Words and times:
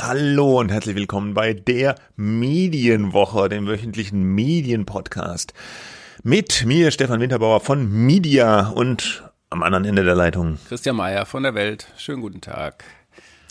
Hallo 0.00 0.58
und 0.58 0.72
herzlich 0.72 0.96
willkommen 0.96 1.34
bei 1.34 1.52
der 1.52 1.94
Medienwoche, 2.16 3.48
dem 3.48 3.68
wöchentlichen 3.68 4.24
Medienpodcast. 4.24 5.54
Mit 6.24 6.64
mir, 6.66 6.90
Stefan 6.90 7.20
Winterbauer 7.20 7.60
von 7.60 7.88
Media 7.88 8.70
und 8.70 9.30
am 9.50 9.62
anderen 9.62 9.84
Ende 9.84 10.02
der 10.02 10.16
Leitung. 10.16 10.58
Christian 10.66 10.96
Mayer 10.96 11.26
von 11.26 11.44
der 11.44 11.54
Welt. 11.54 11.86
Schönen 11.96 12.22
guten 12.22 12.40
Tag. 12.40 12.82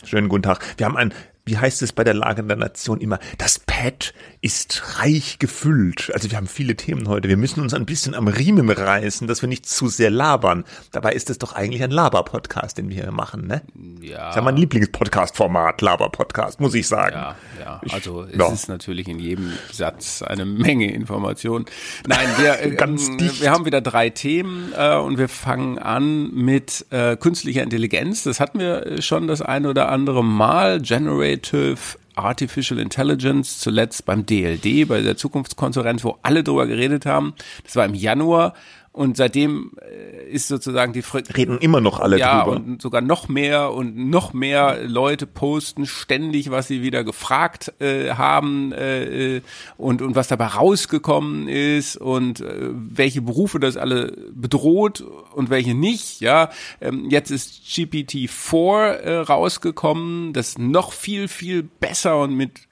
Schönen 0.04 0.28
guten 0.28 0.42
Tag. 0.42 0.62
Wir 0.76 0.84
haben 0.84 0.98
ein 0.98 1.14
wie 1.48 1.56
heißt 1.56 1.80
es 1.82 1.92
bei 1.92 2.04
der 2.04 2.14
Lage 2.14 2.44
der 2.44 2.56
Nation 2.56 3.00
immer, 3.00 3.18
das 3.38 3.58
Pad 3.58 4.12
ist 4.40 5.00
reich 5.00 5.38
gefüllt. 5.38 6.10
Also 6.14 6.30
wir 6.30 6.36
haben 6.36 6.46
viele 6.46 6.76
Themen 6.76 7.08
heute. 7.08 7.28
Wir 7.28 7.36
müssen 7.36 7.60
uns 7.60 7.74
ein 7.74 7.86
bisschen 7.86 8.14
am 8.14 8.28
Riemen 8.28 8.70
reißen, 8.70 9.26
dass 9.26 9.42
wir 9.42 9.48
nicht 9.48 9.66
zu 9.66 9.88
sehr 9.88 10.10
labern. 10.10 10.64
Dabei 10.92 11.12
ist 11.12 11.28
es 11.28 11.38
doch 11.38 11.54
eigentlich 11.54 11.82
ein 11.82 11.90
Laber-Podcast, 11.90 12.78
den 12.78 12.88
wir 12.88 13.02
hier 13.02 13.10
machen, 13.10 13.48
ne? 13.48 13.62
Ja. 14.00 14.18
Das 14.18 14.30
ist 14.30 14.36
ja 14.36 14.42
mein 14.42 14.56
Lieblingspodcast-Format, 14.56 15.80
Laber-Podcast, 15.80 16.60
muss 16.60 16.74
ich 16.74 16.86
sagen. 16.86 17.16
Ja, 17.16 17.36
ja. 17.58 17.80
Also 17.90 18.26
ich, 18.26 18.34
es 18.34 18.38
ja. 18.38 18.52
ist 18.52 18.68
natürlich 18.68 19.08
in 19.08 19.18
jedem 19.18 19.52
Satz 19.72 20.22
eine 20.22 20.44
Menge 20.44 20.92
Information. 20.92 21.64
Nein, 22.06 22.28
wir, 22.38 22.60
äh, 22.60 22.70
Ganz 22.78 23.08
ähm, 23.08 23.18
wir 23.40 23.50
haben 23.50 23.64
wieder 23.64 23.80
drei 23.80 24.10
Themen 24.10 24.72
äh, 24.76 24.96
und 24.96 25.18
wir 25.18 25.28
fangen 25.28 25.80
an 25.80 26.32
mit 26.32 26.86
äh, 26.90 27.16
künstlicher 27.16 27.64
Intelligenz. 27.64 28.22
Das 28.22 28.38
hatten 28.38 28.60
wir 28.60 29.02
schon 29.02 29.26
das 29.26 29.42
eine 29.42 29.70
oder 29.70 29.88
andere 29.88 30.22
Mal. 30.22 30.80
Generative 30.80 31.98
Artificial 32.18 32.78
Intelligence, 32.80 33.58
zuletzt 33.58 34.04
beim 34.04 34.26
DLD, 34.26 34.88
bei 34.88 35.00
der 35.00 35.16
Zukunftskonferenz, 35.16 36.04
wo 36.04 36.18
alle 36.22 36.42
drüber 36.42 36.66
geredet 36.66 37.06
haben. 37.06 37.34
Das 37.64 37.76
war 37.76 37.84
im 37.84 37.94
Januar. 37.94 38.54
Und 38.98 39.16
seitdem 39.16 39.70
äh, 39.80 40.28
ist 40.28 40.48
sozusagen 40.48 40.92
die 40.92 41.02
Fre 41.02 41.22
reden 41.36 41.58
immer 41.58 41.80
noch 41.80 42.00
alle 42.00 42.18
ja, 42.18 42.42
drüber. 42.42 42.56
und 42.56 42.82
sogar 42.82 43.00
noch 43.00 43.28
mehr 43.28 43.72
und 43.72 43.96
noch 43.96 44.32
mehr 44.32 44.80
Leute 44.88 45.24
posten 45.24 45.86
ständig, 45.86 46.50
was 46.50 46.66
sie 46.66 46.82
wieder 46.82 47.04
gefragt 47.04 47.72
äh, 47.78 48.10
haben 48.14 48.72
äh, 48.72 49.36
äh 49.36 49.42
und 49.76 50.02
und 50.02 50.16
was 50.16 50.26
dabei 50.26 50.46
rausgekommen 50.46 51.46
ist 51.46 51.96
und 51.96 52.40
äh, 52.40 52.70
welche 52.72 53.22
Berufe 53.22 53.60
das 53.60 53.76
alle 53.76 54.16
bedroht 54.32 55.04
und 55.32 55.48
welche 55.48 55.76
nicht. 55.76 56.18
Ja, 56.20 56.50
ähm, 56.80 57.08
jetzt 57.08 57.30
ist 57.30 57.62
GPT-4 57.68 58.82
äh, 58.82 59.16
rausgekommen, 59.18 60.32
das 60.32 60.58
noch 60.58 60.90
viel 60.90 61.28
viel 61.28 61.62
besser 61.62 62.20
und 62.20 62.34
mit 62.34 62.67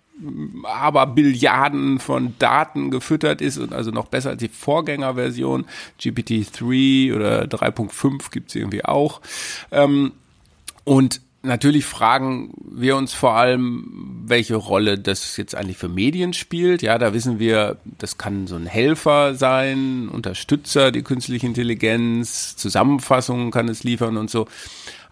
aber 0.65 1.07
Billiarden 1.07 1.99
von 1.99 2.35
Daten 2.39 2.91
gefüttert 2.91 3.41
ist 3.41 3.59
und 3.59 3.73
also 3.73 3.91
noch 3.91 4.07
besser 4.07 4.31
als 4.31 4.41
die 4.41 4.49
Vorgängerversion. 4.49 5.67
GPT-3 6.01 7.15
oder 7.15 7.43
3.5 7.45 8.31
gibt's 8.31 8.55
irgendwie 8.55 8.85
auch. 8.85 9.21
Ähm, 9.71 10.13
und 10.85 11.21
natürlich 11.43 11.85
fragen 11.85 12.53
wir 12.71 12.97
uns 12.97 13.15
vor 13.15 13.35
allem, 13.35 14.23
welche 14.27 14.57
Rolle 14.57 14.99
das 14.99 15.37
jetzt 15.37 15.55
eigentlich 15.55 15.79
für 15.79 15.89
Medien 15.89 16.33
spielt. 16.33 16.83
Ja, 16.83 16.99
da 16.99 17.15
wissen 17.15 17.39
wir, 17.39 17.77
das 17.85 18.19
kann 18.19 18.47
so 18.47 18.57
ein 18.57 18.67
Helfer 18.67 19.35
sein, 19.35 20.09
Unterstützer, 20.09 20.93
die 20.93 21.03
künstliche 21.03 21.47
Intelligenz, 21.47 22.57
Zusammenfassungen 22.57 23.51
kann 23.51 23.69
es 23.69 23.85
liefern 23.85 24.17
und 24.17 24.31
so. 24.31 24.47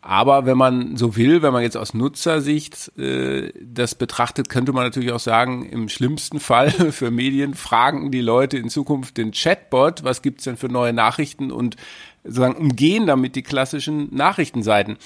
Aber 0.06 0.44
wenn 0.44 0.58
man 0.58 0.98
so 0.98 1.16
will, 1.16 1.40
wenn 1.40 1.54
man 1.54 1.62
jetzt 1.62 1.78
aus 1.78 1.94
Nutzersicht 1.94 2.92
äh, 2.98 3.54
das 3.58 3.94
betrachtet, 3.94 4.50
könnte 4.50 4.74
man 4.74 4.84
natürlich 4.84 5.12
auch 5.12 5.18
sagen, 5.18 5.64
im 5.64 5.88
schlimmsten 5.88 6.40
Fall 6.40 6.70
für 6.92 7.10
Medien 7.10 7.54
fragen 7.54 8.10
die 8.10 8.20
Leute 8.20 8.58
in 8.58 8.68
Zukunft 8.68 9.16
den 9.16 9.32
Chatbot, 9.32 10.04
was 10.04 10.20
gibt's 10.20 10.44
denn 10.44 10.58
für 10.58 10.68
neue 10.68 10.92
Nachrichten 10.92 11.50
und 11.50 11.76
sozusagen 12.22 12.54
umgehen 12.56 13.06
damit 13.06 13.34
die 13.34 13.42
klassischen 13.42 14.14
Nachrichtenseiten. 14.14 14.98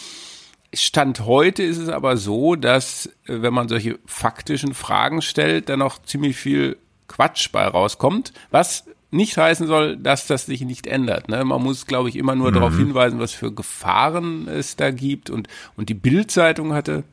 Stand 0.75 1.21
heute 1.21 1.63
ist 1.63 1.79
es 1.79 1.91
aber 1.91 2.17
so, 2.17 2.57
dass 2.57 3.07
äh, 3.27 3.41
wenn 3.41 3.55
man 3.55 3.69
solche 3.69 4.01
faktischen 4.05 4.75
Fragen 4.75 5.23
stellt, 5.23 5.69
dann 5.69 5.79
noch 5.79 6.03
ziemlich 6.03 6.37
viel 6.37 6.77
Quatsch 7.07 7.53
bei 7.53 7.65
rauskommt, 7.65 8.33
was 8.51 8.85
nicht 9.11 9.37
heißen 9.37 9.67
soll, 9.67 9.97
dass 9.97 10.27
das 10.27 10.47
sich 10.47 10.63
nicht 10.63 10.87
ändert. 10.87 11.29
Ne? 11.29 11.45
Man 11.45 11.63
muss, 11.63 11.87
glaube 11.87 12.09
ich, 12.09 12.17
immer 12.17 12.35
nur 12.35 12.51
mhm. 12.51 12.55
darauf 12.55 12.77
hinweisen, 12.77 13.19
was 13.19 13.33
für 13.33 13.53
Gefahren 13.53 14.49
es 14.49 14.77
da 14.77 14.91
gibt. 14.91 15.31
Und, 15.31 15.49
und 15.77 15.89
die 15.89 15.95
Bildzeitung 15.95 16.75
hatte 16.75 17.05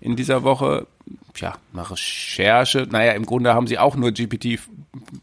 in 0.00 0.14
dieser 0.14 0.44
Woche, 0.44 0.86
ja, 1.36 1.56
nach 1.72 1.90
Recherche, 1.90 2.86
naja, 2.90 3.12
im 3.12 3.24
Grunde 3.24 3.54
haben 3.54 3.66
sie 3.66 3.78
auch 3.78 3.96
nur 3.96 4.12
GPT 4.12 4.60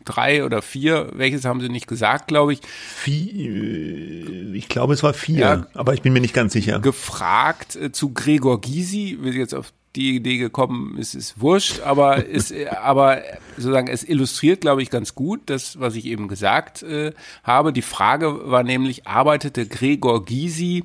3 0.06 0.44
oder 0.44 0.62
4, 0.62 1.12
welches 1.14 1.46
haben 1.46 1.62
sie 1.62 1.70
nicht 1.70 1.88
gesagt, 1.88 2.28
glaube 2.28 2.54
ich. 2.54 2.62
Vier, 2.64 3.52
äh, 3.52 4.58
ich 4.58 4.68
glaube, 4.68 4.94
es 4.94 5.04
war 5.04 5.14
4, 5.14 5.38
ja, 5.38 5.68
aber 5.74 5.94
ich 5.94 6.02
bin 6.02 6.12
mir 6.14 6.22
nicht 6.22 6.34
ganz 6.34 6.54
sicher. 6.54 6.80
Gefragt 6.80 7.76
äh, 7.76 7.92
zu 7.92 8.14
Gregor 8.14 8.60
Gysi, 8.62 9.20
wie 9.22 9.32
sie 9.32 9.40
jetzt 9.40 9.54
auf 9.54 9.72
die 9.96 10.16
Idee 10.16 10.38
gekommen 10.38 10.98
ist, 10.98 11.16
ist 11.16 11.40
wurscht, 11.40 11.82
aber 11.82 12.28
es, 12.34 12.54
aber 12.82 13.22
sozusagen 13.58 13.88
es 13.88 14.04
illustriert, 14.04 14.62
glaube 14.62 14.82
ich, 14.82 14.90
ganz 14.90 15.16
gut 15.16 15.42
das, 15.48 15.80
was 15.80 15.96
ich 15.96 16.06
eben 16.06 16.28
gesagt 16.28 16.84
äh, 16.84 17.14
habe. 17.44 17.74
Die 17.74 17.82
Frage 17.82 18.50
war 18.50 18.64
nämlich, 18.64 19.08
arbeitete 19.08 19.68
Gregor 19.68 20.26
Gysi 20.26 20.84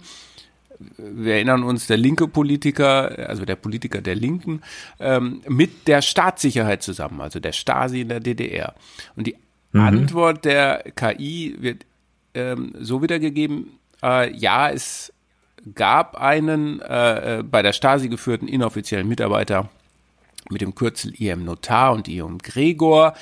wir 0.96 1.34
erinnern 1.34 1.62
uns, 1.62 1.86
der 1.86 1.96
linke 1.96 2.26
Politiker, 2.26 3.28
also 3.28 3.44
der 3.44 3.56
Politiker 3.56 4.00
der 4.00 4.14
Linken, 4.14 4.62
ähm, 4.98 5.42
mit 5.48 5.86
der 5.86 6.02
Staatssicherheit 6.02 6.82
zusammen, 6.82 7.20
also 7.20 7.40
der 7.40 7.52
Stasi 7.52 8.02
in 8.02 8.08
der 8.08 8.20
DDR. 8.20 8.74
Und 9.16 9.26
die 9.26 9.36
mhm. 9.72 9.80
Antwort 9.80 10.44
der 10.44 10.84
KI 10.94 11.56
wird 11.58 11.84
ähm, 12.34 12.72
so 12.78 13.02
wiedergegeben, 13.02 13.78
äh, 14.02 14.34
ja, 14.34 14.70
es 14.70 15.12
gab 15.74 16.16
einen 16.16 16.80
äh, 16.80 17.38
äh, 17.38 17.42
bei 17.42 17.62
der 17.62 17.72
Stasi 17.72 18.08
geführten 18.08 18.48
inoffiziellen 18.48 19.08
Mitarbeiter 19.08 19.68
mit 20.50 20.60
dem 20.60 20.74
Kürzel 20.74 21.12
IM 21.18 21.44
Notar 21.44 21.92
und 21.92 22.08
IM 22.08 22.38
Gregor. 22.38 23.14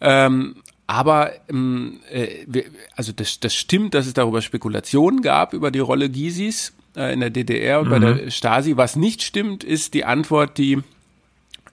Ähm, 0.00 0.56
aber 0.86 1.32
ähm, 1.50 2.00
äh, 2.10 2.64
also 2.96 3.12
das, 3.12 3.40
das 3.40 3.54
stimmt, 3.54 3.94
dass 3.94 4.06
es 4.06 4.14
darüber 4.14 4.40
Spekulationen 4.40 5.20
gab 5.20 5.52
über 5.52 5.70
die 5.70 5.80
Rolle 5.80 6.08
Gysis 6.08 6.72
äh, 6.96 7.12
in 7.12 7.20
der 7.20 7.30
DDR 7.30 7.80
und 7.80 7.88
mhm. 7.88 7.90
bei 7.90 7.98
der 7.98 8.14
mhm. 8.14 8.30
Stasi. 8.30 8.76
Was 8.76 8.96
nicht 8.96 9.22
stimmt, 9.22 9.64
ist 9.64 9.94
die 9.94 10.04
Antwort, 10.04 10.56
die 10.56 10.78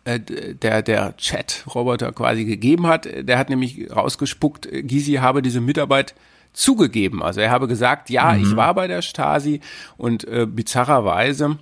äh, 0.03 0.19
der 0.19 0.81
der 0.81 1.15
Chat-Roboter 1.15 2.11
quasi 2.11 2.45
gegeben 2.45 2.87
hat. 2.87 3.05
Der 3.05 3.37
hat 3.37 3.49
nämlich 3.49 3.89
rausgespuckt, 3.89 4.67
Gysi 4.71 5.13
habe 5.13 5.41
diese 5.41 5.61
Mitarbeit 5.61 6.13
zugegeben. 6.55 7.21
Also 7.21 7.41
er 7.41 7.51
habe 7.51 7.67
gesagt, 7.67 8.09
ja, 8.09 8.33
mhm. 8.33 8.43
ich 8.43 8.55
war 8.55 8.73
bei 8.73 8.87
der 8.87 9.01
Stasi 9.01 9.61
und 9.97 10.27
äh, 10.27 10.45
bizarrerweise 10.45 11.57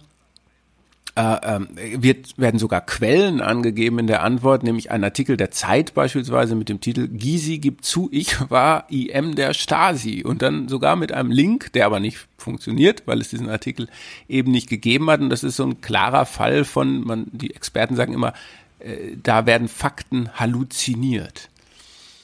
äh, 1.16 1.38
ähm, 1.44 1.68
wird, 1.76 2.38
werden 2.40 2.60
sogar 2.60 2.82
Quellen 2.82 3.40
angegeben 3.40 4.00
in 4.00 4.08
der 4.08 4.24
Antwort, 4.24 4.64
nämlich 4.64 4.90
ein 4.90 5.04
Artikel 5.04 5.38
der 5.38 5.52
Zeit 5.52 5.94
beispielsweise 5.94 6.56
mit 6.56 6.70
dem 6.70 6.82
Titel 6.82 7.08
Gysi 7.08 7.60
gibt 7.60 7.86
zu, 7.86 8.10
ich 8.12 8.50
war 8.50 8.90
IM 8.90 9.36
der 9.36 9.54
Stasi 9.54 10.24
und 10.24 10.42
dann 10.42 10.68
sogar 10.68 10.96
mit 10.96 11.12
einem 11.12 11.30
Link, 11.30 11.72
der 11.74 11.86
aber 11.86 12.00
nicht 12.00 12.28
funktioniert, 12.38 13.04
weil 13.06 13.22
es 13.22 13.30
diesen 13.30 13.48
Artikel 13.48 13.90
eben 14.28 14.52
nicht 14.52 14.70
gegeben 14.70 15.10
hat 15.10 15.22
und 15.22 15.30
das 15.30 15.44
ist 15.44 15.58
so 15.58 15.66
ein 15.66 15.82
klarer 15.82 16.26
Fall 16.26 16.66
von, 16.66 17.06
man, 17.06 17.28
die 17.32 17.54
Experten 17.56 17.96
sagen 17.96 18.14
immer, 18.14 18.34
äh, 18.80 19.16
da 19.22 19.46
werden 19.46 19.68
Fakten 19.68 20.30
halluziniert. 20.34 21.50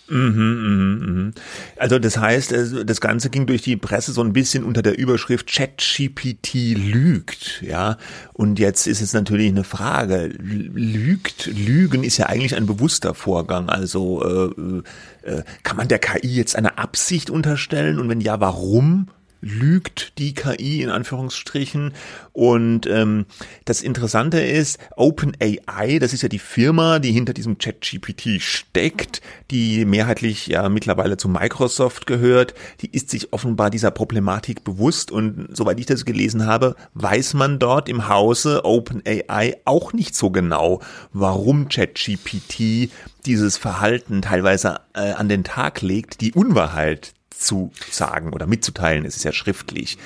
Mhm, 0.10 1.00
mh, 1.00 1.12
mh. 1.12 1.32
Also 1.78 2.00
das 2.00 2.18
heißt, 2.18 2.54
das 2.86 3.02
Ganze 3.02 3.30
ging 3.30 3.46
durch 3.46 3.62
die 3.62 3.78
Presse 3.78 4.12
so 4.12 4.22
ein 4.22 4.34
bisschen 4.34 4.64
unter 4.64 4.82
der 4.82 4.98
Überschrift 4.98 5.48
ChatGPT 5.48 6.76
lügt, 6.76 7.62
ja. 7.62 7.98
Und 8.34 8.60
jetzt 8.60 8.88
ist 8.88 9.02
es 9.02 9.14
natürlich 9.14 9.50
eine 9.50 9.64
Frage: 9.64 10.28
Lügt? 10.28 11.46
Lügen 11.46 12.04
ist 12.04 12.18
ja 12.18 12.26
eigentlich 12.26 12.56
ein 12.56 12.66
bewusster 12.66 13.14
Vorgang. 13.14 13.70
Also 13.70 14.24
äh, 14.24 15.30
äh, 15.30 15.44
kann 15.64 15.78
man 15.78 15.88
der 15.88 16.00
KI 16.00 16.36
jetzt 16.36 16.56
eine 16.56 16.78
Absicht 16.78 17.30
unterstellen? 17.30 18.00
Und 18.00 18.10
wenn 18.10 18.22
ja, 18.22 18.40
warum? 18.40 19.08
Lügt 19.42 20.18
die 20.18 20.34
KI 20.34 20.82
in 20.82 20.90
Anführungsstrichen. 20.90 21.94
Und 22.34 22.88
ähm, 22.88 23.26
das 23.66 23.82
Interessante 23.82 24.40
ist, 24.40 24.80
OpenAI, 24.96 26.00
das 26.00 26.14
ist 26.14 26.24
ja 26.24 26.30
die 26.30 26.40
Firma, 26.40 27.00
die 27.00 27.12
hinter 27.12 27.34
diesem 27.34 27.58
ChatGPT 27.58 28.42
steckt, 28.42 29.22
die 29.52 29.86
mehrheitlich 29.86 30.48
ja 30.48 30.70
mittlerweile 30.70 31.18
zu 31.18 31.30
Microsoft 31.30 32.06
gehört, 32.06 32.54
die 32.82 32.92
ist 32.92 33.10
sich 33.10 33.34
offenbar 33.34 33.70
dieser 33.70 33.92
Problematik 33.92 34.64
bewusst 34.64 35.12
und 35.12 35.48
soweit 35.56 35.80
ich 35.80 35.86
das 35.86 36.06
gelesen 36.06 36.46
habe, 36.46 36.76
weiß 36.94 37.34
man 37.34 37.60
dort 37.60 37.90
im 37.90 38.10
Hause 38.10 38.66
OpenAI 38.66 39.58
auch 39.66 39.94
nicht 39.94 40.16
so 40.16 40.30
genau, 40.30 40.82
warum 41.14 41.70
ChatGPT 41.70 42.92
dieses 43.26 43.58
Verhalten 43.58 44.22
teilweise 44.22 44.80
äh, 44.94 45.12
an 45.12 45.30
den 45.30 45.44
Tag 45.44 45.82
legt, 45.82 46.22
die 46.22 46.34
Unwahrheit 46.34 47.14
mitzusagen 47.40 48.34
oder 48.34 48.48
mitzuteilen. 48.48 49.06
Es 49.06 49.16
ist 49.16 49.24
ja 49.24 49.32
schriftlich. 49.32 49.98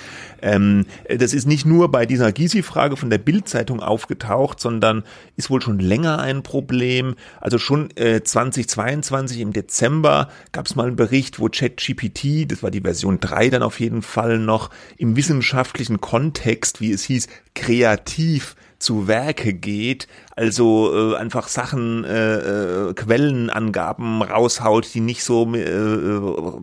Ähm, 0.41 0.85
das 1.09 1.33
ist 1.33 1.47
nicht 1.47 1.65
nur 1.65 1.89
bei 1.91 2.05
dieser 2.05 2.31
Gysi-Frage 2.31 2.95
von 2.95 3.09
der 3.09 3.17
Bild-Zeitung 3.17 3.81
aufgetaucht, 3.81 4.59
sondern 4.59 5.03
ist 5.35 5.49
wohl 5.49 5.61
schon 5.61 5.79
länger 5.79 6.19
ein 6.19 6.43
Problem. 6.43 7.15
Also 7.41 7.57
schon 7.57 7.89
äh, 7.97 8.21
2022 8.23 9.39
im 9.39 9.53
Dezember 9.53 10.29
gab 10.51 10.67
es 10.67 10.75
mal 10.75 10.87
einen 10.87 10.95
Bericht, 10.95 11.39
wo 11.39 11.49
ChatGPT, 11.49 12.51
das 12.51 12.61
war 12.61 12.71
die 12.71 12.81
Version 12.81 13.19
3 13.19 13.49
dann 13.49 13.63
auf 13.63 13.79
jeden 13.79 14.01
Fall 14.01 14.37
noch, 14.37 14.69
im 14.97 15.15
wissenschaftlichen 15.15 16.01
Kontext, 16.01 16.81
wie 16.81 16.91
es 16.91 17.03
hieß, 17.03 17.27
kreativ 17.55 18.55
zu 18.83 19.07
Werke 19.07 19.53
geht, 19.53 20.07
also 20.35 21.13
äh, 21.13 21.15
einfach 21.15 21.47
Sachen, 21.47 22.03
äh, 22.03 22.89
äh, 22.89 22.93
Quellenangaben 22.93 24.21
raushaut, 24.21 24.93
die 24.93 24.99
nicht 24.99 25.23
so 25.23 25.53
äh, 25.55 25.59
äh, 25.59 26.59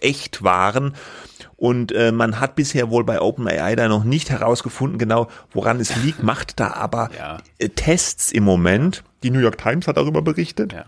echt 0.00 0.42
waren. 0.42 0.94
Und 1.56 1.92
äh, 1.92 2.12
man 2.12 2.40
hat 2.40 2.56
bisher 2.56 2.90
wohl 2.90 3.04
bei 3.04 3.20
OpenAI 3.20 3.76
da 3.76 3.88
noch 3.88 4.04
nicht 4.04 4.28
herausgefunden, 4.28 4.98
genau 4.98 5.28
woran 5.52 5.80
es 5.80 5.96
liegt, 5.96 6.22
macht 6.22 6.60
da 6.60 6.72
aber 6.72 7.10
ja. 7.16 7.38
äh, 7.58 7.70
Tests 7.70 8.32
im 8.32 8.44
Moment. 8.44 9.04
Die 9.22 9.30
New 9.30 9.38
York 9.38 9.56
Times 9.56 9.86
hat 9.86 9.96
darüber 9.96 10.20
berichtet. 10.20 10.72
Ja. 10.72 10.84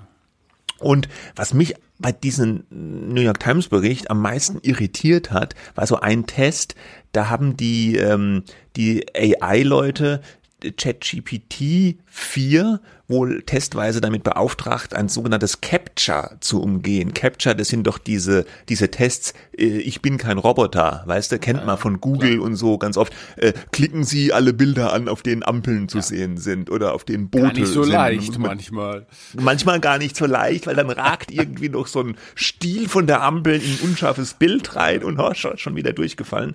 Und 0.78 1.08
was 1.34 1.54
mich 1.54 1.74
bei 1.98 2.12
diesem 2.12 2.64
New 2.70 3.20
York 3.20 3.40
Times 3.40 3.68
Bericht 3.68 4.10
am 4.10 4.22
meisten 4.22 4.60
irritiert 4.62 5.32
hat, 5.32 5.54
war 5.74 5.86
so 5.86 5.98
ein 5.98 6.26
Test, 6.26 6.76
da 7.12 7.30
haben 7.30 7.56
die, 7.56 7.96
ähm, 7.96 8.44
die 8.76 9.06
AI-Leute 9.14 10.20
ChatGPT 10.60 11.98
4 12.06 12.80
wohl 13.08 13.42
testweise 13.42 14.02
damit 14.02 14.22
beauftragt, 14.22 14.94
ein 14.94 15.08
sogenanntes 15.08 15.62
Capture 15.62 16.36
zu 16.40 16.60
umgehen. 16.60 17.14
Capture, 17.14 17.56
das 17.56 17.68
sind 17.68 17.86
doch 17.86 17.96
diese, 17.96 18.44
diese 18.68 18.90
Tests, 18.90 19.32
äh, 19.56 19.64
ich 19.64 20.02
bin 20.02 20.18
kein 20.18 20.36
Roboter, 20.36 21.02
weißt 21.06 21.32
du, 21.32 21.38
kennt 21.38 21.64
man 21.64 21.78
von 21.78 22.00
Google 22.00 22.34
ja. 22.34 22.40
und 22.40 22.56
so 22.56 22.76
ganz 22.76 22.98
oft. 22.98 23.14
Äh, 23.36 23.54
klicken 23.72 24.04
Sie 24.04 24.32
alle 24.32 24.52
Bilder 24.52 24.92
an, 24.92 25.08
auf 25.08 25.22
denen 25.22 25.42
Ampeln 25.42 25.88
zu 25.88 25.98
ja. 25.98 26.02
sehen 26.02 26.36
sind 26.36 26.70
oder 26.70 26.92
auf 26.92 27.04
denen 27.04 27.30
Boote 27.30 27.44
Gar 27.44 27.52
nicht 27.54 27.66
so 27.68 27.82
sind. 27.82 27.92
leicht 27.92 28.38
manchmal. 28.38 29.06
Manchmal 29.34 29.80
gar 29.80 29.96
nicht 29.96 30.14
so 30.14 30.26
leicht, 30.26 30.66
weil 30.66 30.76
dann 30.76 30.90
ragt 30.90 31.30
irgendwie 31.30 31.70
noch 31.70 31.86
so 31.86 32.00
ein 32.00 32.16
Stiel 32.34 32.88
von 32.88 33.06
der 33.06 33.22
Ampel 33.22 33.54
in 33.54 33.72
ein 33.72 33.78
unscharfes 33.82 34.34
Bild 34.34 34.76
rein 34.76 35.02
und 35.02 35.18
oh, 35.18 35.32
schon 35.32 35.76
wieder 35.76 35.94
durchgefallen. 35.94 36.54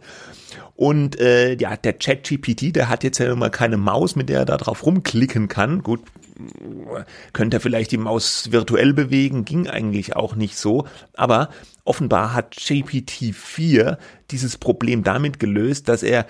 Und 0.75 1.19
äh, 1.19 1.55
ja, 1.55 1.77
der 1.77 1.99
Chat-GPT, 1.99 2.75
der 2.75 2.89
hat 2.89 3.03
jetzt 3.03 3.19
ja 3.19 3.31
immer 3.31 3.49
keine 3.49 3.77
Maus, 3.77 4.15
mit 4.15 4.29
der 4.29 4.39
er 4.39 4.45
da 4.45 4.57
drauf 4.57 4.85
rumklicken 4.85 5.47
kann. 5.47 5.83
Gut, 5.83 6.01
könnte 7.31 7.57
er 7.57 7.61
vielleicht 7.61 7.91
die 7.91 7.97
Maus 7.97 8.51
virtuell 8.51 8.93
bewegen, 8.93 9.45
ging 9.45 9.67
eigentlich 9.67 10.15
auch 10.15 10.35
nicht 10.35 10.57
so. 10.57 10.87
Aber 11.13 11.49
offenbar 11.85 12.33
hat 12.33 12.55
GPT-4 12.55 13.97
dieses 14.31 14.57
Problem 14.57 15.03
damit 15.03 15.39
gelöst, 15.39 15.89
dass 15.89 16.01
er 16.01 16.25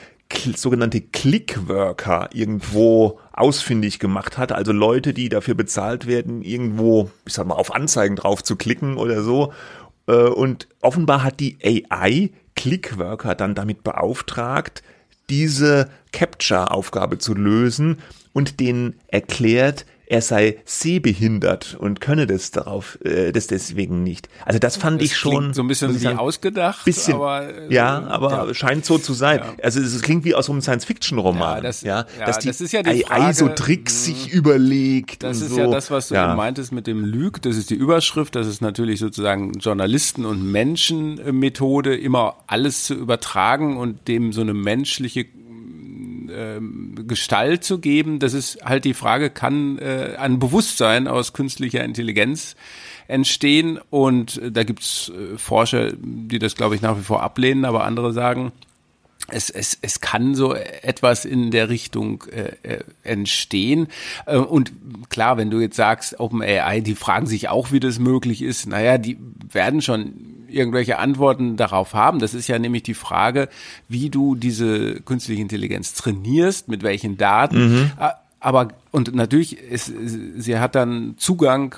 sogenannte 0.55 0.99
Clickworker 0.99 2.29
irgendwo 2.33 3.19
ausfindig 3.33 3.99
gemacht 3.99 4.37
hat, 4.37 4.51
also 4.51 4.71
Leute, 4.71 5.13
die 5.13 5.29
dafür 5.29 5.53
bezahlt 5.53 6.07
werden, 6.07 6.41
irgendwo, 6.41 7.11
ich 7.25 7.33
sag 7.33 7.47
mal, 7.47 7.55
auf 7.55 7.73
Anzeigen 7.73 8.15
drauf 8.15 8.43
zu 8.43 8.55
klicken 8.55 8.97
oder 8.97 9.21
so. 9.21 9.53
Äh, 10.07 10.13
und 10.13 10.67
offenbar 10.81 11.23
hat 11.23 11.39
die 11.39 11.57
AI 11.63 12.31
Clickworker 12.55 13.35
dann 13.35 13.55
damit 13.55 13.83
beauftragt, 13.83 14.83
diese 15.29 15.89
Capture-Aufgabe 16.11 17.17
zu 17.17 17.33
lösen 17.33 18.00
und 18.33 18.59
denen 18.59 19.00
erklärt, 19.07 19.85
er 20.13 20.21
sei 20.21 20.57
sehbehindert 20.63 21.75
und 21.80 22.00
könne 22.00 22.27
das 22.27 22.51
darauf, 22.51 23.00
äh, 23.04 23.31
das 23.31 23.48
deswegen 23.48 24.04
nicht. 24.04 24.30
Also 24.45 24.60
das 24.60 24.77
fand 24.77 25.01
das 25.01 25.07
ich 25.07 25.18
schon 25.18 25.56
so 25.56 25.63
ein 25.63 25.68
bisschen 25.68 25.92
wie 25.95 25.98
sagen, 25.98 26.19
ausgedacht, 26.19 26.86
bisschen, 26.86 27.15
aber 27.15 27.51
äh, 27.51 27.74
ja, 27.74 28.04
aber 28.04 28.48
ja. 28.48 28.54
scheint 28.54 28.86
so 28.86 29.00
zu 29.00 29.13
sein. 29.13 29.39
Ja. 29.39 29.56
Also 29.63 29.80
es 29.80 30.00
klingt 30.04 30.24
wie 30.24 30.36
aus 30.36 30.51
einem 30.51 30.62
Science-Fiction-Roman, 30.62 31.56
ja, 31.56 31.62
das, 31.62 31.81
ja, 31.81 32.06
dass 32.24 32.38
die, 32.38 32.48
das 32.48 32.62
ist 32.62 32.74
ja 32.74 32.83
die 32.83 33.01
Frage, 33.01 33.33
so 33.33 33.48
Tricks 33.50 34.06
sich 34.06 34.27
mhm. 34.27 34.38
überlegt. 34.38 35.24
Das 35.24 35.42
ist 35.42 35.50
so. 35.50 35.57
ja 35.57 35.68
das, 35.68 35.89
was 35.89 36.10
du 36.10 36.13
meintest 36.13 36.71
mit 36.71 36.86
dem 36.86 37.04
Lüg. 37.04 37.42
Das 37.42 37.57
ist 37.57 37.71
die 37.71 37.75
Überschrift. 37.75 38.36
Das 38.36 38.45
ist 38.45 38.62
natürlich 38.62 39.00
sozusagen 39.00 39.54
Journalisten 39.54 40.25
und 40.25 40.44
Menschenmethode, 40.44 41.95
immer 41.95 42.36
alles 42.45 42.83
zu 42.83 42.94
übertragen 42.94 43.77
und 43.77 44.07
dem 44.07 44.31
so 44.31 44.42
eine 44.42 44.54
menschliche 44.54 45.25
ähm, 46.33 47.07
Gestalt 47.07 47.63
zu 47.63 47.80
geben. 47.80 48.19
Das 48.19 48.33
ist 48.33 48.63
halt 48.65 48.85
die 48.85 48.94
Frage, 48.94 49.30
kann 49.30 49.77
äh, 49.77 50.15
ein 50.18 50.39
Bewusstsein 50.39 51.07
aus 51.07 51.33
künstlicher 51.33 51.83
Intelligenz 51.83 52.56
entstehen? 53.07 53.80
Und 53.89 54.38
äh, 54.38 54.51
da 54.51 54.63
gibt's 54.63 55.09
äh, 55.09 55.38
Forscher, 55.38 55.94
die 55.97 56.39
das, 56.39 56.56
glaube 56.56 56.75
ich, 56.75 56.81
nach 56.81 56.97
wie 56.97 57.03
vor 57.03 57.24
ablehnen, 57.24 57.65
aber 57.65 57.83
andere 57.83 58.13
sagen, 58.13 58.51
es, 59.30 59.50
es, 59.50 59.77
es 59.81 60.01
kann 60.01 60.35
so 60.35 60.53
etwas 60.53 61.24
in 61.25 61.51
der 61.51 61.69
Richtung 61.69 62.24
äh, 62.31 62.51
äh 62.63 62.83
entstehen. 63.03 63.88
Äh, 64.25 64.38
und 64.38 64.74
klar, 65.09 65.38
wenn 65.38 65.50
du 65.50 65.59
jetzt 65.59 65.77
sagst, 65.77 66.19
OpenAI, 66.19 66.81
die 66.81 66.95
fragen 66.95 67.25
sich 67.25 67.50
auch, 67.50 67.71
wie 67.71 67.79
das 67.79 68.00
möglich 68.00 68.41
ist. 68.41 68.68
Naja, 68.68 68.97
die 68.97 69.18
werden 69.51 69.81
schon 69.81 70.13
irgendwelche 70.53 71.00
Antworten 71.00 71.57
darauf 71.57 71.94
haben. 71.94 72.19
Das 72.19 72.33
ist 72.33 72.47
ja 72.47 72.59
nämlich 72.59 72.83
die 72.83 72.94
Frage, 72.94 73.50
wie 73.88 74.09
du 74.09 74.35
diese 74.35 75.01
künstliche 75.01 75.41
Intelligenz 75.41 75.94
trainierst, 75.94 76.67
mit 76.67 76.83
welchen 76.83 77.17
Daten. 77.17 77.81
Mhm. 77.81 77.91
Aber, 78.39 78.67
und 78.91 79.15
natürlich, 79.15 79.57
ist, 79.57 79.91
sie 80.35 80.59
hat 80.59 80.75
dann 80.75 81.15
Zugang 81.17 81.75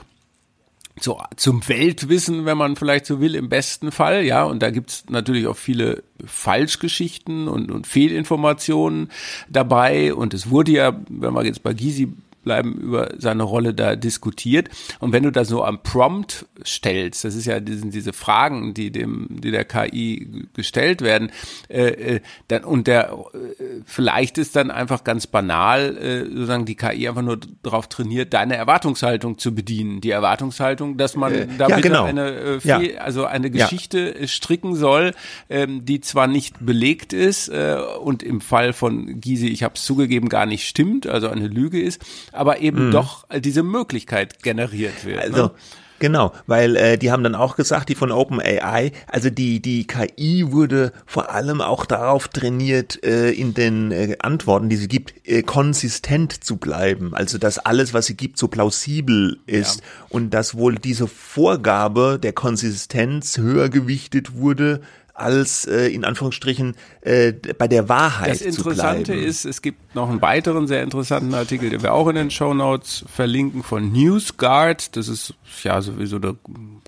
zu, 1.00 1.18
zum 1.36 1.68
Weltwissen, 1.68 2.46
wenn 2.46 2.58
man 2.58 2.76
vielleicht 2.76 3.06
so 3.06 3.20
will, 3.20 3.36
im 3.36 3.50
besten 3.50 3.92
Fall, 3.92 4.24
ja. 4.24 4.44
Und 4.44 4.64
da 4.64 4.70
gibt's 4.72 5.06
natürlich 5.10 5.48
auch 5.48 5.58
viele 5.58 6.04
Falschgeschichten 6.26 7.48
und, 7.48 7.70
und 7.70 7.86
Fehlinformationen 7.86 9.12
dabei. 9.50 10.14
Und 10.14 10.34
es 10.34 10.50
wurde 10.50 10.72
ja, 10.72 11.00
wenn 11.10 11.34
wir 11.34 11.46
jetzt 11.46 11.64
bei 11.64 11.74
Gysi 11.74 12.14
bleiben, 12.46 12.76
über 12.76 13.10
seine 13.18 13.44
Rolle 13.44 13.74
da 13.74 13.96
diskutiert. 13.96 14.70
Und 15.00 15.12
wenn 15.12 15.24
du 15.24 15.32
da 15.32 15.44
so 15.44 15.64
am 15.64 15.84
Prompt 15.84 16.46
stellst, 16.66 17.26
das 17.26 17.36
ist 17.36 17.46
ja 17.46 17.60
diese, 17.60 17.88
diese 17.88 18.14
Fragen, 18.14 18.74
die 18.74 18.92
dem, 18.92 19.28
die 19.30 19.52
der 19.52 19.66
KI 19.66 20.48
gestellt 20.54 21.02
werden, 21.02 21.32
äh, 21.68 21.88
äh, 21.88 22.20
dann 22.48 22.64
und 22.64 22.88
der 22.88 23.12
äh, 23.34 23.66
vielleicht 23.86 24.38
ist 24.38 24.56
dann 24.56 24.72
einfach 24.72 25.04
ganz 25.04 25.28
banal, 25.28 25.98
äh, 25.98 26.26
sozusagen 26.26 26.66
die 26.66 26.76
KI 26.76 27.10
einfach 27.10 27.22
nur 27.22 27.40
darauf 27.64 27.88
trainiert, 27.88 28.34
deine 28.34 28.56
Erwartungshaltung 28.56 29.38
zu 29.38 29.54
bedienen. 29.54 30.00
Die 30.02 30.12
Erwartungshaltung, 30.12 30.98
dass 30.98 31.16
man 31.16 31.34
äh, 31.34 31.48
damit 31.58 31.78
ja, 31.78 31.80
genau. 31.82 32.04
eine 32.06 32.30
äh, 32.30 32.60
ja. 32.64 32.80
also 33.00 33.26
eine 33.26 33.50
Geschichte 33.50 34.16
ja. 34.20 34.28
stricken 34.28 34.76
soll, 34.76 35.14
ähm, 35.50 35.86
die 35.86 36.00
zwar 36.02 36.28
nicht 36.28 36.66
belegt 36.66 37.12
ist 37.12 37.50
äh, 37.50 37.78
und 38.02 38.24
im 38.24 38.42
Fall 38.42 38.74
von 38.74 39.20
Gysi, 39.20 39.48
ich 39.48 39.64
habe 39.64 39.76
es 39.76 39.84
zugegeben, 39.84 40.30
gar 40.30 40.46
nicht 40.46 40.68
stimmt, 40.68 41.08
also 41.08 41.28
eine 41.28 41.48
Lüge 41.48 41.82
ist, 41.82 42.02
aber 42.36 42.60
eben 42.60 42.88
mhm. 42.88 42.92
doch 42.92 43.26
diese 43.34 43.64
Möglichkeit 43.64 44.44
generiert 44.44 45.06
wird. 45.06 45.20
Also, 45.20 45.44
ne? 45.44 45.52
Genau, 46.00 46.34
weil 46.46 46.76
äh, 46.76 46.98
die 46.98 47.12
haben 47.12 47.24
dann 47.24 47.36
auch 47.36 47.56
gesagt, 47.56 47.88
die 47.88 47.96
von 47.96 48.12
OpenAI, 48.12 48.92
also 49.08 49.30
die 49.30 49.62
die 49.62 49.88
KI 49.88 50.52
wurde 50.52 50.92
vor 51.06 51.32
allem 51.32 51.62
auch 51.62 51.86
darauf 51.86 52.28
trainiert, 52.28 53.02
äh, 53.06 53.32
in 53.32 53.54
den 53.54 53.92
äh, 53.92 54.18
Antworten, 54.20 54.68
die 54.68 54.76
sie 54.76 54.90
gibt, 54.90 55.14
äh, 55.26 55.42
konsistent 55.42 56.44
zu 56.44 56.58
bleiben. 56.58 57.14
Also 57.14 57.38
dass 57.38 57.60
alles, 57.60 57.94
was 57.94 58.08
sie 58.08 58.18
gibt, 58.18 58.38
so 58.38 58.50
plausibel 58.50 59.40
ist 59.46 59.80
ja. 59.80 59.86
und 60.10 60.32
dass 60.32 60.56
wohl 60.56 60.76
diese 60.76 61.08
Vorgabe 61.08 62.20
der 62.22 62.34
Konsistenz 62.34 63.38
höher 63.38 63.70
gewichtet 63.70 64.36
wurde 64.36 64.82
als 65.16 65.66
äh, 65.66 65.88
in 65.88 66.04
Anführungsstrichen 66.04 66.76
äh, 67.02 67.32
bei 67.32 67.68
der 67.68 67.90
Wahrheit 67.90 68.32
Das 68.32 68.42
Interessante 68.42 69.14
ist, 69.14 69.46
es 69.46 69.62
gibt 69.62 69.96
noch 69.96 70.10
einen 70.10 70.22
weiteren 70.22 70.68
sehr 70.68 70.84
interessanten 70.84 71.34
Artikel, 71.34 71.70
den 71.70 71.82
wir 71.82 71.94
auch 71.94 72.08
in 72.10 72.16
den 72.16 72.30
Show 72.30 72.54
Notes 72.54 73.06
verlinken 73.08 73.64
von 73.64 73.92
NewsGuard. 73.92 74.96
Das 74.98 75.08
ist 75.08 75.34
ja 75.64 75.82
sowieso 75.82 76.18
eine, 76.18 76.36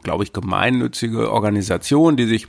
glaube 0.04 0.26
ich, 0.26 0.34
gemeinnützige 0.34 1.32
Organisation, 1.32 2.18
die 2.18 2.28
sich 2.28 2.48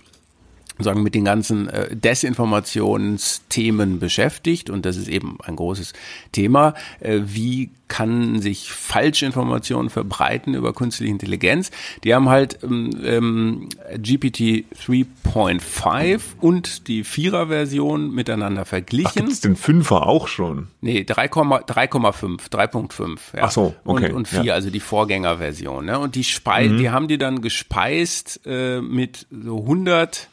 sagen 0.78 1.02
mit 1.02 1.14
den 1.14 1.24
ganzen 1.24 1.68
äh, 1.68 1.94
Desinformationsthemen 1.94 3.98
beschäftigt 3.98 4.70
und 4.70 4.86
das 4.86 4.96
ist 4.96 5.08
eben 5.08 5.38
ein 5.42 5.56
großes 5.56 5.92
Thema. 6.32 6.74
Äh, 7.00 7.20
wie 7.24 7.70
kann 7.88 8.40
sich 8.40 8.70
Falschinformationen 8.70 9.90
verbreiten 9.90 10.54
über 10.54 10.72
künstliche 10.72 11.10
Intelligenz? 11.10 11.70
Die 12.04 12.14
haben 12.14 12.28
halt 12.28 12.58
ähm, 12.62 12.90
ähm 13.02 13.68
GPT 13.96 14.64
3.5 14.76 16.20
und 16.40 16.86
die 16.86 17.02
Vierer-Version 17.02 18.14
miteinander 18.14 18.64
verglichen. 18.64 19.10
Ach, 19.10 19.14
gibt's 19.14 19.40
den 19.40 19.56
Fünfer 19.56 20.06
auch 20.06 20.28
schon? 20.28 20.68
Nee, 20.80 21.00
3,5, 21.00 22.50
3.5. 22.50 23.18
Ja. 23.34 23.44
Ach 23.44 23.50
so, 23.50 23.74
okay. 23.84 24.10
Und, 24.10 24.16
und 24.16 24.28
4, 24.28 24.44
ja. 24.44 24.54
also 24.54 24.70
die 24.70 24.80
Vorgängerversion. 24.80 25.86
Ne? 25.86 25.98
Und 25.98 26.14
die, 26.14 26.24
Spei 26.24 26.68
mhm. 26.68 26.78
die 26.78 26.90
haben 26.90 27.08
die 27.08 27.18
dann 27.18 27.40
gespeist 27.40 28.40
äh, 28.44 28.80
mit 28.80 29.26
so 29.30 29.60
100 29.60 30.28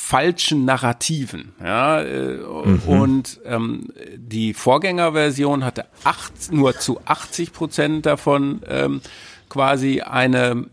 falschen 0.00 0.64
Narrativen. 0.64 1.52
Ja, 1.62 2.00
äh, 2.00 2.38
mhm. 2.38 2.82
Und 2.86 3.40
ähm, 3.44 3.88
die 4.16 4.54
Vorgängerversion 4.54 5.64
hatte 5.64 5.86
acht, 6.04 6.52
nur 6.52 6.78
zu 6.78 7.00
80 7.04 7.52
Prozent 7.52 8.06
davon 8.06 8.62
ähm, 8.68 9.00
quasi 9.48 10.00
eine 10.00 10.66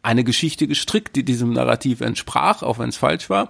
eine 0.00 0.22
Geschichte 0.22 0.68
gestrickt, 0.68 1.16
die 1.16 1.24
diesem 1.24 1.52
Narrativ 1.52 2.00
entsprach, 2.00 2.62
auch 2.62 2.78
wenn 2.78 2.90
es 2.90 2.96
falsch 2.96 3.28
war. 3.28 3.48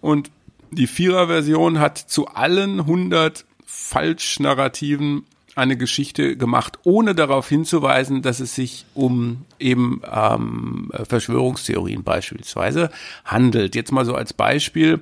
Und 0.00 0.30
die 0.70 0.86
Vierer-Version 0.86 1.78
hat 1.78 1.98
zu 1.98 2.28
allen 2.28 2.80
100 2.80 3.44
Falschnarrativen 3.66 5.26
eine 5.58 5.76
Geschichte 5.76 6.36
gemacht, 6.36 6.78
ohne 6.84 7.14
darauf 7.14 7.48
hinzuweisen, 7.48 8.22
dass 8.22 8.40
es 8.40 8.54
sich 8.54 8.86
um 8.94 9.44
eben 9.58 10.02
ähm, 10.10 10.90
Verschwörungstheorien 11.08 12.04
beispielsweise 12.04 12.90
handelt. 13.24 13.74
Jetzt 13.74 13.92
mal 13.92 14.04
so 14.04 14.14
als 14.14 14.32
Beispiel. 14.32 15.00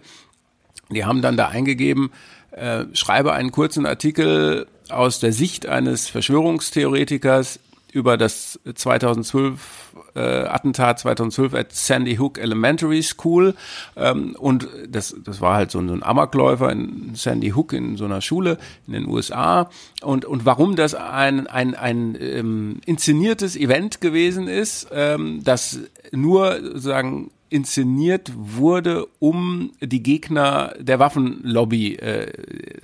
Die 0.91 1.05
haben 1.05 1.21
dann 1.21 1.37
da 1.37 1.49
eingegeben, 1.49 2.11
äh, 2.53 2.85
schreibe 2.93 3.33
einen 3.33 3.53
kurzen 3.53 3.87
Artikel 3.87 4.67
aus 4.89 5.21
der 5.21 5.33
Sicht 5.33 5.67
eines 5.67 6.09
Verschwörungstheoretikers 6.09 7.61
über 7.97 8.19
das 8.19 8.61
2012 8.75 9.95
äh, 10.15 10.21
Attentat 10.21 10.99
2012 10.99 11.55
at 11.55 11.73
Sandy 11.73 12.17
Hook 12.17 12.37
Elementary 12.37 13.03
School. 13.03 13.55
Ähm, 13.97 14.37
und 14.39 14.69
das 14.87 15.17
das 15.25 15.41
war 15.41 15.55
halt 15.55 15.71
so 15.71 15.79
ein, 15.79 15.89
so 15.89 15.95
ein 15.95 16.03
Amokläufer 16.03 16.71
in 16.71 17.15
Sandy 17.15 17.51
Hook 17.51 17.73
in 17.73 17.97
so 17.97 18.05
einer 18.05 18.21
Schule 18.21 18.59
in 18.87 18.93
den 18.93 19.09
USA 19.09 19.71
und 20.03 20.27
und 20.27 20.45
warum 20.45 20.77
das 20.77 20.95
ein 20.95 21.47
ein 21.47 21.75
ein 21.75 22.19
ähm, 22.21 22.81
inszeniertes 22.85 23.57
Event 23.57 24.03
gewesen 24.03 24.47
ist, 24.47 24.89
ähm, 24.93 25.43
das 25.43 25.81
nur 26.13 26.61
sozusagen 26.61 27.31
inszeniert 27.49 28.33
wurde, 28.35 29.07
um 29.19 29.73
die 29.81 30.03
Gegner 30.03 30.75
der 30.79 30.99
Waffenlobby 30.99 31.95
äh, 31.95 32.33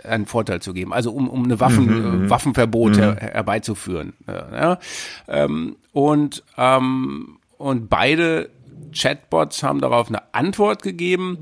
einen 0.05 0.27
Vorteil 0.27 0.61
zu 0.61 0.73
geben, 0.73 0.93
also 0.93 1.13
um, 1.13 1.29
um 1.29 1.45
eine 1.45 1.61
Waffen, 1.61 1.87
mhm, 1.87 1.93
äh, 1.93 2.17
mhm. 2.17 2.31
Waffenverbot 2.31 2.97
mhm. 2.97 3.01
her, 3.01 3.17
herbeizuführen. 3.17 4.13
Äh, 4.27 4.33
ja. 4.33 4.79
Ähm, 5.29 5.77
und, 5.93 6.43
ähm, 6.57 7.39
und 7.59 7.89
beide 7.89 8.51
Chatbots 8.93 9.63
haben 9.63 9.81
darauf 9.81 10.09
eine 10.09 10.23
Antwort 10.33 10.83
gegeben. 10.83 11.39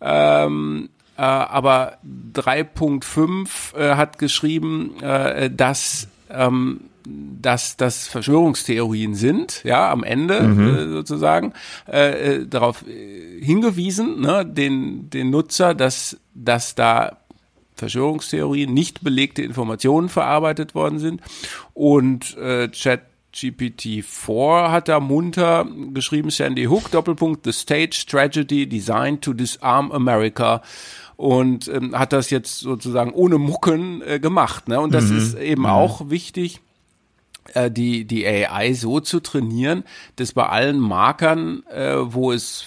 Ähm, 0.00 0.88
äh, 1.16 1.22
aber 1.22 1.98
3.5 2.34 3.76
äh, 3.76 3.96
hat 3.96 4.18
geschrieben, 4.18 5.00
äh, 5.00 5.50
dass 5.50 6.08
ähm, 6.30 6.80
dass 7.06 7.76
das 7.76 8.08
Verschwörungstheorien 8.08 9.14
sind, 9.14 9.62
ja, 9.64 9.90
am 9.90 10.04
Ende 10.04 10.42
mhm. 10.42 10.74
äh, 10.74 10.88
sozusagen, 10.88 11.52
äh, 11.90 12.36
äh, 12.36 12.46
darauf 12.46 12.86
äh, 12.86 13.44
hingewiesen, 13.44 14.20
ne, 14.20 14.46
den, 14.46 15.10
den 15.10 15.30
Nutzer, 15.30 15.74
dass, 15.74 16.16
dass 16.34 16.74
da 16.74 17.18
Verschwörungstheorien, 17.76 18.72
nicht 18.72 19.02
belegte 19.02 19.42
Informationen 19.42 20.08
verarbeitet 20.08 20.74
worden 20.74 20.98
sind. 20.98 21.20
Und 21.74 22.36
äh, 22.36 22.70
Chat 22.70 23.02
GPT-4 23.34 24.70
hat 24.70 24.88
da 24.88 25.00
munter 25.00 25.66
geschrieben, 25.92 26.30
Sandy 26.30 26.64
Hook, 26.66 26.90
Doppelpunkt, 26.92 27.44
The 27.44 27.52
Stage 27.52 28.04
Tragedy 28.08 28.68
Designed 28.68 29.22
to 29.22 29.32
Disarm 29.32 29.90
America 29.90 30.62
und 31.16 31.68
ähm, 31.68 31.98
hat 31.98 32.12
das 32.12 32.30
jetzt 32.30 32.60
sozusagen 32.60 33.12
ohne 33.12 33.38
Mucken 33.38 34.02
äh, 34.02 34.20
gemacht. 34.20 34.68
Ne? 34.68 34.80
Und 34.80 34.94
das 34.94 35.06
mhm. 35.06 35.18
ist 35.18 35.34
eben 35.34 35.62
mhm. 35.62 35.68
auch 35.68 36.10
wichtig, 36.10 36.60
die, 37.70 38.04
die 38.04 38.26
AI 38.26 38.72
so 38.72 39.00
zu 39.00 39.20
trainieren, 39.20 39.84
dass 40.16 40.32
bei 40.32 40.46
allen 40.46 40.78
Markern, 40.78 41.62
äh, 41.70 41.96
wo 41.98 42.32
es 42.32 42.66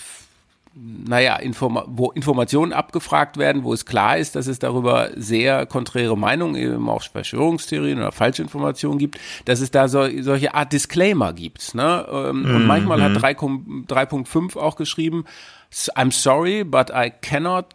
naja, 0.80 1.38
Informa 1.38 1.86
wo 1.88 2.12
Informationen 2.12 2.72
abgefragt 2.72 3.38
werden, 3.38 3.64
wo 3.64 3.74
es 3.74 3.86
klar 3.86 4.18
ist, 4.18 4.36
dass 4.36 4.48
es 4.48 4.60
darüber 4.60 5.10
sehr 5.16 5.66
konträre 5.66 6.18
Meinungen, 6.18 6.56
eben 6.56 6.90
auch 6.90 7.02
Verschwörungstheorien 7.04 7.98
oder 7.98 8.12
Falschinformationen 8.12 9.00
gibt, 9.00 9.20
dass 9.46 9.60
es 9.60 9.72
da 9.72 9.88
so, 9.88 10.08
solche 10.22 10.54
Art 10.54 10.74
Disclaimer 10.74 11.34
gibt. 11.34 11.74
Ne? 11.74 12.06
Ähm, 12.12 12.46
und 12.46 12.68
manchmal 12.68 13.00
mm. 13.00 13.02
hat 13.02 13.24
3.5 13.24 14.40
mhm. 14.40 14.62
auch 14.62 14.76
geschrieben, 14.76 15.26
I'm 15.96 16.12
sorry, 16.12 16.64
but 16.64 16.92
I 16.92 17.10
cannot 17.10 17.66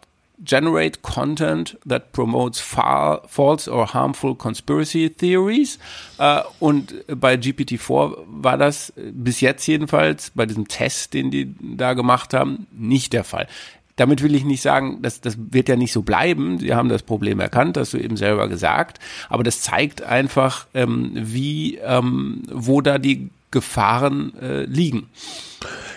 generate 0.43 1.01
content 1.01 1.77
that 1.87 2.11
promotes 2.11 2.59
false 2.59 3.67
or 3.67 3.93
harmful 3.93 4.35
conspiracy 4.35 5.09
theories. 5.09 5.79
Äh, 6.17 6.41
und 6.59 6.93
bei 7.07 7.35
GPT-4 7.35 8.17
war 8.27 8.57
das 8.57 8.93
bis 8.95 9.41
jetzt 9.41 9.65
jedenfalls 9.67 10.31
bei 10.31 10.45
diesem 10.45 10.67
Test, 10.67 11.13
den 11.13 11.31
die 11.31 11.55
da 11.59 11.93
gemacht 11.93 12.33
haben, 12.33 12.67
nicht 12.71 13.13
der 13.13 13.23
Fall. 13.23 13.47
Damit 13.95 14.23
will 14.23 14.33
ich 14.33 14.43
nicht 14.43 14.61
sagen, 14.61 15.03
dass 15.03 15.21
das 15.21 15.37
wird 15.37 15.69
ja 15.69 15.75
nicht 15.75 15.93
so 15.93 16.01
bleiben. 16.01 16.57
Sie 16.57 16.73
haben 16.73 16.89
das 16.89 17.03
Problem 17.03 17.39
erkannt, 17.39 17.77
hast 17.77 17.93
du 17.93 17.99
eben 17.99 18.17
selber 18.17 18.47
gesagt. 18.47 18.99
Aber 19.29 19.43
das 19.43 19.61
zeigt 19.61 20.01
einfach, 20.01 20.65
ähm, 20.73 21.11
wie, 21.13 21.77
ähm, 21.77 22.41
wo 22.51 22.81
da 22.81 22.97
die 22.97 23.29
Gefahren 23.53 24.33
äh, 24.41 24.65
liegen. 24.65 25.07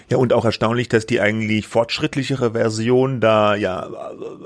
Ja, 0.08 0.18
und 0.18 0.32
auch 0.32 0.44
erstaunlich, 0.44 0.88
dass 0.88 1.06
die 1.06 1.20
eigentlich 1.20 1.66
fortschrittlichere 1.66 2.52
Version 2.52 3.20
da 3.20 3.56
ja 3.56 3.88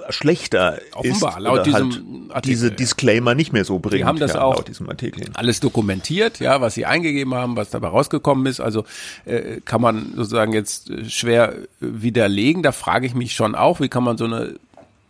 schlechter 0.09 0.79
Offenbar, 0.95 1.37
ist. 1.37 1.41
Laut 1.41 1.67
diesem 1.67 1.91
halt 1.91 2.03
Artikel, 2.31 2.41
diese 2.43 2.71
Disclaimer 2.71 3.35
nicht 3.35 3.53
mehr 3.53 3.67
so 3.67 3.79
bringt. 3.79 4.01
Die 4.01 4.05
haben 4.07 4.19
das 4.19 4.33
ja, 4.33 4.43
auch 4.43 4.57
laut 4.57 4.69
diesem 4.69 4.89
Artikel. 4.89 5.27
alles 5.35 5.61
dokumentiert, 5.61 6.41
ja, 6.41 6.63
was 6.63 6.75
sie 6.75 6.87
eingegeben 6.87 7.35
haben, 7.35 7.57
was 7.57 7.69
dabei 7.69 7.89
rausgekommen 7.89 8.47
ist. 8.47 8.61
Also 8.61 8.85
äh, 9.27 9.61
kann 9.63 9.83
man 9.83 10.15
sozusagen 10.17 10.55
jetzt 10.55 10.89
äh, 10.89 11.05
schwer 11.11 11.55
widerlegen. 11.81 12.63
Da 12.63 12.73
frage 12.73 13.07
ich 13.07 13.15
mich 13.15 13.35
schon 13.35 13.55
auch, 13.55 13.81
wie 13.81 13.89
kann 13.89 14.05
man 14.05 14.17
so 14.17 14.25
eine 14.25 14.55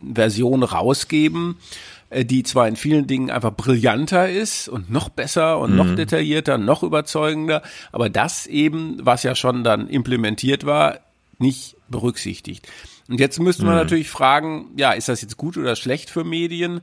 Version 0.01 0.63
rausgeben, 0.63 1.55
äh, 1.55 1.81
die 2.13 2.43
zwar 2.43 2.67
in 2.67 2.75
vielen 2.75 3.07
Dingen 3.07 3.29
einfach 3.29 3.53
brillanter 3.53 4.29
ist 4.29 4.67
und 4.67 4.91
noch 4.91 5.09
besser 5.09 5.59
und 5.59 5.71
mhm. 5.71 5.77
noch 5.77 5.95
detaillierter, 5.95 6.57
noch 6.57 6.83
überzeugender, 6.83 7.61
aber 7.91 8.09
das 8.09 8.47
eben, 8.47 8.97
was 9.01 9.23
ja 9.23 9.35
schon 9.35 9.63
dann 9.63 9.87
implementiert 9.87 10.65
war, 10.65 10.99
nicht 11.39 11.77
berücksichtigt. 11.89 12.67
Und 13.07 13.19
jetzt 13.19 13.39
müsste 13.39 13.63
man 13.63 13.73
mhm. 13.73 13.81
natürlich 13.81 14.09
fragen, 14.09 14.71
ja, 14.77 14.91
ist 14.91 15.09
das 15.09 15.21
jetzt 15.21 15.37
gut 15.37 15.57
oder 15.57 15.75
schlecht 15.75 16.09
für 16.09 16.23
Medien? 16.23 16.81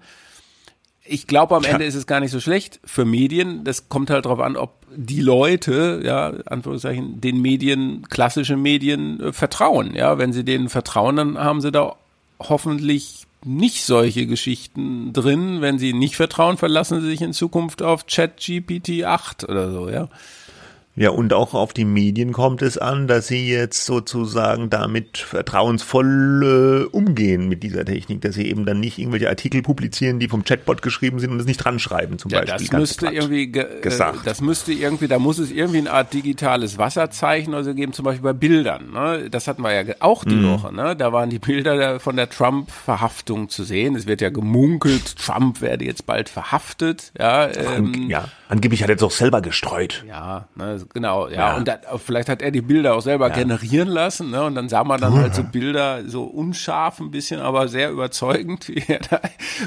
Ich 1.04 1.26
glaube, 1.26 1.56
am 1.56 1.64
Ende 1.64 1.84
ist 1.86 1.94
es 1.94 2.06
gar 2.06 2.20
nicht 2.20 2.32
so 2.32 2.40
schlecht 2.40 2.80
für 2.84 3.06
Medien. 3.06 3.64
Das 3.64 3.88
kommt 3.88 4.10
halt 4.10 4.26
darauf 4.26 4.40
an, 4.40 4.56
ob 4.56 4.84
die 4.94 5.22
Leute, 5.22 6.02
ja, 6.04 6.34
Anführungszeichen, 6.46 7.20
den 7.20 7.40
Medien, 7.40 8.06
klassische 8.08 8.56
Medien 8.56 9.20
äh, 9.20 9.32
vertrauen. 9.32 9.94
Ja, 9.94 10.18
wenn 10.18 10.34
sie 10.34 10.44
denen 10.44 10.68
vertrauen, 10.68 11.16
dann 11.16 11.38
haben 11.38 11.62
sie 11.62 11.72
da 11.72 11.96
hoffentlich 12.40 13.26
nicht 13.44 13.84
solche 13.84 14.26
Geschichten 14.26 15.12
drin. 15.12 15.60
Wenn 15.60 15.78
Sie 15.78 15.92
nicht 15.92 16.16
vertrauen, 16.16 16.56
verlassen 16.56 17.00
Sie 17.00 17.08
sich 17.08 17.22
in 17.22 17.32
Zukunft 17.32 17.82
auf 17.82 18.06
ChatGPT 18.06 19.04
8 19.04 19.44
oder 19.44 19.70
so, 19.70 19.88
ja. 19.88 20.08
Ja, 20.98 21.10
und 21.10 21.32
auch 21.32 21.54
auf 21.54 21.72
die 21.72 21.84
Medien 21.84 22.32
kommt 22.32 22.60
es 22.60 22.76
an, 22.76 23.06
dass 23.06 23.28
sie 23.28 23.48
jetzt 23.48 23.86
sozusagen 23.86 24.68
damit 24.68 25.18
vertrauensvoll 25.18 26.88
äh, 26.90 26.96
umgehen 26.96 27.48
mit 27.48 27.62
dieser 27.62 27.84
Technik, 27.84 28.20
dass 28.22 28.34
sie 28.34 28.48
eben 28.48 28.66
dann 28.66 28.80
nicht 28.80 28.98
irgendwelche 28.98 29.28
Artikel 29.28 29.62
publizieren, 29.62 30.18
die 30.18 30.26
vom 30.26 30.44
Chatbot 30.44 30.82
geschrieben 30.82 31.20
sind 31.20 31.30
und 31.30 31.38
es 31.38 31.46
nicht 31.46 31.58
dran 31.58 31.78
schreiben, 31.78 32.18
zum 32.18 32.32
ja, 32.32 32.40
Beispiel. 32.40 32.66
Das 32.66 32.78
müsste 32.78 33.06
irgendwie 33.06 33.46
ge 33.46 33.80
gesagt. 33.80 34.20
das 34.24 34.40
müsste 34.40 34.72
irgendwie, 34.72 35.06
da 35.06 35.20
muss 35.20 35.38
es 35.38 35.52
irgendwie 35.52 35.78
eine 35.78 35.92
Art 35.92 36.12
digitales 36.12 36.78
Wasserzeichen 36.78 37.54
oder 37.54 37.62
so 37.62 37.74
geben, 37.74 37.92
zum 37.92 38.04
Beispiel 38.04 38.24
bei 38.24 38.32
Bildern. 38.32 38.90
Ne? 38.92 39.30
Das 39.30 39.46
hatten 39.46 39.62
wir 39.62 39.72
ja 39.72 39.94
auch 40.00 40.24
die 40.24 40.34
mhm. 40.34 40.50
Woche. 40.50 40.74
Ne? 40.74 40.96
Da 40.96 41.12
waren 41.12 41.30
die 41.30 41.38
Bilder 41.38 42.00
von 42.00 42.16
der 42.16 42.28
Trump-Verhaftung 42.28 43.48
zu 43.48 43.62
sehen. 43.62 43.94
Es 43.94 44.06
wird 44.06 44.20
ja 44.20 44.30
gemunkelt, 44.30 45.16
Trump 45.16 45.60
werde 45.60 45.84
jetzt 45.84 46.06
bald 46.06 46.28
verhaftet. 46.28 47.12
Ja, 47.16 47.48
ähm, 47.48 48.08
ja. 48.08 48.24
angeblich 48.48 48.82
hat 48.82 48.90
er 48.90 48.96
es 48.96 49.02
auch 49.04 49.12
selber 49.12 49.40
gestreut. 49.42 50.04
Ja, 50.08 50.48
ne, 50.56 50.80
genau, 50.94 51.28
ja. 51.28 51.34
ja. 51.34 51.56
Und 51.56 51.68
da, 51.68 51.78
vielleicht 51.96 52.28
hat 52.28 52.42
er 52.42 52.50
die 52.50 52.60
Bilder 52.60 52.94
auch 52.94 53.00
selber 53.00 53.28
ja. 53.28 53.34
generieren 53.34 53.88
lassen, 53.88 54.30
ne? 54.30 54.44
Und 54.44 54.54
dann 54.54 54.68
sah 54.68 54.84
man 54.84 55.00
dann 55.00 55.14
halt 55.14 55.34
so 55.34 55.42
Bilder, 55.42 56.02
so 56.06 56.24
unscharf 56.24 57.00
ein 57.00 57.10
bisschen, 57.10 57.40
aber 57.40 57.68
sehr 57.68 57.90
überzeugend, 57.90 58.68
wie 58.68 58.82
er 58.86 59.00
da 59.00 59.20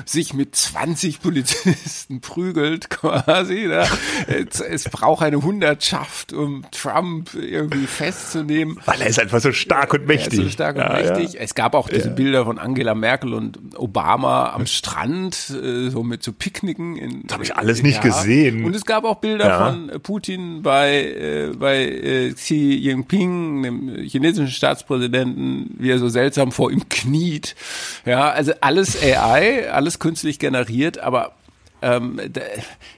sich 0.06 0.34
mit 0.34 0.56
20 0.56 1.22
Polizisten 1.22 2.22
prügelt, 2.22 2.90
quasi. 2.90 3.68
Ne? 3.68 3.86
Es, 4.28 4.60
es 4.60 4.84
braucht 4.86 5.24
eine 5.24 5.42
Hundertschaft, 5.42 6.34
um 6.34 6.66
Trump 6.72 7.34
irgendwie 7.34 7.88
festzunehmen. 7.88 8.80
Weil 8.86 9.02
er 9.02 9.08
ist 9.08 9.20
einfach 9.20 9.42
so 9.42 9.52
stark 9.52 9.94
und 9.94 10.08
mächtig. 10.08 10.40
Er 10.40 10.46
ist 10.46 10.46
so 10.46 10.52
stark 10.52 10.76
und 10.76 10.82
ja, 10.82 10.94
mächtig. 10.94 11.40
Es 11.40 11.56
gab 11.56 11.74
auch 11.74 11.90
diese 11.90 12.10
Bilder 12.10 12.46
von 12.46 12.58
Angela 12.60 12.96
Merkel 12.96 13.34
und 13.34 13.60
Obama 13.78 14.52
am 14.54 14.66
Strand, 14.66 15.50
äh, 15.50 15.90
so 15.90 16.04
mit 16.04 16.24
so 16.24 16.32
Picknicken. 16.32 16.98
In, 16.98 17.24
das 17.24 17.34
habe 17.34 17.44
ich 17.44 17.56
alles 17.56 17.84
nicht 17.84 18.02
gesehen. 18.02 18.64
Und 18.66 18.76
es 18.76 18.86
gab 18.86 19.04
auch 19.04 19.16
Bilder 19.16 19.58
von 19.58 20.02
Putin 20.02 20.62
bei 20.62 21.11
äh, 21.12 21.52
bei 21.58 21.84
äh, 21.86 22.34
Xi 22.34 22.76
Jinping, 22.76 23.64
dem 23.64 23.96
chinesischen 24.04 24.52
Staatspräsidenten, 24.52 25.76
wie 25.78 25.92
er 25.92 26.00
so 26.00 26.10
seltsam 26.10 26.52
vor 26.52 26.72
ihm 26.72 26.88
kniet. 26.90 27.56
Ja, 28.06 28.30
also 28.30 28.54
alles 28.62 29.02
AI, 29.02 29.70
alles 29.72 30.00
künstlich 30.00 30.40
generiert, 30.40 31.00
aber 31.00 31.34
ähm, 31.84 32.20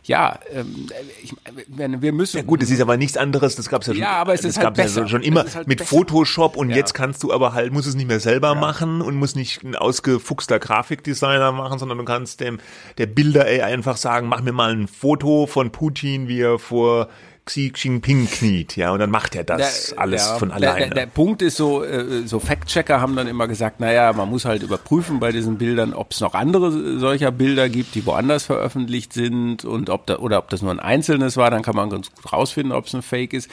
ja, 0.04 0.40
ähm, 0.52 0.88
ich, 1.22 1.34
wir 1.68 2.12
müssen. 2.12 2.38
Ja 2.38 2.44
gut, 2.44 2.62
es 2.62 2.70
ist 2.70 2.82
aber 2.82 2.98
nichts 2.98 3.16
anderes. 3.16 3.56
Das 3.56 3.70
gab's 3.70 3.88
ja 3.88 3.94
schon. 3.94 4.02
Ja, 4.02 4.12
aber 4.12 4.34
es 4.34 4.44
ist 4.44 4.58
halt 4.58 4.74
besser. 4.74 5.02
Ja 5.02 5.08
schon 5.08 5.22
immer 5.22 5.46
halt 5.54 5.68
mit 5.68 5.80
besser. 5.80 5.90
Photoshop 5.90 6.58
und 6.58 6.70
ja. 6.70 6.76
jetzt 6.76 6.94
kannst 6.94 7.24
du 7.24 7.32
aber 7.32 7.54
halt 7.54 7.72
muss 7.72 7.86
es 7.86 7.96
nicht 7.96 8.08
mehr 8.08 8.20
selber 8.20 8.54
ja. 8.54 8.56
machen 8.56 9.02
und 9.02 9.16
muss 9.16 9.36
nicht 9.36 9.64
ein 9.64 9.76
ausgefuchster 9.76 10.60
Grafikdesigner 10.60 11.54
machen, 11.54 11.80
sondern 11.80 11.98
du 11.98 12.04
kannst 12.04 12.42
dem 12.42 12.60
der 12.98 13.06
Bilder 13.06 13.46
AI 13.46 13.64
einfach 13.64 13.96
sagen, 13.96 14.28
mach 14.28 14.42
mir 14.42 14.52
mal 14.52 14.74
ein 14.74 14.88
Foto 14.88 15.48
von 15.48 15.72
Putin, 15.72 16.28
wie 16.28 16.42
er 16.42 16.60
vor 16.60 17.08
Xi 17.46 17.74
Jinping 17.76 18.28
kniet, 18.28 18.78
ja, 18.78 18.92
und 18.92 19.00
dann 19.00 19.10
macht 19.10 19.36
er 19.36 19.44
das 19.44 19.88
der, 19.88 20.00
alles 20.00 20.26
ja, 20.26 20.38
von 20.38 20.52
alleine. 20.52 20.78
Der, 20.78 20.88
der, 20.88 20.96
der, 20.96 21.06
Punkt 21.08 21.42
ist 21.42 21.58
so, 21.58 21.84
äh, 21.84 22.26
so 22.26 22.40
Fact-Checker 22.40 23.02
haben 23.02 23.18
dann 23.18 23.28
immer 23.28 23.50
gesagt, 23.50 23.82
naja, 23.82 24.14
man 24.14 24.30
muss 24.30 24.46
halt 24.46 24.64
überprüfen 24.64 25.20
bei 25.20 25.34
diesen 25.34 25.58
Bildern, 25.58 25.94
ob 25.94 26.12
es 26.12 26.22
noch 26.22 26.36
andere 26.36 27.00
solcher 27.00 27.32
Bilder 27.32 27.68
gibt, 27.68 27.96
die 27.96 28.06
woanders 28.06 28.46
veröffentlicht 28.46 29.12
sind 29.12 29.66
und 29.66 29.90
ob 29.90 30.08
da, 30.08 30.20
oder 30.20 30.38
ob 30.38 30.50
das 30.50 30.62
nur 30.62 30.72
ein 30.72 30.80
einzelnes 30.80 31.36
war, 31.36 31.52
dann 31.52 31.64
kann 31.64 31.76
man 31.76 31.90
ganz 31.90 32.12
gut 32.12 32.32
rausfinden, 32.32 32.72
ob 32.72 32.86
es 32.86 32.96
ein 32.96 33.02
Fake 33.02 33.34
ist. 33.34 33.50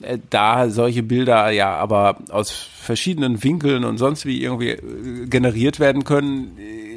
Äh, 0.00 0.18
da 0.30 0.70
solche 0.70 1.02
Bilder 1.02 1.50
ja 1.50 1.74
aber 1.74 2.16
aus 2.30 2.50
verschiedenen 2.50 3.42
Winkeln 3.44 3.84
und 3.84 3.98
sonst 3.98 4.24
wie 4.24 4.42
irgendwie 4.42 4.70
äh, 4.70 5.26
generiert 5.26 5.80
werden 5.80 6.04
können, 6.04 6.56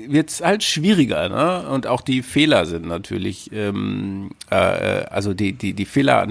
wird 0.09 0.29
es 0.29 0.41
halt 0.41 0.63
schwieriger, 0.63 1.29
ne? 1.29 1.69
Und 1.69 1.87
auch 1.87 2.01
die 2.01 2.21
Fehler 2.23 2.65
sind 2.65 2.85
natürlich, 2.87 3.51
ähm, 3.51 4.31
äh, 4.49 4.55
also 4.55 5.33
die, 5.33 5.53
die, 5.53 5.73
die 5.73 5.85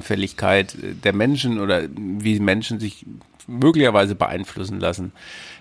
Fehleranfälligkeit 0.07 0.77
der 1.05 1.13
Menschen 1.13 1.59
oder 1.59 1.83
wie 1.95 2.39
Menschen 2.41 2.81
sich 2.81 3.05
möglicherweise 3.47 4.15
beeinflussen 4.15 4.81
lassen, 4.81 5.13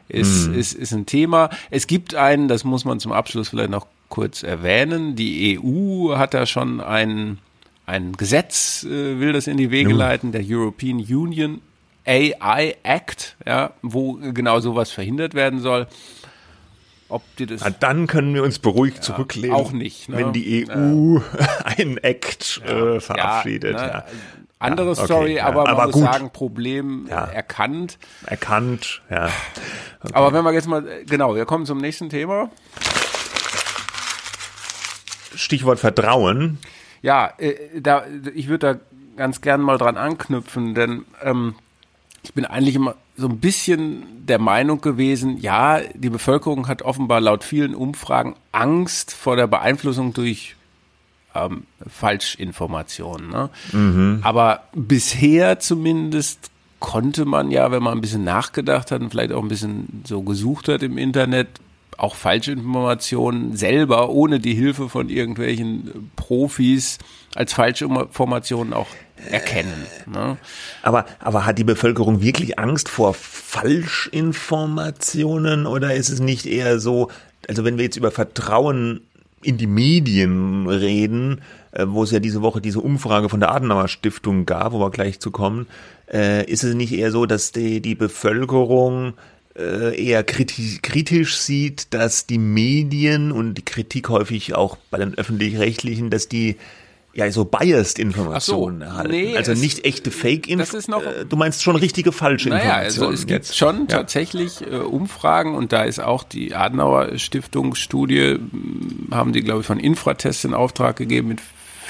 ist, 0.07 0.47
hm. 0.47 0.53
ist, 0.53 0.73
ist 0.73 0.91
ein 0.91 1.05
Thema. 1.05 1.49
Es 1.71 1.87
gibt 1.87 2.15
einen, 2.15 2.47
das 2.47 2.63
muss 2.63 2.85
man 2.85 2.99
zum 2.99 3.11
Abschluss 3.11 3.49
vielleicht 3.49 3.69
noch 3.69 3.87
kurz 4.09 4.43
erwähnen, 4.43 5.15
die 5.15 5.59
EU 5.59 6.15
hat 6.15 6.33
da 6.33 6.45
schon 6.45 6.79
ein, 6.79 7.39
ein 7.85 8.13
Gesetz, 8.13 8.83
äh, 8.83 9.19
will 9.19 9.33
das 9.33 9.47
in 9.47 9.57
die 9.57 9.71
Wege 9.71 9.93
leiten, 9.93 10.31
der 10.31 10.43
European 10.45 10.97
Union 10.97 11.61
AI 12.05 12.75
Act, 12.83 13.35
ja, 13.45 13.71
wo 13.81 14.13
genau 14.13 14.59
sowas 14.59 14.91
verhindert 14.91 15.33
werden 15.33 15.59
soll. 15.59 15.87
Ob 17.07 17.23
die 17.37 17.45
das 17.45 17.61
Na, 17.61 17.69
dann 17.69 18.07
können 18.07 18.33
wir 18.33 18.43
uns 18.43 18.59
beruhigt 18.59 18.97
ja, 18.97 19.03
zurücklehnen. 19.03 19.55
Auch 19.55 19.71
nicht. 19.71 20.09
Ne? 20.09 20.17
Wenn 20.17 20.33
die 20.33 20.67
EU 20.67 21.19
einen 21.63 21.97
Act 21.97 22.61
äh, 22.65 22.99
verabschiedet. 22.99 23.75
Ne? 23.75 24.03
Andere 24.57 24.91
okay, 24.91 25.05
Story, 25.05 25.39
aber 25.39 25.63
man 25.63 25.73
aber 25.73 25.85
muss 25.85 25.93
gut. 25.93 26.03
sagen, 26.03 26.31
Problem 26.31 27.07
erkannt. 27.07 27.99
Erkannt, 28.25 29.01
ja. 29.11 29.29
Okay. 30.01 30.13
Aber 30.13 30.33
wenn 30.33 30.43
wir 30.43 30.53
jetzt 30.53 30.67
mal, 30.67 30.83
genau, 31.05 31.35
wir 31.35 31.45
kommen 31.45 31.65
zum 31.65 31.77
nächsten 31.77 32.09
Thema. 32.09 32.49
Stichwort 35.35 35.79
Vertrauen. 35.79 36.57
Ja, 37.01 37.33
äh, 37.37 37.81
da, 37.81 38.05
ich 38.33 38.47
würde 38.47 38.73
da 38.75 38.79
ganz 39.17 39.41
gern 39.41 39.61
mal 39.61 39.77
dran 39.77 39.97
anknüpfen, 39.97 40.73
denn 40.73 41.05
ähm, 41.21 41.55
ich 42.23 42.33
bin 42.33 42.45
eigentlich 42.45 42.75
immer 42.75 42.95
so 43.17 43.27
ein 43.27 43.39
bisschen 43.39 44.25
der 44.25 44.39
Meinung 44.39 44.81
gewesen, 44.81 45.37
ja, 45.37 45.79
die 45.93 46.09
Bevölkerung 46.09 46.67
hat 46.67 46.81
offenbar 46.81 47.21
laut 47.21 47.43
vielen 47.43 47.75
Umfragen 47.75 48.35
Angst 48.51 49.13
vor 49.13 49.35
der 49.35 49.47
Beeinflussung 49.47 50.13
durch 50.13 50.55
ähm, 51.33 51.63
Falschinformationen. 51.87 53.29
Ne? 53.29 53.49
Mhm. 53.71 54.19
Aber 54.23 54.63
bisher 54.73 55.59
zumindest 55.59 56.51
konnte 56.79 57.25
man 57.25 57.51
ja, 57.51 57.71
wenn 57.71 57.83
man 57.83 57.97
ein 57.97 58.01
bisschen 58.01 58.23
nachgedacht 58.23 58.91
hat 58.91 59.01
und 59.01 59.09
vielleicht 59.11 59.31
auch 59.31 59.41
ein 59.41 59.47
bisschen 59.47 60.03
so 60.05 60.21
gesucht 60.21 60.67
hat 60.67 60.83
im 60.83 60.97
Internet, 60.97 61.47
auch 61.97 62.15
Falschinformationen 62.15 63.55
selber 63.55 64.09
ohne 64.09 64.39
die 64.39 64.53
Hilfe 64.53 64.89
von 64.89 65.09
irgendwelchen 65.09 66.11
Profis 66.15 66.97
als 67.35 67.53
Falschinformationen 67.53 68.73
auch 68.73 68.87
erkennen. 69.29 69.85
Ne? 70.05 70.37
Aber, 70.81 71.05
aber 71.19 71.45
hat 71.45 71.57
die 71.57 71.63
Bevölkerung 71.63 72.21
wirklich 72.21 72.59
Angst 72.59 72.89
vor 72.89 73.13
Falschinformationen 73.13 75.65
oder 75.65 75.95
ist 75.95 76.09
es 76.09 76.19
nicht 76.19 76.45
eher 76.45 76.79
so, 76.79 77.09
also 77.47 77.63
wenn 77.63 77.77
wir 77.77 77.85
jetzt 77.85 77.95
über 77.97 78.11
Vertrauen 78.11 78.99
in 79.41 79.57
die 79.57 79.67
Medien 79.67 80.67
reden, 80.67 81.41
äh, 81.71 81.85
wo 81.87 82.03
es 82.03 82.11
ja 82.11 82.19
diese 82.19 82.41
Woche 82.41 82.59
diese 82.61 82.81
Umfrage 82.81 83.29
von 83.29 83.39
der 83.39 83.53
Adenauer 83.53 83.87
Stiftung 83.87 84.45
gab, 84.45 84.73
wo 84.73 84.79
wir 84.79 84.89
gleich 84.89 85.19
zu 85.19 85.31
kommen, 85.31 85.67
äh, 86.11 86.43
ist 86.49 86.63
es 86.63 86.73
nicht 86.75 86.93
eher 86.93 87.11
so, 87.11 87.25
dass 87.25 87.51
die, 87.51 87.81
die 87.81 87.95
Bevölkerung 87.95 89.13
eher 89.55 90.23
kritisch, 90.23 90.81
kritisch 90.81 91.37
sieht, 91.37 91.93
dass 91.93 92.27
die 92.27 92.37
Medien 92.37 93.31
und 93.31 93.55
die 93.55 93.65
Kritik 93.65 94.09
häufig 94.09 94.53
auch 94.55 94.77
bei 94.91 94.97
den 94.97 95.15
öffentlich-rechtlichen, 95.15 96.09
dass 96.09 96.27
die 96.27 96.57
ja 97.15 97.31
so 97.31 97.45
biased 97.45 97.97
Informationen 97.97 98.79
so, 98.79 98.85
erhalten. 98.85 99.11
Nee, 99.11 99.37
also 99.37 99.53
nicht 99.53 99.85
echte 99.85 100.11
Fake 100.11 100.47
Informationen. 100.47 101.05
Äh, 101.05 101.25
du 101.25 101.37
meinst 101.37 101.63
schon 101.63 101.77
richtige 101.77 102.11
falsche 102.11 102.49
naja, 102.49 102.63
Informationen. 102.63 103.07
Also 103.07 103.13
es 103.13 103.25
gibt 103.25 103.45
jetzt. 103.45 103.57
schon 103.57 103.77
ja. 103.81 103.85
tatsächlich 103.85 104.61
äh, 104.61 104.75
Umfragen 104.75 105.55
und 105.55 105.71
da 105.71 105.83
ist 105.83 105.99
auch 105.99 106.23
die 106.23 106.53
Adenauer 106.53 107.17
Stiftungsstudie, 107.17 108.33
hm, 108.33 109.07
haben 109.11 109.31
die 109.31 109.41
glaube 109.41 109.61
ich 109.61 109.67
von 109.67 109.79
Infratest 109.79 110.43
in 110.43 110.53
Auftrag 110.53 110.97
gegeben 110.97 111.29
mit 111.29 111.39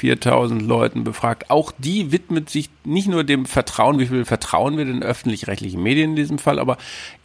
4000 0.05 0.61
Leuten 0.61 1.03
befragt. 1.03 1.49
Auch 1.49 1.71
die 1.79 2.11
widmet 2.11 2.49
sich 2.49 2.69
nicht 2.83 3.07
nur 3.07 3.23
dem 3.23 3.47
Vertrauen, 3.47 3.97
wie 3.97 4.05
viel 4.05 4.23
vertrauen 4.23 4.77
wir 4.77 4.85
den 4.85 5.01
öffentlich-rechtlichen 5.01 5.81
Medien 5.81 6.11
in 6.11 6.15
diesem 6.15 6.37
Fall, 6.37 6.59
aber 6.59 6.77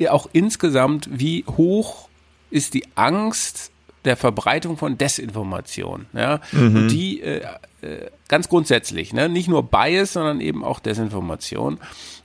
auch 0.08 0.30
insgesamt, 0.32 1.08
wie 1.12 1.44
hoch 1.46 2.08
ist 2.50 2.72
die 2.72 2.84
Angst 2.94 3.70
der 4.06 4.16
Verbreitung 4.16 4.78
von 4.78 4.96
Desinformation. 4.96 6.06
Ja? 6.14 6.40
Mhm. 6.52 6.76
Und 6.76 6.88
die 6.88 7.20
äh, 7.20 7.42
äh, 7.82 8.10
ganz 8.28 8.48
grundsätzlich, 8.48 9.12
ne? 9.12 9.28
nicht 9.28 9.48
nur 9.48 9.62
Bias, 9.62 10.14
sondern 10.14 10.40
eben 10.40 10.64
auch 10.64 10.80
Desinformation. 10.80 11.78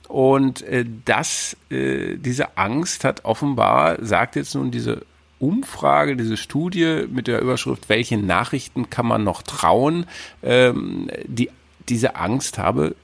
Und 0.08 0.62
äh, 0.62 0.86
das, 1.04 1.54
äh, 1.68 2.16
diese 2.16 2.56
Angst 2.56 3.04
hat 3.04 3.26
offenbar, 3.26 4.02
sagt 4.02 4.36
jetzt 4.36 4.54
nun 4.54 4.70
diese 4.70 5.02
Umfrage, 5.38 6.16
diese 6.16 6.36
Studie 6.36 7.04
mit 7.10 7.26
der 7.26 7.40
Überschrift, 7.40 7.88
welche 7.88 8.16
Nachrichten 8.16 8.88
kann 8.90 9.06
man 9.06 9.24
noch 9.24 9.42
trauen, 9.42 10.06
ähm, 10.42 11.10
die, 11.26 11.50
diese 11.88 12.16
Angst 12.16 12.58
habe 12.58 12.94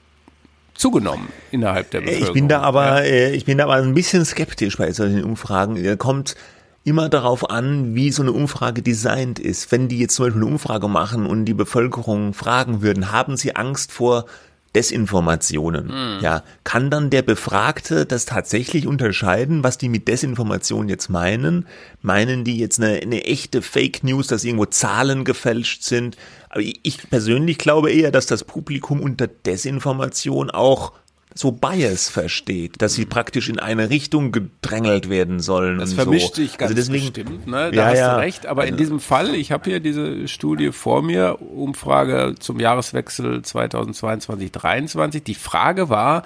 zugenommen 0.73 1.27
innerhalb 1.51 1.91
der 1.91 2.01
Bevölkerung. 2.01 2.27
Ich 2.27 2.33
bin 2.33 2.47
da 2.47 2.61
aber, 2.61 3.05
ja. 3.05 3.11
Äh, 3.11 3.35
ich 3.35 3.45
bin 3.45 3.59
da 3.59 3.65
aber 3.65 3.75
ein 3.75 3.93
bisschen 3.93 4.25
skeptisch 4.25 4.77
bei 4.77 4.91
solchen 4.91 5.23
Umfragen. 5.23 5.83
Da 5.83 5.95
kommt 5.95 6.35
immer 6.83 7.09
darauf 7.09 7.49
an, 7.49 7.95
wie 7.95 8.11
so 8.11 8.23
eine 8.23 8.31
Umfrage 8.31 8.81
designt 8.81 9.39
ist. 9.39 9.71
Wenn 9.71 9.87
die 9.87 9.99
jetzt 9.99 10.15
zum 10.15 10.25
Beispiel 10.25 10.41
eine 10.41 10.51
Umfrage 10.51 10.87
machen 10.87 11.25
und 11.25 11.45
die 11.45 11.53
Bevölkerung 11.53 12.33
fragen 12.33 12.81
würden, 12.81 13.11
haben 13.11 13.37
sie 13.37 13.55
Angst 13.55 13.91
vor 13.91 14.25
Desinformationen. 14.75 15.87
Mhm. 15.87 16.19
Ja, 16.21 16.43
kann 16.63 16.89
dann 16.89 17.09
der 17.09 17.21
Befragte 17.21 18.05
das 18.05 18.25
tatsächlich 18.25 18.87
unterscheiden, 18.87 19.63
was 19.63 19.77
die 19.77 19.89
mit 19.89 20.07
Desinformation 20.07 20.89
jetzt 20.89 21.09
meinen? 21.09 21.67
Meinen 22.01 22.43
die 22.43 22.57
jetzt 22.57 22.81
eine, 22.81 22.99
eine 23.01 23.23
echte 23.25 23.61
Fake 23.61 24.03
News, 24.03 24.27
dass 24.27 24.43
irgendwo 24.43 24.65
Zahlen 24.65 25.25
gefälscht 25.25 25.83
sind? 25.83 26.17
Aber 26.49 26.61
ich 26.61 27.09
persönlich 27.09 27.57
glaube 27.57 27.91
eher, 27.91 28.11
dass 28.11 28.25
das 28.25 28.43
Publikum 28.43 29.01
unter 29.01 29.27
Desinformation 29.27 30.49
auch 30.49 30.93
so 31.35 31.51
Bias 31.51 32.09
versteht, 32.09 32.81
dass 32.81 32.93
sie 32.93 33.05
praktisch 33.05 33.49
in 33.49 33.59
eine 33.59 33.89
Richtung 33.89 34.31
gedrängelt 34.31 35.09
werden 35.09 35.39
sollen. 35.39 35.79
Das 35.79 35.93
vermischt 35.93 36.35
so. 36.35 36.41
sich 36.41 36.57
ganz 36.57 36.71
also 36.71 36.75
deswegen, 36.75 37.13
bestimmt, 37.13 37.47
ne? 37.47 37.71
Da 37.71 37.75
ja, 37.75 37.85
hast 37.85 37.97
ja. 37.97 38.15
du 38.15 38.19
recht. 38.21 38.45
Aber 38.45 38.67
in 38.67 38.77
diesem 38.77 38.99
Fall, 38.99 39.33
ich 39.33 39.51
habe 39.51 39.69
hier 39.69 39.79
diese 39.79 40.27
Studie 40.27 40.71
vor 40.71 41.01
mir, 41.01 41.41
Umfrage 41.41 42.35
zum 42.39 42.59
Jahreswechsel 42.59 43.39
2022-23. 43.39 45.23
Die 45.23 45.33
Frage 45.33 45.89
war, 45.89 46.23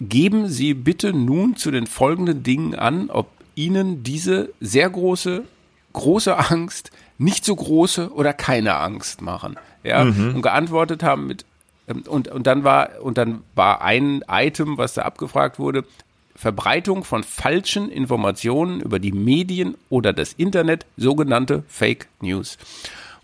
geben 0.00 0.48
Sie 0.48 0.74
bitte 0.74 1.12
nun 1.12 1.56
zu 1.56 1.70
den 1.70 1.86
folgenden 1.86 2.42
Dingen 2.42 2.74
an, 2.74 3.10
ob 3.10 3.30
Ihnen 3.54 4.02
diese 4.02 4.50
sehr 4.60 4.88
große, 4.90 5.44
große 5.94 6.36
Angst, 6.50 6.90
nicht 7.16 7.44
so 7.44 7.56
große 7.56 8.12
oder 8.12 8.32
keine 8.32 8.76
Angst 8.76 9.22
machen. 9.22 9.56
Ja, 9.84 10.04
mhm. 10.04 10.36
und 10.36 10.42
geantwortet 10.42 11.02
haben 11.02 11.26
mit 11.26 11.44
und, 12.08 12.28
und 12.28 12.46
dann 12.46 12.64
war, 12.64 13.00
und 13.02 13.18
dann 13.18 13.42
war 13.54 13.82
ein 13.82 14.22
Item, 14.28 14.78
was 14.78 14.94
da 14.94 15.02
abgefragt 15.02 15.58
wurde, 15.58 15.84
Verbreitung 16.34 17.02
von 17.02 17.24
falschen 17.24 17.90
Informationen 17.90 18.80
über 18.80 19.00
die 19.00 19.12
Medien 19.12 19.74
oder 19.88 20.12
das 20.12 20.32
Internet, 20.34 20.86
sogenannte 20.96 21.64
Fake 21.66 22.06
News. 22.20 22.58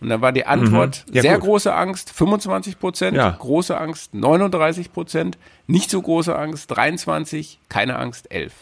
Und 0.00 0.08
dann 0.08 0.20
war 0.20 0.32
die 0.32 0.46
Antwort 0.46 1.04
mhm. 1.08 1.14
ja, 1.14 1.22
sehr 1.22 1.38
gut. 1.38 1.44
große 1.44 1.74
Angst, 1.74 2.10
25 2.10 2.78
Prozent, 2.80 3.16
ja. 3.16 3.30
große 3.30 3.78
Angst, 3.78 4.14
39 4.14 4.92
Prozent, 4.92 5.38
nicht 5.66 5.90
so 5.90 6.02
große 6.02 6.36
Angst, 6.36 6.70
23, 6.72 7.60
keine 7.68 7.98
Angst, 7.98 8.30
11. 8.32 8.52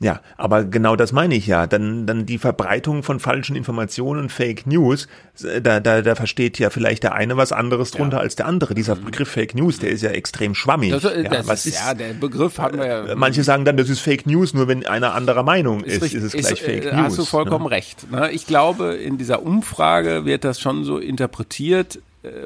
Ja, 0.00 0.20
aber 0.36 0.64
genau 0.64 0.96
das 0.96 1.12
meine 1.12 1.36
ich 1.36 1.46
ja. 1.46 1.66
Dann, 1.68 2.04
dann 2.06 2.26
die 2.26 2.38
Verbreitung 2.38 3.04
von 3.04 3.20
falschen 3.20 3.54
Informationen, 3.54 4.28
Fake 4.28 4.66
News, 4.66 5.06
äh, 5.42 5.60
da, 5.60 5.78
da, 5.78 6.02
da 6.02 6.14
versteht 6.16 6.58
ja 6.58 6.70
vielleicht 6.70 7.04
der 7.04 7.14
eine 7.14 7.36
was 7.36 7.52
anderes 7.52 7.92
drunter 7.92 8.16
ja. 8.16 8.22
als 8.22 8.34
der 8.34 8.46
andere. 8.46 8.74
Dieser 8.74 8.96
mhm. 8.96 9.04
Begriff 9.04 9.28
Fake 9.30 9.54
News, 9.54 9.78
der 9.78 9.90
ist 9.90 10.02
ja 10.02 10.10
extrem 10.10 10.54
schwammig. 10.56 10.90
Das, 10.90 11.04
äh, 11.04 11.22
ja, 11.22 11.46
was 11.46 11.66
ist, 11.66 11.76
ja, 11.76 11.94
der 11.94 12.12
Begriff 12.14 12.58
haben 12.58 12.78
wir 12.78 12.86
ja. 12.86 13.04
Äh, 13.04 13.14
manche 13.14 13.44
sagen 13.44 13.64
dann, 13.64 13.76
das 13.76 13.88
ist 13.88 14.00
Fake 14.00 14.26
News, 14.26 14.52
nur 14.52 14.66
wenn 14.66 14.84
einer 14.84 15.14
anderer 15.14 15.44
Meinung 15.44 15.84
ist, 15.84 16.02
ist, 16.02 16.14
ist 16.14 16.24
es 16.24 16.32
gleich 16.32 16.52
ist, 16.52 16.60
Fake 16.60 16.86
äh, 16.86 16.96
News. 16.96 17.04
Hast 17.06 17.18
du 17.18 17.24
vollkommen 17.24 17.66
ne? 17.66 17.70
recht. 17.70 18.10
Ne? 18.10 18.32
Ich 18.32 18.46
glaube, 18.46 18.94
in 18.94 19.16
dieser 19.16 19.42
Umfrage 19.42 20.24
wird 20.24 20.42
das 20.42 20.60
schon 20.60 20.82
so 20.82 20.98
interpretiert, 20.98 22.00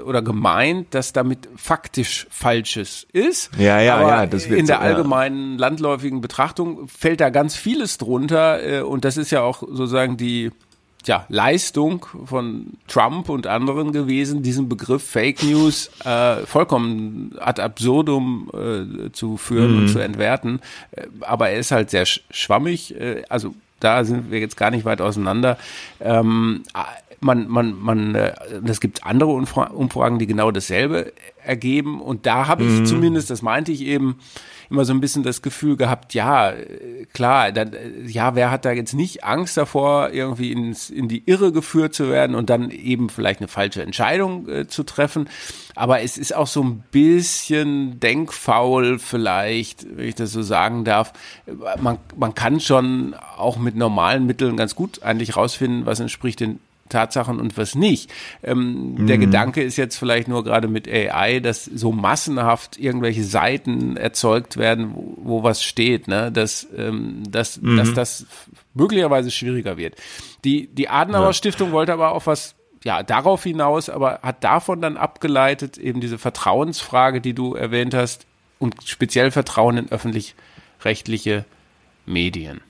oder 0.05 0.23
gemeint, 0.23 0.95
dass 0.95 1.13
damit 1.13 1.49
faktisch 1.57 2.27
Falsches 2.31 3.07
ist. 3.13 3.51
Ja, 3.59 3.81
ja, 3.81 3.97
Aber 3.97 4.09
ja. 4.09 4.27
Das 4.27 4.49
wird 4.49 4.59
in 4.59 4.67
der 4.67 4.81
allgemeinen 4.81 5.53
ja. 5.53 5.61
landläufigen 5.61 6.21
Betrachtung 6.21 6.89
fällt 6.89 7.21
da 7.21 7.31
ganz 7.31 7.57
vieles 7.57 7.99
drunter 7.99 8.63
äh, 8.63 8.81
und 8.81 9.05
das 9.05 9.17
ist 9.17 9.31
ja 9.31 9.43
auch 9.43 9.61
sozusagen 9.61 10.17
die 10.17 10.51
ja, 11.07 11.25
Leistung 11.29 12.07
von 12.25 12.75
Trump 12.87 13.29
und 13.29 13.47
anderen 13.47 13.93
gewesen, 13.93 14.43
diesen 14.43 14.69
Begriff 14.69 15.03
Fake 15.03 15.43
News 15.43 15.91
äh, 16.05 16.45
vollkommen 16.45 17.35
ad 17.39 17.61
absurdum 17.63 18.51
äh, 18.53 19.11
zu 19.13 19.37
führen 19.37 19.73
mhm. 19.73 19.79
und 19.79 19.89
zu 19.89 19.99
entwerten. 20.01 20.61
Äh, 20.91 21.07
aber 21.21 21.51
er 21.51 21.59
ist 21.59 21.71
halt 21.71 21.91
sehr 21.91 22.05
schwammig. 22.07 22.95
Äh, 22.95 23.23
also 23.29 23.55
da 23.81 24.05
sind 24.05 24.31
wir 24.31 24.41
jetzt 24.41 24.57
gar 24.57 24.71
nicht 24.71 24.85
weit 24.85 25.01
auseinander. 25.01 25.59
Ähm, 26.01 26.63
man, 27.21 27.49
man, 27.49 27.79
man, 27.79 28.15
äh, 28.15 28.33
es 28.67 28.81
gibt 28.81 29.05
andere 29.05 29.31
Umfragen, 29.31 30.19
die 30.19 30.27
genau 30.27 30.51
dasselbe 30.51 31.13
ergeben. 31.49 32.01
Und 32.01 32.27
da 32.27 32.47
habe 32.47 32.65
ich 32.65 32.81
mhm. 32.81 32.87
zumindest, 32.87 33.31
das 33.31 33.43
meinte 33.43 33.73
ich 33.73 33.83
eben, 33.83 34.19
immer 34.71 34.85
so 34.85 34.93
ein 34.93 35.01
bisschen 35.01 35.23
das 35.23 35.43
Gefühl 35.43 35.77
gehabt, 35.77 36.15
ja, 36.15 36.53
klar, 37.13 37.53
dann, 37.53 37.73
ja, 38.07 38.35
wer 38.35 38.51
hat 38.51 38.65
da 38.65 38.73
jetzt 38.73 38.95
nicht 38.95 39.25
Angst 39.25 39.57
davor, 39.57 40.11
irgendwie 40.11 40.53
ins, 40.53 40.91
in 40.91 41.09
die 41.09 41.23
Irre 41.25 41.53
geführt 41.53 41.95
zu 41.95 42.11
werden 42.11 42.37
und 42.37 42.51
dann 42.51 42.71
eben 42.71 43.09
vielleicht 43.09 43.41
eine 43.41 43.49
falsche 43.49 43.83
Entscheidung 43.83 44.49
äh, 44.49 44.67
zu 44.67 44.83
treffen. 44.83 45.29
Aber 45.75 46.03
es 46.03 46.19
ist 46.19 46.35
auch 46.35 46.47
so 46.47 46.63
ein 46.63 46.85
bisschen 46.91 47.99
denkfaul 48.01 48.99
vielleicht, 48.99 49.87
wenn 49.97 50.09
ich 50.09 50.17
das 50.17 50.33
so 50.33 50.43
sagen 50.43 50.85
darf. 50.85 51.13
Man, 51.81 51.99
man 52.17 52.35
kann 52.35 52.61
schon 52.61 53.15
auch 53.37 53.57
mit 53.57 53.77
normalen 53.77 54.27
Mitteln 54.27 54.57
ganz 54.57 54.75
gut 54.75 55.03
eigentlich 55.03 55.37
rausfinden, 55.37 55.87
was 55.87 56.01
entspricht 56.01 56.41
den 56.41 56.61
Tatsachen 56.89 57.39
und 57.41 57.57
was 57.57 57.75
nicht. 57.75 58.11
Ähm, 58.43 58.95
mhm. 58.95 59.07
Der 59.07 59.19
Gedanke 59.19 59.63
ist 59.63 59.77
jetzt 59.77 59.97
vielleicht 59.97 60.29
nur 60.29 60.45
gerade 60.45 60.69
mit 60.69 60.89
AI, 60.89 61.41
dass 61.41 61.65
so 61.65 61.93
massenhaft 61.93 62.79
irgendwelche 62.79 63.25
Seiten 63.25 63.97
erzeugt 63.97 64.57
werden, 64.57 64.93
wo, 64.95 65.17
wo 65.21 65.43
was 65.43 65.63
steht, 65.63 66.09
ne? 66.09 66.33
dass, 66.33 66.67
ähm, 66.77 67.23
dass, 67.29 67.61
mhm. 67.61 67.77
dass 67.77 67.95
das 67.95 68.27
möglicherweise 68.75 69.31
schwieriger 69.31 69.77
wird. 69.77 69.97
Die, 70.45 70.69
die 70.69 70.89
Adenauer 70.89 71.27
ja. 71.27 71.33
Stiftung 71.33 71.73
wollte 71.73 71.93
aber 71.93 72.13
auch 72.13 72.27
was 72.27 72.55
ja, 72.85 73.03
darauf 73.03 73.43
hinaus, 73.43 73.89
aber 73.89 74.21
hat 74.23 74.45
davon 74.45 74.81
dann 74.81 74.97
abgeleitet, 74.97 75.79
eben 75.79 76.01
diese 76.01 76.19
Vertrauensfrage, 76.19 77.21
die 77.21 77.35
du 77.35 77.55
erwähnt 77.55 77.95
hast, 77.95 78.27
und 78.59 78.75
speziell 78.85 79.31
Vertrauen 79.31 79.77
in 79.77 79.91
öffentlich-rechtliche 79.91 81.45
Medien. 82.07 82.61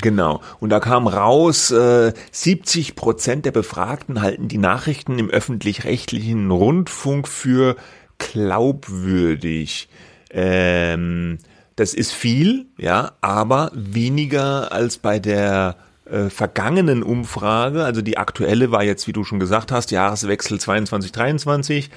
Genau. 0.00 0.40
Und 0.58 0.70
da 0.70 0.80
kam 0.80 1.06
raus, 1.06 1.70
äh, 1.70 2.12
70 2.30 2.96
Prozent 2.96 3.44
der 3.44 3.52
Befragten 3.52 4.22
halten 4.22 4.48
die 4.48 4.58
Nachrichten 4.58 5.18
im 5.18 5.28
öffentlich-rechtlichen 5.28 6.50
Rundfunk 6.50 7.28
für 7.28 7.76
glaubwürdig. 8.18 9.88
Ähm, 10.30 11.38
das 11.76 11.94
ist 11.94 12.12
viel, 12.12 12.66
ja, 12.78 13.12
aber 13.20 13.70
weniger 13.74 14.72
als 14.72 14.98
bei 14.98 15.18
der 15.18 15.76
äh, 16.04 16.30
vergangenen 16.30 17.02
Umfrage. 17.02 17.84
Also 17.84 18.02
die 18.02 18.18
aktuelle 18.18 18.70
war 18.70 18.82
jetzt, 18.82 19.06
wie 19.06 19.12
du 19.12 19.24
schon 19.24 19.40
gesagt 19.40 19.72
hast, 19.72 19.90
Jahreswechsel 19.90 20.60
22, 20.60 21.12
23. 21.12 21.90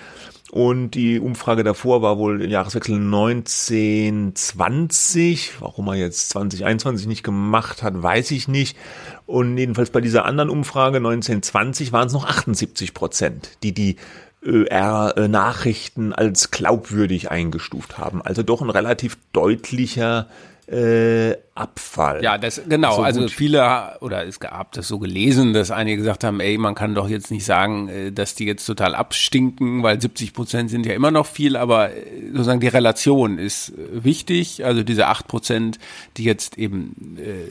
Und 0.52 0.92
die 0.92 1.20
Umfrage 1.20 1.64
davor 1.64 2.04
war 2.04 2.18
wohl 2.18 2.42
im 2.42 2.50
Jahreswechsel 2.50 2.96
1920. 2.96 5.60
Warum 5.60 5.88
er 5.88 5.96
jetzt 5.96 6.30
2021 6.30 7.08
nicht 7.08 7.24
gemacht 7.24 7.84
hat, 7.84 8.02
weiß 8.02 8.32
ich 8.32 8.48
nicht. 8.48 8.78
Und 9.26 9.58
jedenfalls 9.58 9.90
bei 9.90 10.00
dieser 10.02 10.26
anderen 10.26 10.52
Umfrage 10.52 10.98
1920 10.98 11.92
waren 11.92 12.08
es 12.08 12.14
noch 12.14 12.26
78 12.26 12.94
Prozent, 12.94 13.58
die 13.64 13.74
die 13.74 13.98
ÖR-Nachrichten 14.46 16.14
als 16.14 16.52
glaubwürdig 16.52 17.32
eingestuft 17.32 17.98
haben. 17.98 18.22
Also 18.22 18.44
doch 18.44 18.62
ein 18.62 18.70
relativ 18.70 19.18
deutlicher 19.34 20.28
äh, 20.68 21.36
Abfall. 21.56 22.22
Ja, 22.22 22.38
das 22.38 22.62
genau. 22.68 22.98
So 22.98 23.02
also 23.02 23.30
viele 23.30 23.98
oder 24.02 24.28
es 24.28 24.42
gab 24.42 24.74
das 24.74 24.90
so 24.90 25.00
gelesen, 25.00 25.54
dass 25.54 25.72
einige 25.72 25.96
gesagt 25.96 26.26
haben, 26.26 26.42
ey, 26.42 26.58
man 26.58 26.76
kann 26.76 26.94
doch 26.94 27.08
jetzt 27.08 27.32
nicht 27.32 27.46
sagen, 27.46 27.88
äh, 27.88 28.12
dass 28.12 28.36
die 28.36 28.44
jetzt 28.44 28.66
total 28.66 28.94
abstinken, 28.94 29.82
weil 29.82 30.02
70 30.02 30.34
Prozent 30.34 30.70
sind 30.70 30.86
ja 30.86 30.94
immer 30.94 31.12
noch 31.12 31.26
viel, 31.26 31.56
aber 31.56 31.92
äh, 31.92 32.30
sozusagen 32.34 32.60
die 32.60 32.68
Relation 32.68 33.38
ist 33.38 33.70
äh, 33.70 34.04
wichtig. 34.04 34.66
Also 34.66 34.84
diese 34.84 35.08
acht 35.08 35.30
Prozent, 35.30 35.80
die 36.18 36.26
jetzt 36.26 36.58
eben 36.58 37.18
äh, 37.18 37.48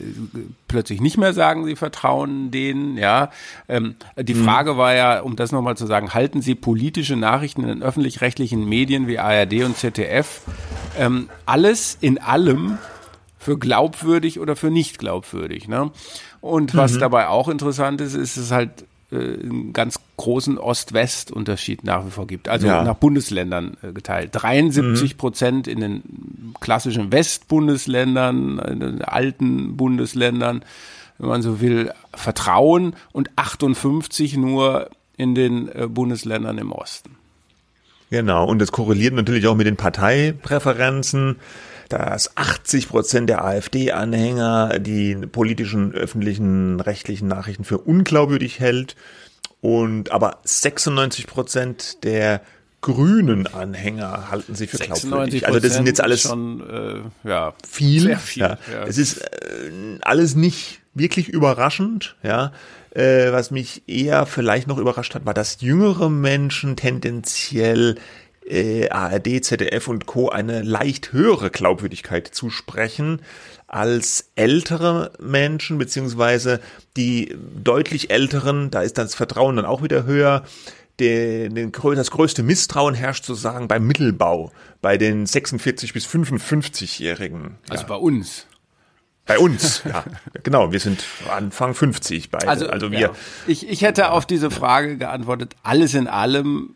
plötzlich 0.67 1.01
nicht 1.01 1.17
mehr 1.17 1.33
sagen, 1.33 1.65
sie 1.65 1.75
vertrauen 1.75 2.51
denen. 2.51 2.97
Ja, 2.97 3.31
ähm, 3.67 3.95
die 4.19 4.35
mhm. 4.35 4.43
Frage 4.43 4.77
war 4.77 4.93
ja, 4.93 5.21
um 5.21 5.35
das 5.35 5.51
nochmal 5.51 5.77
zu 5.77 5.87
sagen, 5.87 6.13
halten 6.13 6.43
Sie 6.43 6.53
politische 6.53 7.15
Nachrichten 7.15 7.63
in 7.63 7.69
den 7.69 7.83
öffentlich-rechtlichen 7.83 8.69
Medien 8.69 9.07
wie 9.07 9.17
ARD 9.17 9.63
und 9.63 9.77
ZDF 9.77 10.41
ähm, 10.99 11.27
alles 11.47 11.97
in 12.01 12.19
allem 12.19 12.77
für 13.45 13.59
glaubwürdig 13.59 14.39
oder 14.39 14.55
für 14.55 14.71
nicht 14.71 14.97
glaubwürdig. 14.97 15.67
Ne? 15.67 15.91
Und 16.41 16.75
was 16.75 16.93
mhm. 16.93 16.99
dabei 16.99 17.27
auch 17.27 17.47
interessant 17.47 18.01
ist, 18.01 18.15
ist 18.15 18.37
es 18.37 18.49
halt 18.49 18.85
äh, 19.11 19.17
einen 19.17 19.71
ganz 19.71 19.99
großen 20.17 20.57
Ost-West-Unterschied 20.57 21.83
nach 21.83 22.07
wie 22.07 22.09
vor 22.09 22.25
gibt. 22.25 22.49
Also 22.49 22.65
ja. 22.65 22.83
nach 22.83 22.95
Bundesländern 22.95 23.77
äh, 23.83 23.93
geteilt. 23.93 24.31
73 24.33 25.15
Prozent 25.17 25.67
mhm. 25.67 25.73
in 25.73 25.79
den 25.79 26.03
klassischen 26.59 27.11
Westbundesländern, 27.11 28.57
in 28.57 28.79
den 28.79 29.01
alten 29.03 29.77
Bundesländern, 29.77 30.65
wenn 31.19 31.29
man 31.29 31.43
so 31.43 31.61
will, 31.61 31.91
Vertrauen 32.15 32.95
und 33.11 33.29
58 33.35 34.37
nur 34.37 34.89
in 35.17 35.35
den 35.35 35.67
äh, 35.67 35.87
Bundesländern 35.87 36.57
im 36.57 36.71
Osten. 36.71 37.11
Genau, 38.09 38.47
und 38.47 38.57
das 38.57 38.71
korreliert 38.71 39.13
natürlich 39.13 39.45
auch 39.45 39.55
mit 39.55 39.67
den 39.67 39.77
Parteipräferenzen 39.77 41.35
dass 41.89 42.35
80 42.37 42.89
Prozent 42.89 43.29
der 43.29 43.43
AfD-Anhänger 43.43 44.79
die 44.79 45.15
politischen 45.15 45.93
öffentlichen 45.93 46.79
rechtlichen 46.79 47.27
Nachrichten 47.27 47.63
für 47.63 47.77
unglaubwürdig 47.77 48.59
hält 48.59 48.95
und 49.61 50.11
aber 50.11 50.39
96 50.43 51.27
Prozent 51.27 52.03
der 52.03 52.41
grünen 52.81 53.47
Anhänger 53.47 54.29
halten 54.29 54.53
sie 54.53 54.67
für 54.67 54.77
glaubwürdig. 54.77 55.47
Also 55.47 55.59
das 55.59 55.73
sind 55.73 55.87
jetzt 55.87 56.01
alles 56.01 56.21
schon 56.21 56.61
äh, 57.23 57.27
ja, 57.27 57.53
viel. 57.67 58.15
viel 58.17 58.43
ja. 58.43 58.57
ja. 58.71 58.83
Es 58.85 58.99
ist 58.99 59.21
äh, 59.21 59.71
alles 60.01 60.35
nicht 60.35 60.81
wirklich 60.93 61.29
überraschend, 61.29 62.15
ja. 62.21 62.51
Äh, 62.91 63.31
was 63.33 63.51
mich 63.51 63.83
eher 63.87 64.25
vielleicht 64.25 64.67
noch 64.67 64.77
überrascht 64.77 65.15
hat, 65.15 65.25
war, 65.25 65.33
dass 65.33 65.61
jüngere 65.61 66.09
Menschen 66.09 66.77
tendenziell 66.77 67.95
äh, 68.45 68.89
ARD, 68.89 69.43
ZDF 69.43 69.87
und 69.87 70.05
Co. 70.05 70.29
eine 70.29 70.61
leicht 70.61 71.13
höhere 71.13 71.49
Glaubwürdigkeit 71.49 72.27
zusprechen 72.27 73.21
als 73.67 74.31
ältere 74.35 75.11
Menschen, 75.19 75.77
beziehungsweise 75.77 76.59
die 76.95 77.35
deutlich 77.55 78.11
älteren, 78.11 78.69
da 78.71 78.81
ist 78.81 78.97
das 78.97 79.15
Vertrauen 79.15 79.55
dann 79.55 79.65
auch 79.65 79.81
wieder 79.83 80.05
höher. 80.05 80.43
Den, 80.99 81.55
den, 81.55 81.71
das 81.73 82.09
größte 82.09 82.41
Misstrauen 82.41 82.95
herrscht 82.95 83.25
sozusagen 83.25 83.67
beim 83.67 83.85
Mittelbau, 83.85 84.53
bei 84.81 84.97
den 84.97 85.25
46 85.25 85.91
bis 85.91 86.07
55-Jährigen. 86.07 87.55
Also 87.67 87.83
ja. 87.83 87.89
bei 87.89 87.95
uns. 87.95 88.47
Bei 89.25 89.39
uns, 89.39 89.81
ja. 89.83 90.05
genau, 90.43 90.71
wir 90.71 90.79
sind 90.79 91.03
Anfang 91.29 91.73
50 91.73 92.29
beide. 92.29 92.47
Also, 92.47 92.69
also 92.69 92.91
wir. 92.91 92.99
Ja. 92.99 93.11
Ich, 93.47 93.67
ich 93.67 93.81
hätte 93.81 94.11
auf 94.11 94.25
diese 94.25 94.51
Frage 94.51 94.97
geantwortet, 94.97 95.55
alles 95.63 95.95
in 95.95 96.07
allem 96.07 96.75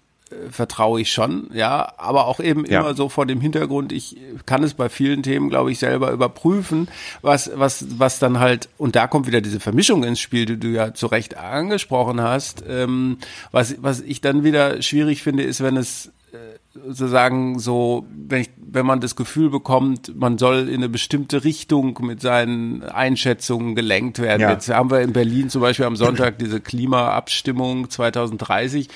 vertraue 0.51 1.01
ich 1.01 1.11
schon, 1.11 1.49
ja, 1.53 1.93
aber 1.97 2.27
auch 2.27 2.39
eben 2.39 2.65
ja. 2.65 2.81
immer 2.81 2.93
so 2.93 3.09
vor 3.09 3.25
dem 3.25 3.41
Hintergrund, 3.41 3.91
ich 3.91 4.17
kann 4.45 4.63
es 4.63 4.73
bei 4.73 4.89
vielen 4.89 5.23
Themen, 5.23 5.49
glaube 5.49 5.71
ich, 5.71 5.79
selber 5.79 6.11
überprüfen, 6.11 6.87
was, 7.21 7.51
was, 7.55 7.85
was 7.97 8.19
dann 8.19 8.39
halt, 8.39 8.69
und 8.77 8.95
da 8.95 9.07
kommt 9.07 9.27
wieder 9.27 9.41
diese 9.41 9.59
Vermischung 9.59 10.03
ins 10.03 10.19
Spiel, 10.19 10.45
die 10.45 10.57
du 10.57 10.67
ja 10.67 10.93
zu 10.93 11.07
Recht 11.07 11.37
angesprochen 11.37 12.21
hast, 12.21 12.63
ähm, 12.67 13.17
was, 13.51 13.75
was 13.81 14.01
ich 14.01 14.21
dann 14.21 14.43
wieder 14.43 14.81
schwierig 14.81 15.23
finde, 15.23 15.43
ist, 15.43 15.61
wenn 15.61 15.77
es 15.77 16.11
sozusagen 16.85 17.59
so, 17.59 18.05
wenn, 18.27 18.41
ich, 18.41 18.49
wenn 18.57 18.85
man 18.85 18.99
das 18.99 19.15
Gefühl 19.15 19.49
bekommt, 19.49 20.15
man 20.15 20.37
soll 20.37 20.69
in 20.69 20.75
eine 20.75 20.89
bestimmte 20.89 21.43
Richtung 21.43 21.97
mit 22.01 22.21
seinen 22.21 22.83
Einschätzungen 22.83 23.75
gelenkt 23.75 24.19
werden. 24.19 24.41
Ja. 24.41 24.51
Jetzt 24.51 24.69
haben 24.69 24.91
wir 24.91 25.01
in 25.01 25.13
Berlin 25.13 25.49
zum 25.49 25.61
Beispiel 25.61 25.85
am 25.85 25.95
Sonntag 25.95 26.39
diese 26.39 26.59
Klimaabstimmung 26.59 27.89
2030. 27.89 28.89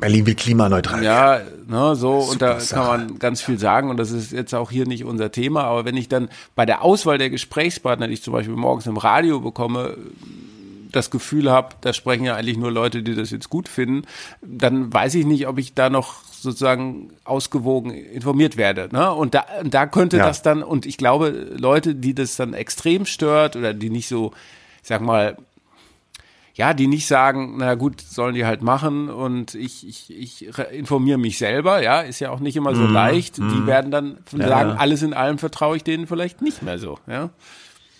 Berlin 0.00 0.26
will 0.26 0.34
klimaneutral. 0.34 1.02
Ja, 1.02 1.40
ne, 1.66 1.96
so, 1.96 2.20
Super 2.20 2.32
und 2.32 2.42
da 2.42 2.60
Sache. 2.60 2.80
kann 2.80 2.86
man 2.86 3.18
ganz 3.18 3.40
viel 3.40 3.58
sagen 3.58 3.90
und 3.90 3.96
das 3.96 4.10
ist 4.10 4.32
jetzt 4.32 4.54
auch 4.54 4.70
hier 4.70 4.86
nicht 4.86 5.04
unser 5.04 5.32
Thema, 5.32 5.64
aber 5.64 5.84
wenn 5.84 5.96
ich 5.96 6.08
dann 6.08 6.28
bei 6.54 6.66
der 6.66 6.82
Auswahl 6.82 7.18
der 7.18 7.30
Gesprächspartner, 7.30 8.08
die 8.08 8.14
ich 8.14 8.22
zum 8.22 8.32
Beispiel 8.32 8.56
morgens 8.56 8.86
im 8.86 8.96
Radio 8.96 9.40
bekomme, 9.40 9.96
das 10.94 11.10
Gefühl 11.10 11.50
habe, 11.50 11.74
da 11.80 11.92
sprechen 11.92 12.24
ja 12.24 12.36
eigentlich 12.36 12.56
nur 12.56 12.70
Leute, 12.70 13.02
die 13.02 13.14
das 13.14 13.30
jetzt 13.30 13.50
gut 13.50 13.68
finden, 13.68 14.06
dann 14.42 14.92
weiß 14.92 15.14
ich 15.14 15.26
nicht, 15.26 15.46
ob 15.48 15.58
ich 15.58 15.74
da 15.74 15.90
noch 15.90 16.22
sozusagen 16.28 17.10
ausgewogen 17.24 17.90
informiert 17.90 18.56
werde. 18.56 18.88
Ne? 18.92 19.12
Und 19.12 19.34
da, 19.34 19.46
da 19.64 19.86
könnte 19.86 20.18
ja. 20.18 20.26
das 20.26 20.42
dann, 20.42 20.62
und 20.62 20.86
ich 20.86 20.98
glaube, 20.98 21.30
Leute, 21.56 21.94
die 21.94 22.14
das 22.14 22.36
dann 22.36 22.54
extrem 22.54 23.06
stört 23.06 23.56
oder 23.56 23.74
die 23.74 23.90
nicht 23.90 24.08
so, 24.08 24.32
ich 24.82 24.88
sag 24.88 25.00
mal, 25.00 25.36
ja, 26.54 26.72
die 26.72 26.86
nicht 26.86 27.08
sagen, 27.08 27.56
na 27.58 27.74
gut, 27.74 28.00
sollen 28.00 28.34
die 28.34 28.46
halt 28.46 28.62
machen 28.62 29.10
und 29.10 29.56
ich, 29.56 29.86
ich, 29.88 30.16
ich 30.16 30.48
informiere 30.70 31.18
mich 31.18 31.36
selber, 31.36 31.82
ja, 31.82 32.00
ist 32.00 32.20
ja 32.20 32.30
auch 32.30 32.38
nicht 32.38 32.54
immer 32.54 32.76
so 32.76 32.84
mm, 32.84 32.92
leicht. 32.92 33.38
Mm. 33.38 33.48
Die 33.48 33.54
mhm. 33.56 33.66
werden 33.66 33.90
dann 33.90 34.18
sagen, 34.30 34.70
ja. 34.70 34.76
alles 34.76 35.02
in 35.02 35.14
allem 35.14 35.38
vertraue 35.38 35.76
ich 35.76 35.82
denen 35.82 36.06
vielleicht 36.06 36.42
nicht 36.42 36.62
mehr 36.62 36.78
so, 36.78 37.00
ja. 37.08 37.30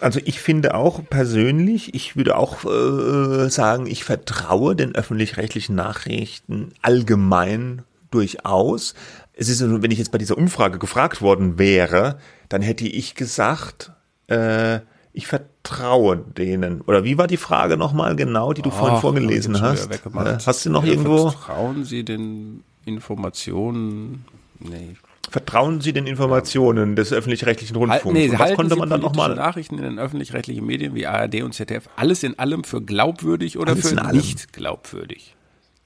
Also 0.00 0.20
ich 0.24 0.40
finde 0.40 0.74
auch 0.74 1.00
persönlich, 1.09 1.94
ich 1.94 2.16
würde 2.16 2.37
auch 2.37 2.64
äh, 2.64 3.48
sagen, 3.48 3.87
ich 3.87 4.04
vertraue 4.04 4.76
den 4.76 4.94
öffentlich-rechtlichen 4.94 5.74
Nachrichten 5.74 6.72
allgemein 6.83 7.83
durchaus. 8.11 8.94
Es 9.33 9.48
ist, 9.48 9.62
wenn 9.83 9.90
ich 9.90 9.98
jetzt 9.98 10.12
bei 10.12 10.18
dieser 10.18 10.37
Umfrage 10.37 10.78
gefragt 10.78 11.22
worden 11.22 11.59
wäre, 11.59 12.18
dann 12.48 12.62
hätte 12.62 12.87
ich 12.87 13.14
gesagt, 13.14 13.92
äh, 14.28 14.80
ich 15.12 15.26
vertraue 15.28 16.18
denen. 16.18 16.80
Oder 16.83 17.04
wie 17.04 17.16
war 17.16 17.26
die 17.26 17.37
Frage 17.37 17.76
nochmal 17.76 18.16
genau, 18.16 18.52
die 18.52 18.62
du 18.62 18.70
oh, 18.70 18.72
vorhin 18.72 19.00
vorgelesen 19.00 19.61
hast? 19.61 19.90
Äh, 19.90 20.38
hast 20.44 20.66
du 20.66 20.70
noch 20.70 20.85
ja, 20.85 20.90
irgendwo? 20.90 21.30
Vertrauen 21.30 21.85
Sie 21.85 22.04
den 22.04 22.64
Informationen? 22.85 24.24
Nee. 24.59 24.96
Vertrauen 25.30 25.80
Sie 25.80 25.92
den 25.92 26.06
Informationen 26.06 26.96
des 26.96 27.12
öffentlich-rechtlichen 27.12 27.76
Rundfunks? 27.76 28.18
Nee, 28.18 28.32
was 28.37 28.54
konnte 28.54 28.76
man 28.76 28.88
dann 28.88 29.00
nochmal? 29.00 29.34
Nachrichten 29.34 29.78
in 29.78 29.84
den 29.84 29.98
öffentlich-rechtlichen 29.98 30.64
Medien 30.64 30.94
wie 30.94 31.06
ARD 31.06 31.42
und 31.42 31.54
ZDF 31.54 31.88
alles 31.96 32.22
in 32.22 32.38
allem 32.38 32.64
für 32.64 32.82
glaubwürdig 32.82 33.58
oder 33.58 33.72
alles 33.72 33.90
für 33.90 34.12
nicht 34.12 34.52
glaubwürdig? 34.52 35.34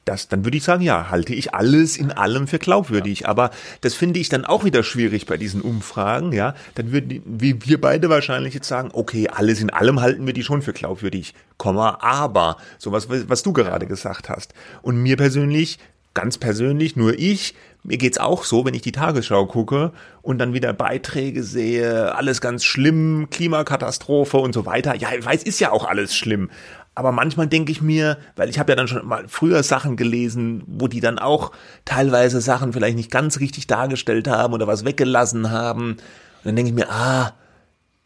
das, 0.09 0.29
dann 0.29 0.45
würde 0.45 0.57
ich 0.57 0.65
sagen, 0.65 0.83
ja, 0.83 1.11
halte 1.11 1.35
ich 1.35 1.55
alles 1.55 1.97
in 1.97 2.11
allem 2.11 2.47
für 2.47 2.59
glaubwürdig. 2.59 3.21
Ja. 3.21 3.29
Aber 3.29 3.51
das 3.83 3.95
finde 3.95 4.19
ich 4.19 4.29
dann 4.29 4.45
auch 4.45 4.65
wieder 4.65 4.83
schwierig 4.83 5.27
bei 5.27 5.37
diesen 5.37 5.61
Umfragen, 5.61 6.33
ja. 6.33 6.55
Dann 6.75 6.93
würden 6.93 7.23
wie 7.27 7.59
wir 7.67 7.81
beide 7.81 8.09
wahrscheinlich 8.09 8.55
jetzt 8.55 8.69
sagen, 8.69 8.91
okay, 8.93 9.29
alles 9.29 9.61
in 9.61 9.71
allem 9.71 10.01
halten 10.01 10.27
wir 10.27 10.33
die 10.33 10.43
schon 10.43 10.63
für 10.63 10.73
glaubwürdig, 10.73 11.35
Komma, 11.59 11.99
aber, 12.01 12.57
sowas, 12.79 13.09
was 13.09 13.43
du 13.43 13.53
gerade 13.53 13.87
gesagt 13.87 14.29
hast. 14.29 14.55
Und 14.81 14.97
mir 14.97 15.17
persönlich, 15.17 15.79
ganz 16.15 16.39
persönlich, 16.39 16.97
nur 16.97 17.19
ich, 17.19 17.55
mir 17.85 17.97
geht's 17.97 18.19
auch 18.19 18.45
so, 18.45 18.65
wenn 18.65 18.75
ich 18.75 18.83
die 18.83 18.93
Tagesschau 18.93 19.47
gucke 19.47 19.93
und 20.23 20.39
dann 20.39 20.53
wieder 20.53 20.73
Beiträge 20.73 21.43
sehe, 21.43 22.15
alles 22.15 22.41
ganz 22.41 22.65
schlimm, 22.65 23.29
Klimakatastrophe 23.31 24.39
und 24.39 24.53
so 24.53 24.67
weiter. 24.67 24.95
Ja, 24.97 25.09
ich 25.17 25.25
weiß, 25.25 25.43
ist 25.43 25.61
ja 25.61 25.71
auch 25.71 25.87
alles 25.87 26.15
schlimm. 26.15 26.51
Aber 26.95 27.13
manchmal 27.13 27.47
denke 27.47 27.71
ich 27.71 27.81
mir, 27.81 28.19
weil 28.35 28.49
ich 28.49 28.59
habe 28.59 28.73
ja 28.73 28.77
dann 28.77 28.89
schon 28.89 29.07
mal 29.07 29.25
früher 29.29 29.63
Sachen 29.63 29.97
gelesen, 29.97 30.65
wo 30.67 30.89
die 30.89 30.99
dann 30.99 31.21
auch 31.21 31.53
teilweise 31.85 32.41
Sachen 32.41 32.73
vielleicht 32.73 32.97
nicht 32.97 33.13
ganz 33.13 33.39
richtig 33.39 33.69
dargestellt 33.69 34.27
haben 34.27 34.53
oder 34.53 34.67
was 34.67 34.85
weggelassen 34.85 35.53
haben. 35.53 35.93
Und 35.93 35.99
dann 36.43 36.57
denke 36.57 36.71
ich 36.71 36.75
mir, 36.75 36.91
ah, 36.91 37.35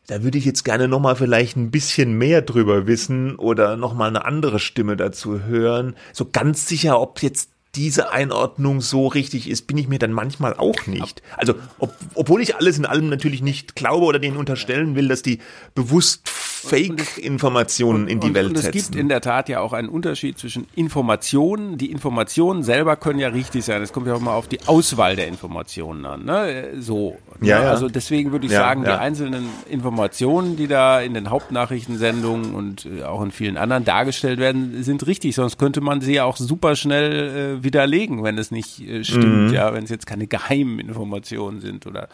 da 0.09 0.23
würde 0.23 0.37
ich 0.37 0.45
jetzt 0.45 0.65
gerne 0.65 0.89
nochmal 0.89 1.17
vielleicht 1.17 1.57
ein 1.57 1.71
bisschen 1.71 2.19
mehr 2.19 2.43
drüber 2.43 2.87
wissen 2.87 3.37
oder 3.37 3.79
nochmal 3.79 4.09
eine 4.09 4.27
andere 4.27 4.59
Stimme 4.59 4.97
dazu 4.97 5.41
hören. 5.45 5.95
So 6.13 6.29
ganz 6.31 6.67
sicher, 6.67 7.01
ob 7.01 7.23
jetzt 7.23 7.52
diese 7.75 8.11
Einordnung 8.11 8.81
so 8.81 9.07
richtig 9.07 9.49
ist, 9.49 9.67
bin 9.67 9.79
ich 9.79 9.89
mir 9.89 9.99
dann 9.99 10.13
manchmal 10.13 10.55
auch 10.55 10.87
nicht. 10.87 11.23
Also, 11.37 11.55
ob, 11.79 11.95
obwohl 12.15 12.43
ich 12.43 12.57
alles 12.57 12.77
in 12.77 12.85
allem 12.85 13.09
natürlich 13.09 13.43
nicht 13.43 13.75
glaube 13.77 14.05
oder 14.05 14.19
denen 14.19 14.37
unterstellen 14.37 14.95
will, 14.95 15.09
dass 15.09 15.23
die 15.23 15.39
bewusst 15.75 16.29
Fake-Informationen 16.63 18.07
in 18.07 18.21
die 18.21 18.29
und, 18.29 18.35
Welt 18.35 18.49
und 18.51 18.57
es 18.57 18.63
setzen. 18.63 18.79
Es 18.79 18.85
gibt 18.87 18.97
in 18.97 19.09
der 19.09 19.21
Tat 19.21 19.49
ja 19.49 19.61
auch 19.61 19.73
einen 19.73 19.89
Unterschied 19.89 20.39
zwischen 20.39 20.67
Informationen. 20.77 21.77
Die 21.77 21.91
Informationen 21.91 22.63
selber 22.63 22.97
können 22.97 23.19
ja 23.19 23.29
richtig 23.29 23.65
sein. 23.65 23.83
Es 23.83 23.93
kommt 23.93 24.07
ja 24.07 24.15
auch 24.15 24.21
mal 24.21 24.35
auf 24.35 24.49
die 24.49 24.61
Auswahl 24.67 25.17
der 25.17 25.27
Informationen 25.27 26.07
an. 26.07 26.25
Ne? 26.25 26.75
So. 26.79 27.17
Ne? 27.41 27.49
Ja, 27.49 27.63
ja. 27.63 27.71
Also 27.71 27.89
deswegen 27.89 28.31
würde 28.31 28.47
ich 28.47 28.53
ja, 28.53 28.61
sagen, 28.61 28.85
ja. 28.85 28.95
die 28.95 29.01
einzelnen 29.01 29.47
Informationen, 29.69 30.57
die 30.57 30.69
da 30.69 31.01
in 31.01 31.15
den 31.15 31.31
Hauptnachrichtensendungen 31.31 32.55
und 32.55 32.87
äh, 32.87 33.03
auch 33.03 33.23
in 33.23 33.33
vielen 33.33 33.57
anderen 33.57 33.85
dargestellt 33.85 34.39
werden, 34.39 34.85
sind 34.85 35.07
richtig. 35.07 35.35
Sonst 35.35 35.59
könnte 35.59 35.81
man 35.81 36.01
sie 36.01 36.15
ja 36.15 36.25
auch 36.25 36.37
super 36.37 36.77
schnell 36.77 37.57
äh, 37.59 37.62
widerlegen, 37.65 38.23
wenn 38.23 38.39
es 38.39 38.51
nicht 38.51 38.81
äh, 38.81 39.05
stimmt. 39.05 39.49
Mhm. 39.49 39.55
Ja, 39.55 39.73
wenn 39.75 39.85
es 39.85 39.91
jetzt 39.91 40.07
keine 40.07 40.27
geheimen 40.27 40.79
Informationen 40.79 41.61
sind 41.61 41.87
oder 41.87 42.09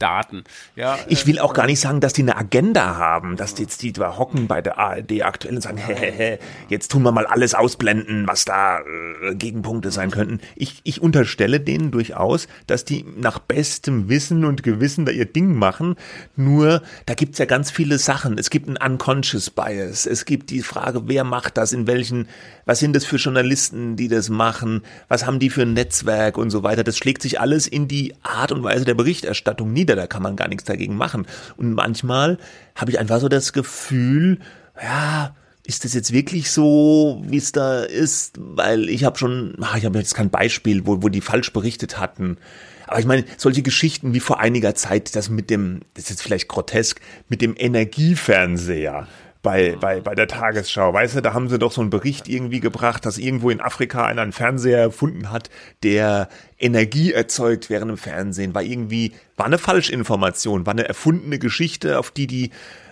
Daten. 0.00 0.44
Ja, 0.74 0.98
ich 1.06 1.26
will 1.26 1.38
auch 1.38 1.54
gar 1.54 1.66
nicht 1.66 1.80
sagen, 1.80 2.00
dass 2.00 2.12
die 2.12 2.22
eine 2.22 2.36
Agenda 2.36 2.96
haben, 2.96 3.36
dass 3.36 3.54
die 3.54 3.62
jetzt 3.62 3.82
die 3.82 3.92
da 3.92 4.18
hocken 4.18 4.48
bei 4.48 4.60
der 4.62 4.78
ARD 4.78 5.22
aktuell 5.22 5.54
und 5.54 5.62
sagen, 5.62 5.76
hä, 5.76 5.94
hä, 5.94 6.38
jetzt 6.68 6.90
tun 6.90 7.02
wir 7.02 7.12
mal 7.12 7.26
alles 7.26 7.54
ausblenden, 7.54 8.26
was 8.26 8.44
da 8.44 8.80
äh, 8.80 9.34
Gegenpunkte 9.34 9.90
sein 9.90 10.10
könnten. 10.10 10.40
Ich, 10.56 10.80
ich 10.84 11.00
unterstelle 11.00 11.60
denen 11.60 11.90
durchaus, 11.90 12.48
dass 12.66 12.84
die 12.84 13.04
nach 13.16 13.38
bestem 13.38 14.08
Wissen 14.08 14.44
und 14.44 14.62
Gewissen 14.62 15.04
da 15.04 15.12
ihr 15.12 15.26
Ding 15.26 15.54
machen. 15.54 15.96
Nur, 16.34 16.82
da 17.06 17.14
gibt's 17.14 17.38
ja 17.38 17.44
ganz 17.44 17.70
viele 17.70 17.98
Sachen. 17.98 18.38
Es 18.38 18.50
gibt 18.50 18.68
einen 18.68 18.92
Unconscious 18.92 19.50
Bias. 19.50 20.06
Es 20.06 20.24
gibt 20.24 20.50
die 20.50 20.62
Frage, 20.62 21.02
wer 21.06 21.24
macht 21.24 21.56
das, 21.56 21.72
in 21.72 21.86
welchen, 21.86 22.28
was 22.64 22.78
sind 22.78 22.96
das 22.96 23.04
für 23.04 23.16
Journalisten, 23.16 23.96
die 23.96 24.08
das 24.08 24.30
machen, 24.30 24.82
was 25.08 25.26
haben 25.26 25.38
die 25.38 25.50
für 25.50 25.62
ein 25.62 25.74
Netzwerk 25.74 26.38
und 26.38 26.50
so 26.50 26.62
weiter. 26.62 26.84
Das 26.84 26.96
schlägt 26.96 27.22
sich 27.22 27.40
alles 27.40 27.66
in 27.66 27.86
die 27.86 28.14
Art 28.22 28.52
und 28.52 28.62
Weise 28.62 28.84
der 28.84 28.94
Berichterstattung 28.94 29.72
nieder. 29.72 29.89
Da 29.96 30.06
kann 30.06 30.22
man 30.22 30.36
gar 30.36 30.48
nichts 30.48 30.64
dagegen 30.64 30.96
machen. 30.96 31.26
Und 31.56 31.74
manchmal 31.74 32.38
habe 32.74 32.90
ich 32.90 32.98
einfach 32.98 33.20
so 33.20 33.28
das 33.28 33.52
Gefühl, 33.52 34.38
ja, 34.82 35.34
ist 35.64 35.84
das 35.84 35.94
jetzt 35.94 36.12
wirklich 36.12 36.50
so, 36.50 37.22
wie 37.26 37.36
es 37.36 37.52
da 37.52 37.82
ist? 37.82 38.38
Weil 38.38 38.88
ich 38.88 39.04
habe 39.04 39.18
schon, 39.18 39.54
ach, 39.60 39.76
ich 39.76 39.84
habe 39.84 39.98
jetzt 39.98 40.14
kein 40.14 40.30
Beispiel, 40.30 40.86
wo, 40.86 41.02
wo 41.02 41.08
die 41.08 41.20
falsch 41.20 41.52
berichtet 41.52 41.98
hatten. 41.98 42.38
Aber 42.86 42.98
ich 42.98 43.06
meine, 43.06 43.24
solche 43.36 43.62
Geschichten 43.62 44.14
wie 44.14 44.20
vor 44.20 44.40
einiger 44.40 44.74
Zeit, 44.74 45.14
das 45.14 45.30
mit 45.30 45.48
dem, 45.48 45.82
das 45.94 46.04
ist 46.04 46.10
jetzt 46.10 46.22
vielleicht 46.22 46.48
grotesk, 46.48 47.00
mit 47.28 47.40
dem 47.40 47.54
Energiefernseher 47.56 49.06
bei, 49.42 49.76
bei, 49.80 50.00
bei 50.00 50.14
der 50.14 50.28
Tagesschau. 50.28 50.92
Weißt 50.92 51.16
du, 51.16 51.22
da 51.22 51.32
haben 51.32 51.48
sie 51.48 51.58
doch 51.58 51.72
so 51.72 51.80
einen 51.80 51.90
Bericht 51.90 52.28
irgendwie 52.28 52.60
gebracht, 52.60 53.06
dass 53.06 53.18
irgendwo 53.18 53.50
in 53.50 53.60
Afrika 53.60 54.04
einer 54.04 54.22
einen 54.22 54.32
Fernseher 54.32 54.78
erfunden 54.78 55.30
hat, 55.30 55.48
der 55.82 56.28
Energie 56.58 57.12
erzeugt 57.12 57.70
während 57.70 57.90
dem 57.90 57.96
Fernsehen. 57.96 58.54
War 58.54 58.62
irgendwie, 58.62 59.12
war 59.36 59.46
eine 59.46 59.58
Falschinformation, 59.58 60.66
war 60.66 60.72
eine 60.72 60.86
erfundene 60.86 61.38
Geschichte, 61.38 61.98
auf 61.98 62.10
die 62.10 62.26
die 62.26 62.50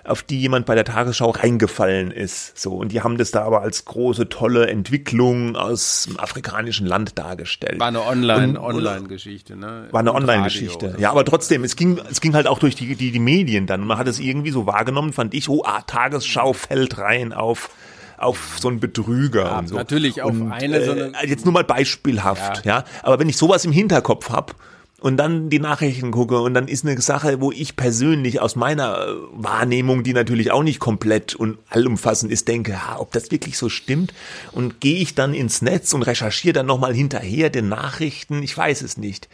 auf 0.09 0.23
die 0.23 0.41
jemand 0.41 0.67
bei 0.67 0.75
der 0.75 0.85
Tagesschau 0.85 1.31
reingefallen 1.31 2.11
ist. 2.11 2.59
So, 2.59 2.75
und 2.75 2.93
die 2.93 3.03
haben 3.03 3.19
das 3.19 3.31
da 3.31 3.45
aber 3.45 3.63
als 3.63 3.85
große, 3.85 4.29
tolle 4.29 4.67
Entwicklung 4.67 5.57
aus 5.57 6.07
dem 6.09 6.19
afrikanischen 6.19 6.87
Land 6.87 7.19
dargestellt. 7.19 7.79
War 7.79 7.89
eine 7.89 8.05
Online, 8.05 8.61
Online-Geschichte, 8.61 9.57
ne? 9.57 9.89
War 9.91 10.01
eine 10.01 10.15
Online-Geschichte. 10.15 10.97
Ja, 10.99 11.11
aber 11.11 11.25
trotzdem, 11.25 11.65
es 11.65 11.77
ging, 11.77 12.01
es 12.11 12.21
ging 12.21 12.35
halt 12.35 12.47
auch 12.47 12.59
durch 12.59 12.75
die, 12.75 12.95
die, 12.95 13.13
die 13.13 13.19
Medien 13.19 13.67
dann. 13.67 13.87
Man 13.87 13.99
hat 13.99 14.09
es 14.09 14.19
irgendwie 14.19 14.51
so 14.51 14.67
wahrgenommen, 14.67 15.13
fand 15.13 15.35
ich, 15.35 15.49
oh, 15.49 15.63
ah, 15.65 15.83
Tagesschau 15.83 16.53
fällt 16.53 16.99
rein 16.99 17.33
auf 17.33 17.71
auf 18.17 18.57
so 18.61 18.67
einen 18.67 18.81
Betrüger 18.81 19.45
ja, 19.45 19.59
und 19.61 19.69
so. 19.69 19.77
Natürlich 19.77 20.23
auf 20.23 20.33
und, 20.33 20.51
eine 20.51 20.85
so 20.85 20.91
eine 20.91 21.13
äh, 21.23 21.29
jetzt 21.29 21.45
nur 21.45 21.55
mal 21.55 21.63
beispielhaft, 21.63 22.65
ja. 22.67 22.79
ja. 22.79 22.85
Aber 23.05 23.21
wenn 23.21 23.29
ich 23.29 23.37
sowas 23.37 23.65
im 23.65 23.71
Hinterkopf 23.71 24.31
hab 24.31 24.57
und 25.01 25.17
dann 25.17 25.49
die 25.49 25.61
Nachrichten 25.61 26.11
gucke. 26.11 26.41
Und 26.41 26.55
dann 26.55 26.67
ist 26.67 26.85
eine 26.85 27.01
Sache, 27.01 27.41
wo 27.41 27.53
ich 27.53 27.77
persönlich 27.77 28.41
aus 28.41 28.57
meiner 28.57 29.07
äh, 29.07 29.15
Wahrnehmung, 29.33 30.03
die 30.03 30.13
natürlich 30.13 30.51
auch 30.51 30.63
nicht 30.63 30.81
komplett 30.81 31.35
und 31.35 31.59
allumfassend 31.69 32.33
ist, 32.33 32.49
denke, 32.49 32.73
ja, 32.73 32.97
ob 32.99 33.13
das 33.13 33.31
wirklich 33.31 33.57
so 33.57 33.69
stimmt? 33.69 34.13
Und 34.53 34.81
gehe 34.81 34.99
ich 34.99 35.15
dann 35.15 35.35
ins 35.35 35.63
Netz 35.63 35.93
und 35.93 36.03
recherchiere 36.03 36.53
dann 36.53 36.67
nochmal 36.67 36.95
hinterher 36.95 37.51
den 37.51 37.69
Nachrichten, 37.69 38.43
ich 38.43 38.57
weiß 38.57 38.83
es 38.83 38.97
nicht. 38.97 39.29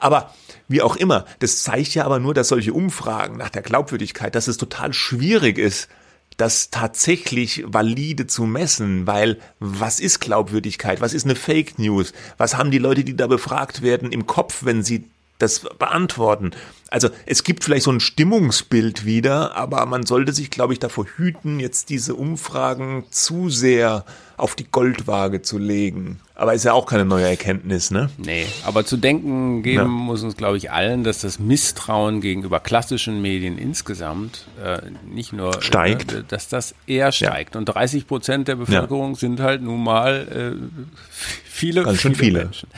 Aber 0.00 0.34
wie 0.68 0.82
auch 0.82 0.96
immer, 0.96 1.24
das 1.38 1.62
zeigt 1.62 1.94
ja 1.94 2.04
aber 2.04 2.18
nur, 2.18 2.34
dass 2.34 2.48
solche 2.48 2.72
Umfragen 2.72 3.38
nach 3.38 3.50
der 3.50 3.62
Glaubwürdigkeit, 3.62 4.34
dass 4.34 4.48
es 4.48 4.58
total 4.58 4.92
schwierig 4.92 5.58
ist, 5.58 5.88
das 6.36 6.70
tatsächlich 6.70 7.64
valide 7.66 8.26
zu 8.26 8.44
messen, 8.44 9.06
weil 9.06 9.38
was 9.58 10.00
ist 10.00 10.20
Glaubwürdigkeit? 10.20 11.00
Was 11.00 11.14
ist 11.14 11.24
eine 11.24 11.34
Fake 11.34 11.78
News? 11.78 12.12
Was 12.36 12.56
haben 12.56 12.70
die 12.70 12.78
Leute, 12.78 13.04
die 13.04 13.16
da 13.16 13.26
befragt 13.26 13.82
werden, 13.82 14.12
im 14.12 14.26
Kopf, 14.26 14.64
wenn 14.64 14.82
sie 14.82 15.08
das 15.38 15.60
beantworten? 15.78 16.52
Also 16.90 17.08
es 17.26 17.42
gibt 17.42 17.64
vielleicht 17.64 17.84
so 17.84 17.90
ein 17.90 18.00
Stimmungsbild 18.00 19.04
wieder, 19.04 19.56
aber 19.56 19.84
man 19.86 20.06
sollte 20.06 20.32
sich, 20.32 20.50
glaube 20.50 20.72
ich, 20.72 20.78
davor 20.78 21.04
hüten, 21.16 21.58
jetzt 21.58 21.90
diese 21.90 22.14
Umfragen 22.14 23.04
zu 23.10 23.48
sehr 23.50 24.04
auf 24.36 24.54
die 24.54 24.64
Goldwaage 24.70 25.42
zu 25.42 25.58
legen. 25.58 26.20
Aber 26.34 26.52
ist 26.52 26.64
ja 26.64 26.74
auch 26.74 26.86
keine 26.86 27.06
neue 27.06 27.24
Erkenntnis, 27.24 27.90
ne? 27.90 28.10
Nee, 28.18 28.46
aber 28.64 28.84
zu 28.84 28.98
denken 28.98 29.62
geben 29.62 29.76
ja. 29.76 29.84
muss 29.86 30.22
uns, 30.22 30.36
glaube 30.36 30.58
ich, 30.58 30.70
allen, 30.70 31.02
dass 31.02 31.22
das 31.22 31.38
Misstrauen 31.38 32.20
gegenüber 32.20 32.60
klassischen 32.60 33.22
Medien 33.22 33.56
insgesamt 33.56 34.46
äh, 34.62 34.78
nicht 35.06 35.32
nur 35.32 35.62
steigt, 35.62 36.12
äh, 36.12 36.24
dass 36.28 36.48
das 36.48 36.74
eher 36.86 37.10
steigt. 37.10 37.54
Ja. 37.54 37.58
Und 37.58 37.64
30 37.64 38.06
Prozent 38.06 38.48
der 38.48 38.56
Bevölkerung 38.56 39.14
ja. 39.14 39.18
sind 39.18 39.40
halt 39.40 39.62
nun 39.62 39.82
mal 39.82 40.58
äh, 40.60 40.80
viele, 41.44 41.82
Ganz 41.82 42.02
viele, 42.02 42.14
viele 42.14 42.38
Menschen. 42.44 42.68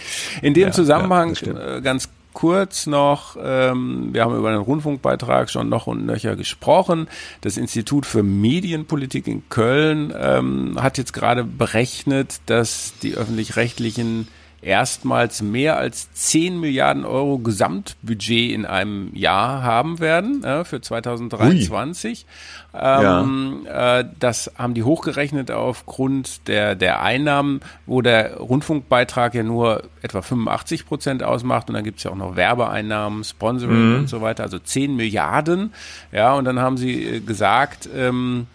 In 0.41 0.55
dem 0.55 0.73
Zusammenhang 0.73 1.35
äh, 1.35 1.81
ganz 1.83 2.09
kurz 2.39 2.87
noch, 2.87 3.37
ähm, 3.43 4.11
wir 4.13 4.23
haben 4.23 4.37
über 4.37 4.53
den 4.53 4.61
Rundfunkbeitrag 4.61 5.51
schon 5.51 5.69
noch 5.69 5.89
und 5.89 6.07
nöcher 6.07 6.37
gesprochen. 6.37 7.09
Das 7.41 7.57
Institut 7.57 8.07
für 8.07 8.23
Medienpolitik 8.23 9.27
in 9.27 9.49
Köln 9.49 10.15
ähm, 10.17 10.81
hat 10.81 10.99
jetzt 10.99 11.13
gerade 11.13 11.43
berechnet, 11.43 12.41
dass 12.47 12.93
die 13.03 13.17
öffentlich-rechtlichen 13.17 14.29
erstmals 14.61 15.41
mehr 15.41 15.77
als 15.77 16.13
10 16.13 16.59
Milliarden 16.59 17.05
Euro 17.05 17.39
Gesamtbudget 17.39 18.53
in 18.53 18.67
einem 18.67 19.15
Jahr 19.15 19.63
haben 19.63 20.01
werden 20.01 20.43
äh, 20.43 20.65
für 20.65 20.81
2023. 20.81 22.27
Ähm, 22.75 23.63
ja. 23.65 24.01
äh, 24.01 24.09
das 24.19 24.53
haben 24.57 24.75
die 24.75 24.83
hochgerechnet 24.83 25.51
aufgrund 25.51 26.49
der, 26.49 26.75
der 26.75 27.03
Einnahmen, 27.03 27.61
wo 27.87 28.03
der 28.03 28.37
Rundfunkbeitrag 28.37 29.35
ja 29.35 29.43
nur 29.43 29.85
etwa 30.03 30.23
85 30.23 30.87
Prozent 30.87 31.23
ausmacht 31.23 31.69
und 31.69 31.75
dann 31.75 31.85
gibt 31.85 31.99
es 31.99 32.05
ja 32.05 32.11
auch 32.11 32.17
noch 32.17 32.37
Werbeeinnahmen, 32.37 33.23
Sponsoring 33.25 33.91
mhm. 33.91 33.99
und 34.01 34.09
so 34.09 34.21
weiter, 34.23 34.43
also 34.43 34.59
10 34.59 34.97
Milliarden. 34.97 35.73
Ja, 36.11 36.35
und 36.35 36.45
dann 36.45 36.59
haben 36.59 36.77
sie 36.77 37.05
äh, 37.05 37.21
gesagt, 37.21 37.89
ähm, 37.95 38.49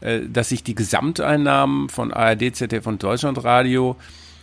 äh, 0.00 0.20
dass 0.28 0.48
sich 0.50 0.62
die 0.62 0.76
Gesamteinnahmen 0.76 1.88
von 1.88 2.12
ARD, 2.12 2.54
ZDF 2.54 2.86
und 2.86 3.02
Deutschlandradio 3.02 3.96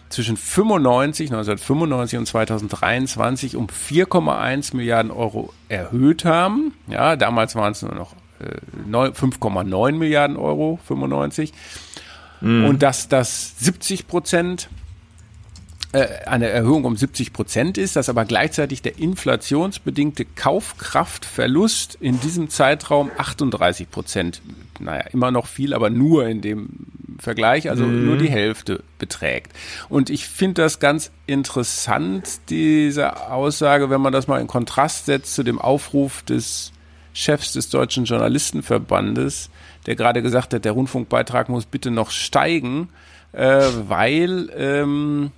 zwischen 0.09 0.37
95, 0.37 1.31
1995 1.31 2.19
und 2.19 2.25
2023 2.25 3.55
um 3.55 3.67
4,1 3.67 4.75
Milliarden 4.75 5.11
Euro 5.11 5.53
erhöht 5.69 6.25
haben. 6.25 6.73
Ja, 6.87 7.15
damals 7.15 7.55
waren 7.55 7.71
es 7.71 7.81
nur 7.81 7.95
noch 7.95 8.13
äh, 8.39 8.89
5,9 8.89 9.91
Milliarden 9.93 10.37
Euro, 10.37 10.79
95. 10.85 11.53
Mhm. 12.41 12.65
Und 12.65 12.83
dass 12.83 13.07
das 13.07 13.59
70 13.59 14.07
Prozent 14.07 14.69
eine 15.93 16.49
Erhöhung 16.49 16.83
um 16.83 16.97
70 16.97 17.31
Prozent 17.33 17.77
ist, 17.77 17.95
dass 17.95 18.09
aber 18.09 18.25
gleichzeitig 18.25 18.81
der 18.81 18.99
inflationsbedingte 18.99 20.25
Kaufkraftverlust 20.25 21.97
in 22.01 22.19
diesem 22.19 22.49
Zeitraum 22.49 23.09
38 23.17 23.89
Prozent, 23.89 24.41
naja, 24.79 25.05
immer 25.13 25.31
noch 25.31 25.47
viel, 25.47 25.73
aber 25.73 25.89
nur 25.89 26.27
in 26.27 26.41
dem 26.41 26.69
Vergleich, 27.19 27.69
also 27.69 27.85
mhm. 27.85 28.05
nur 28.05 28.17
die 28.17 28.29
Hälfte 28.29 28.83
beträgt. 28.99 29.53
Und 29.89 30.09
ich 30.09 30.27
finde 30.27 30.61
das 30.61 30.79
ganz 30.79 31.11
interessant, 31.25 32.41
diese 32.49 33.31
Aussage, 33.31 33.89
wenn 33.89 34.01
man 34.01 34.13
das 34.13 34.27
mal 34.27 34.39
in 34.39 34.47
Kontrast 34.47 35.05
setzt 35.05 35.33
zu 35.33 35.43
dem 35.43 35.59
Aufruf 35.59 36.21
des 36.23 36.73
Chefs 37.13 37.53
des 37.53 37.69
Deutschen 37.69 38.05
Journalistenverbandes, 38.05 39.49
der 39.87 39.95
gerade 39.95 40.21
gesagt 40.21 40.53
hat, 40.53 40.65
der 40.65 40.73
Rundfunkbeitrag 40.73 41.49
muss 41.49 41.65
bitte 41.65 41.89
noch 41.89 42.11
steigen, 42.11 42.89
äh, 43.31 43.63
weil 43.87 44.49
ähm, 44.55 45.31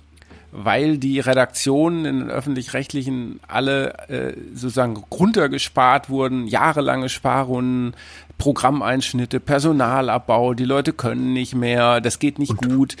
weil 0.52 0.98
die 0.98 1.20
Redaktionen 1.20 2.04
in 2.04 2.18
den 2.20 2.30
öffentlich-rechtlichen 2.30 3.40
alle 3.46 4.08
äh, 4.08 4.34
sozusagen 4.54 4.96
runtergespart 4.96 6.10
wurden, 6.10 6.46
jahrelange 6.46 7.08
Sparrunden, 7.08 7.94
Programmeinschnitte, 8.38 9.38
Personalabbau, 9.38 10.54
die 10.54 10.64
Leute 10.64 10.92
können 10.92 11.32
nicht 11.32 11.54
mehr, 11.54 12.00
das 12.00 12.18
geht 12.18 12.38
nicht 12.38 12.50
und, 12.50 12.68
gut. 12.68 12.96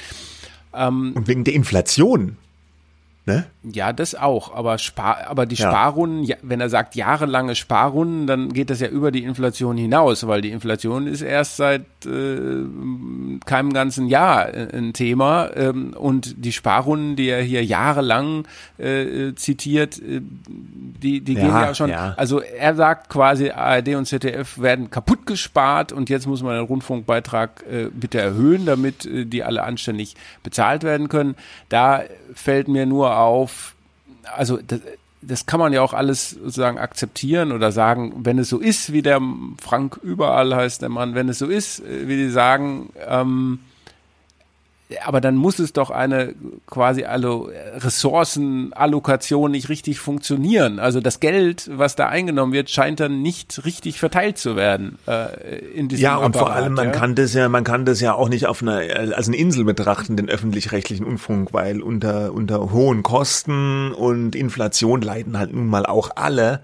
Ähm, 0.74 1.12
und 1.14 1.28
wegen 1.28 1.44
der 1.44 1.54
Inflation. 1.54 2.36
Ne? 3.26 3.44
Ja, 3.62 3.92
das 3.92 4.14
auch, 4.14 4.54
aber, 4.54 4.78
Spar, 4.78 5.26
aber 5.26 5.44
die 5.44 5.54
ja. 5.54 5.68
Sparrunden, 5.68 6.34
wenn 6.42 6.60
er 6.60 6.70
sagt 6.70 6.94
jahrelange 6.94 7.54
Sparrunden, 7.54 8.26
dann 8.26 8.52
geht 8.54 8.70
das 8.70 8.80
ja 8.80 8.88
über 8.88 9.10
die 9.12 9.22
Inflation 9.24 9.76
hinaus, 9.76 10.26
weil 10.26 10.40
die 10.40 10.50
Inflation 10.50 11.06
ist 11.06 11.20
erst 11.20 11.58
seit 11.58 11.82
äh, 12.06 12.64
keinem 13.44 13.74
ganzen 13.74 14.06
Jahr 14.08 14.46
ein 14.46 14.94
Thema 14.94 15.50
ähm, 15.54 15.92
und 15.92 16.44
die 16.44 16.52
Sparrunden, 16.52 17.16
die 17.16 17.28
er 17.28 17.42
hier 17.42 17.62
jahrelang 17.62 18.46
äh, 18.78 19.34
zitiert, 19.34 19.98
äh, 19.98 20.22
die, 20.48 21.20
die 21.20 21.34
ja, 21.34 21.40
gehen 21.40 21.50
ja 21.50 21.74
schon, 21.74 21.90
ja. 21.90 22.14
also 22.16 22.40
er 22.40 22.74
sagt 22.74 23.10
quasi, 23.10 23.50
ARD 23.50 23.96
und 23.96 24.06
ZDF 24.06 24.58
werden 24.58 24.90
kaputt 24.90 25.26
gespart 25.26 25.92
und 25.92 26.08
jetzt 26.08 26.26
muss 26.26 26.42
man 26.42 26.56
den 26.56 26.64
Rundfunkbeitrag 26.64 27.64
äh, 27.70 27.88
bitte 27.92 28.18
erhöhen, 28.18 28.64
damit 28.64 29.04
äh, 29.04 29.26
die 29.26 29.44
alle 29.44 29.62
anständig 29.62 30.14
bezahlt 30.42 30.82
werden 30.82 31.10
können. 31.10 31.36
Da 31.68 32.02
fällt 32.34 32.68
mir 32.68 32.86
nur 32.86 33.09
auf, 33.18 33.74
also 34.36 34.58
das, 34.58 34.80
das 35.22 35.46
kann 35.46 35.60
man 35.60 35.72
ja 35.72 35.82
auch 35.82 35.92
alles 35.92 36.30
sozusagen 36.30 36.78
akzeptieren 36.78 37.52
oder 37.52 37.72
sagen, 37.72 38.12
wenn 38.24 38.38
es 38.38 38.48
so 38.48 38.58
ist, 38.58 38.92
wie 38.92 39.02
der 39.02 39.20
Frank 39.60 39.98
überall 40.02 40.54
heißt 40.54 40.82
der 40.82 40.88
Mann, 40.88 41.14
wenn 41.14 41.28
es 41.28 41.38
so 41.38 41.46
ist, 41.46 41.80
äh, 41.80 42.08
wie 42.08 42.16
die 42.16 42.30
sagen, 42.30 42.90
ähm, 43.06 43.60
aber 45.04 45.20
dann 45.20 45.36
muss 45.36 45.58
es 45.58 45.72
doch 45.72 45.90
eine 45.90 46.34
quasi 46.66 47.04
alle 47.04 47.52
Ressourcenallokation 47.76 49.50
nicht 49.50 49.68
richtig 49.68 50.00
funktionieren. 50.00 50.78
Also 50.78 51.00
das 51.00 51.20
Geld, 51.20 51.70
was 51.72 51.96
da 51.96 52.08
eingenommen 52.08 52.52
wird, 52.52 52.70
scheint 52.70 53.00
dann 53.00 53.22
nicht 53.22 53.64
richtig 53.64 53.98
verteilt 53.98 54.38
zu 54.38 54.56
werden 54.56 54.98
äh, 55.06 55.58
in 55.74 55.88
diesem 55.88 56.02
Ja, 56.02 56.16
und 56.16 56.36
Apparat, 56.36 56.46
vor 56.46 56.56
allem 56.56 56.74
man 56.74 56.86
ja? 56.86 56.92
kann 56.92 57.14
das 57.14 57.34
ja, 57.34 57.48
man 57.48 57.64
kann 57.64 57.84
das 57.84 58.00
ja 58.00 58.14
auch 58.14 58.28
nicht 58.28 58.46
auf 58.46 58.62
einer 58.62 58.80
als 59.16 59.28
eine 59.28 59.36
Insel 59.36 59.64
betrachten, 59.64 60.16
den 60.16 60.28
öffentlich-rechtlichen 60.28 61.04
Unfunk, 61.04 61.52
weil 61.52 61.82
unter 61.82 62.32
unter 62.32 62.72
hohen 62.72 63.02
Kosten 63.02 63.92
und 63.92 64.34
Inflation 64.34 65.02
leiden 65.02 65.38
halt 65.38 65.52
nun 65.52 65.66
mal 65.66 65.86
auch 65.86 66.10
alle. 66.16 66.62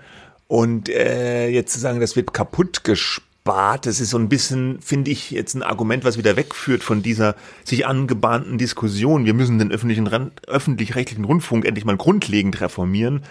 Und 0.49 0.89
äh, 0.89 1.49
jetzt 1.49 1.73
zu 1.73 1.81
sagen, 1.81 2.01
das 2.01 2.15
wird 2.15 2.33
kaputt 2.33 2.85
gespart 2.85 3.27
spart. 3.46 3.87
Das 3.87 4.00
ist 4.00 4.11
so 4.11 4.18
ein 4.18 4.28
bisschen, 4.28 4.80
finde 4.80 5.12
ich, 5.12 5.30
jetzt 5.30 5.54
ein 5.54 5.62
Argument, 5.62 6.04
was 6.04 6.18
wieder 6.18 6.37
wegführt 6.37 6.82
von 6.82 7.02
dieser 7.02 7.37
sich 7.64 7.87
angebahnten 7.87 8.59
Diskussion. 8.59 9.24
Wir 9.24 9.35
müssen 9.35 9.59
den 9.59 9.70
öffentlichen, 9.70 10.09
öffentlich-rechtlichen 10.46 11.24
Rundfunk 11.24 11.64
endlich 11.64 11.85
mal 11.85 11.96
grundlegend 11.96 12.61
reformieren. 12.61 13.22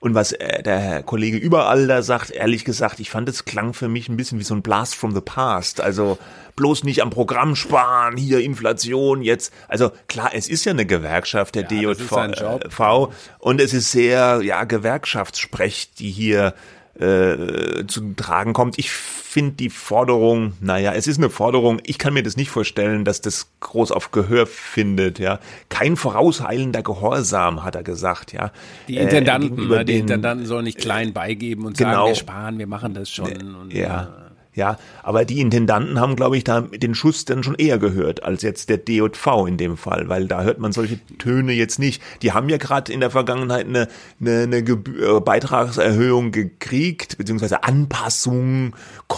Und 0.00 0.14
was 0.14 0.32
äh, 0.32 0.62
der 0.62 0.78
Herr 0.78 1.02
Kollege 1.02 1.36
überall 1.36 1.86
da 1.86 2.02
sagt, 2.02 2.30
ehrlich 2.30 2.64
gesagt, 2.64 3.00
ich 3.00 3.10
fand 3.10 3.28
es 3.28 3.44
klang 3.44 3.74
für 3.74 3.86
mich 3.86 4.08
ein 4.08 4.16
bisschen 4.16 4.38
wie 4.38 4.44
so 4.44 4.54
ein 4.54 4.62
Blast 4.62 4.94
from 4.94 5.14
the 5.14 5.20
past. 5.20 5.82
Also 5.82 6.18
bloß 6.56 6.84
nicht 6.84 7.02
am 7.02 7.10
Programm 7.10 7.54
sparen, 7.54 8.16
hier 8.16 8.40
Inflation 8.40 9.20
jetzt. 9.20 9.52
Also 9.68 9.92
klar, 10.08 10.30
es 10.32 10.48
ist 10.48 10.64
ja 10.64 10.72
eine 10.72 10.86
Gewerkschaft 10.86 11.54
der 11.54 11.64
ja, 11.70 11.92
DJV 11.92 12.12
äh, 12.12 13.06
und 13.40 13.60
es 13.60 13.74
ist 13.74 13.92
sehr 13.92 14.40
ja 14.42 14.64
Gewerkschaftssprech, 14.64 15.90
die 15.98 16.10
hier 16.10 16.54
äh, 16.98 17.86
zu 17.86 18.14
tragen 18.14 18.52
kommt. 18.52 18.78
Ich 18.78 18.90
finde 18.90 19.52
die 19.52 19.70
Forderung, 19.70 20.54
naja, 20.60 20.92
es 20.92 21.06
ist 21.06 21.18
eine 21.18 21.30
Forderung, 21.30 21.80
ich 21.84 21.98
kann 21.98 22.12
mir 22.12 22.22
das 22.22 22.36
nicht 22.36 22.50
vorstellen, 22.50 23.04
dass 23.04 23.20
das 23.20 23.50
groß 23.60 23.92
auf 23.92 24.10
Gehör 24.10 24.46
findet, 24.46 25.18
ja. 25.18 25.38
Kein 25.68 25.96
vorausheilender 25.96 26.82
Gehorsam, 26.82 27.62
hat 27.62 27.76
er 27.76 27.84
gesagt, 27.84 28.32
ja. 28.32 28.50
Die 28.88 28.96
Intendanten, 28.96 29.72
äh, 29.72 29.84
die 29.84 29.98
Intendanten 29.98 30.46
sollen 30.46 30.64
nicht 30.64 30.78
klein 30.78 31.12
beigeben 31.12 31.64
und 31.64 31.78
genau, 31.78 31.92
sagen, 31.92 32.08
wir 32.08 32.14
sparen, 32.16 32.58
wir 32.58 32.66
machen 32.66 32.94
das 32.94 33.10
schon. 33.10 33.54
Und, 33.54 33.72
ja. 33.72 34.29
Ja, 34.60 34.76
aber 35.02 35.24
die 35.24 35.40
Intendanten 35.40 35.98
haben, 35.98 36.16
glaube 36.16 36.36
ich, 36.36 36.44
da 36.44 36.60
den 36.60 36.94
Schuss 36.94 37.24
dann 37.24 37.42
schon 37.42 37.54
eher 37.54 37.78
gehört 37.78 38.22
als 38.22 38.42
jetzt 38.42 38.68
der 38.68 38.76
DJV 38.76 39.46
in 39.48 39.56
dem 39.56 39.78
Fall, 39.78 40.10
weil 40.10 40.26
da 40.26 40.42
hört 40.42 40.58
man 40.58 40.70
solche 40.72 41.00
Töne 41.16 41.54
jetzt 41.54 41.78
nicht. 41.78 42.02
Die 42.20 42.32
haben 42.32 42.50
ja 42.50 42.58
gerade 42.58 42.92
in 42.92 43.00
der 43.00 43.10
Vergangenheit 43.10 43.64
eine, 43.66 43.88
eine, 44.20 44.42
eine 44.42 44.62
Gebühr, 44.62 45.16
äh, 45.16 45.20
Beitragserhöhung 45.22 46.30
gekriegt, 46.30 47.16
beziehungsweise 47.16 47.64
Anpassung, 47.64 48.76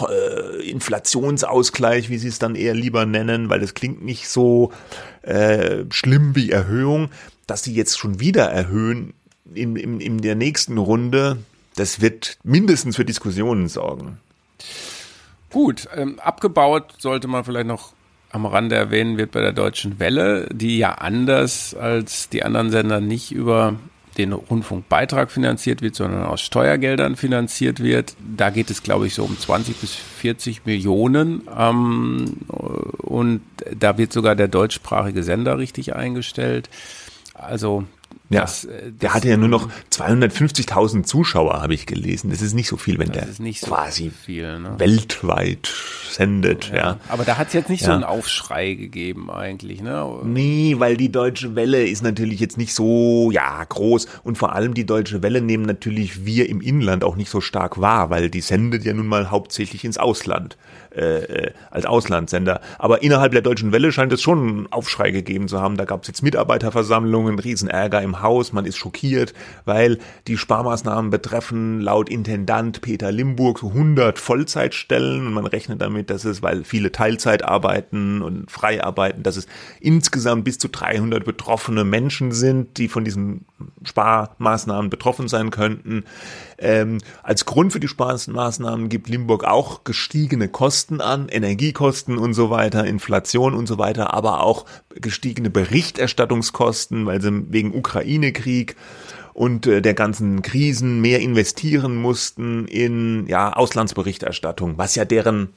äh, 0.09 0.65
Inflationsausgleich, 0.65 2.09
wie 2.09 2.19
sie 2.19 2.29
es 2.29 2.39
dann 2.39 2.55
eher 2.55 2.73
lieber 2.73 3.05
nennen, 3.05 3.49
weil 3.49 3.61
es 3.63 3.73
klingt 3.73 4.01
nicht 4.01 4.29
so 4.29 4.71
äh, 5.23 5.83
schlimm 5.89 6.37
wie 6.37 6.51
Erhöhung. 6.51 7.09
Dass 7.47 7.65
sie 7.65 7.73
jetzt 7.73 7.99
schon 7.99 8.21
wieder 8.21 8.45
erhöhen 8.45 9.13
in, 9.53 9.75
in, 9.75 9.99
in 9.99 10.19
der 10.19 10.35
nächsten 10.35 10.77
Runde, 10.77 11.39
das 11.75 11.99
wird 11.99 12.37
mindestens 12.45 12.95
für 12.95 13.03
Diskussionen 13.03 13.67
sorgen. 13.67 14.19
Gut, 15.53 15.87
ähm, 15.95 16.19
abgebaut 16.19 16.95
sollte 16.97 17.27
man 17.27 17.43
vielleicht 17.43 17.67
noch 17.67 17.93
am 18.31 18.47
Rande 18.47 18.75
erwähnen, 18.75 19.17
wird 19.17 19.31
bei 19.31 19.41
der 19.41 19.53
Deutschen 19.53 19.99
Welle, 19.99 20.49
die 20.51 20.79
ja 20.79 20.93
anders 20.93 21.75
als 21.75 22.27
die 22.27 22.43
anderen 22.43 22.71
Sender 22.71 22.99
nicht 22.99 23.31
über 23.31 23.75
den 24.17 24.33
Rundfunkbeitrag 24.33 25.29
finanziert 25.29 25.83
wird, 25.83 25.93
sondern 25.93 26.23
aus 26.23 26.41
Steuergeldern 26.41 27.15
finanziert 27.15 27.81
wird. 27.81 28.15
Da 28.35 28.49
geht 28.49 28.71
es, 28.71 28.81
glaube 28.81 29.05
ich, 29.05 29.13
so 29.13 29.23
um 29.23 29.37
20 29.37 29.77
bis 29.77 29.93
40 29.93 30.65
Millionen. 30.65 31.47
Ähm, 31.55 32.37
und 32.47 33.41
da 33.77 33.99
wird 33.99 34.11
sogar 34.11 34.35
der 34.35 34.47
deutschsprachige 34.47 35.21
Sender 35.21 35.59
richtig 35.59 35.95
eingestellt. 35.95 36.67
Also 37.35 37.85
ja, 38.29 38.41
das, 38.41 38.65
äh, 38.65 38.91
das 38.91 38.97
der 38.99 39.13
hatte 39.13 39.29
ja 39.29 39.37
nur 39.37 39.49
noch 39.49 39.69
250.000 39.91 41.03
Zuschauer, 41.03 41.61
habe 41.61 41.73
ich 41.73 41.85
gelesen. 41.85 42.29
Das 42.29 42.41
ist 42.41 42.53
nicht 42.53 42.67
so 42.67 42.77
viel, 42.77 42.97
wenn 42.99 43.11
der 43.11 43.27
so 43.31 43.43
quasi 43.65 44.09
viel, 44.11 44.59
ne? 44.59 44.75
weltweit 44.77 45.71
sendet. 46.09 46.69
Ja. 46.69 46.75
ja. 46.75 46.99
Aber 47.09 47.25
da 47.25 47.37
hat 47.37 47.47
es 47.47 47.53
jetzt 47.53 47.69
nicht 47.69 47.81
ja. 47.81 47.87
so 47.87 47.93
einen 47.93 48.03
Aufschrei 48.03 48.73
gegeben 48.73 49.29
eigentlich. 49.29 49.81
Ne? 49.81 50.19
Nee, 50.23 50.75
weil 50.77 50.97
die 50.97 51.11
Deutsche 51.11 51.55
Welle 51.55 51.85
ist 51.85 52.03
natürlich 52.03 52.39
jetzt 52.39 52.57
nicht 52.57 52.73
so 52.73 53.31
ja 53.31 53.63
groß 53.63 54.07
und 54.23 54.37
vor 54.37 54.53
allem 54.53 54.73
die 54.73 54.85
Deutsche 54.85 55.21
Welle 55.21 55.41
nehmen 55.41 55.65
natürlich 55.65 56.25
wir 56.25 56.49
im 56.49 56.61
Inland 56.61 57.03
auch 57.03 57.15
nicht 57.15 57.29
so 57.29 57.41
stark 57.41 57.79
wahr, 57.81 58.09
weil 58.09 58.29
die 58.29 58.41
sendet 58.41 58.85
ja 58.85 58.93
nun 58.93 59.07
mal 59.07 59.31
hauptsächlich 59.31 59.83
ins 59.83 59.97
Ausland 59.97 60.57
äh, 60.95 61.23
äh 61.23 61.51
als 61.71 61.85
Auslandssender. 61.85 62.61
Aber 62.77 63.01
innerhalb 63.01 63.31
der 63.31 63.41
Deutschen 63.41 63.71
Welle 63.71 63.91
scheint 63.91 64.13
es 64.13 64.21
schon 64.21 64.39
einen 64.39 64.71
Aufschrei 64.71 65.11
gegeben 65.11 65.47
zu 65.47 65.59
haben. 65.59 65.77
Da 65.77 65.85
gab 65.85 66.03
es 66.03 66.07
jetzt 66.07 66.21
Mitarbeiterversammlungen, 66.21 67.39
Riesenärger 67.39 68.01
im 68.01 68.21
Haus, 68.21 68.53
man 68.53 68.65
ist 68.65 68.77
schockiert, 68.77 69.33
weil 69.65 69.97
die 70.27 70.37
Sparmaßnahmen 70.37 71.09
betreffen 71.09 71.81
laut 71.81 72.09
Intendant 72.09 72.81
Peter 72.81 73.11
Limburg 73.11 73.59
so 73.59 73.69
100 73.69 74.19
Vollzeitstellen 74.19 75.27
und 75.27 75.33
man 75.33 75.45
rechnet 75.45 75.81
damit, 75.81 76.09
dass 76.09 76.25
es, 76.25 76.41
weil 76.41 76.63
viele 76.63 76.91
Teilzeit 76.91 77.43
arbeiten 77.43 78.21
und 78.21 78.51
frei 78.51 78.83
arbeiten, 78.83 79.23
dass 79.23 79.37
es 79.37 79.47
insgesamt 79.79 80.43
bis 80.43 80.57
zu 80.57 80.67
300 80.67 81.23
betroffene 81.23 81.83
Menschen 81.83 82.31
sind, 82.31 82.77
die 82.77 82.87
von 82.87 83.03
diesen 83.03 83.45
Sparmaßnahmen 83.83 84.89
betroffen 84.89 85.27
sein 85.27 85.49
könnten. 85.49 86.03
Ähm, 86.63 86.99
als 87.23 87.45
Grund 87.45 87.73
für 87.73 87.81
die 87.81 87.89
Sparmaßnahmen 87.89 88.87
gibt 88.87 89.09
Limburg 89.09 89.43
auch 89.43 89.83
gestiegene 89.83 90.47
Kosten 90.47 91.01
an, 91.01 91.27
Energiekosten 91.27 92.17
und 92.17 92.33
so 92.33 92.49
weiter, 92.49 92.85
Inflation 92.85 93.53
und 93.53 93.67
so 93.67 93.77
weiter, 93.77 94.13
aber 94.13 94.41
auch 94.41 94.65
gestiegene 94.89 95.49
Berichterstattungskosten, 95.49 97.05
weil 97.05 97.21
sie 97.21 97.51
wegen 97.51 97.75
Ukraine-Krieg 97.75 98.77
und 99.33 99.67
äh, 99.67 99.81
der 99.81 99.93
ganzen 99.93 100.41
Krisen 100.41 101.01
mehr 101.01 101.19
investieren 101.19 101.97
mussten 101.97 102.65
in 102.67 103.27
ja 103.27 103.51
Auslandsberichterstattung, 103.51 104.77
was 104.77 104.95
ja 104.95 105.03
deren 105.03 105.49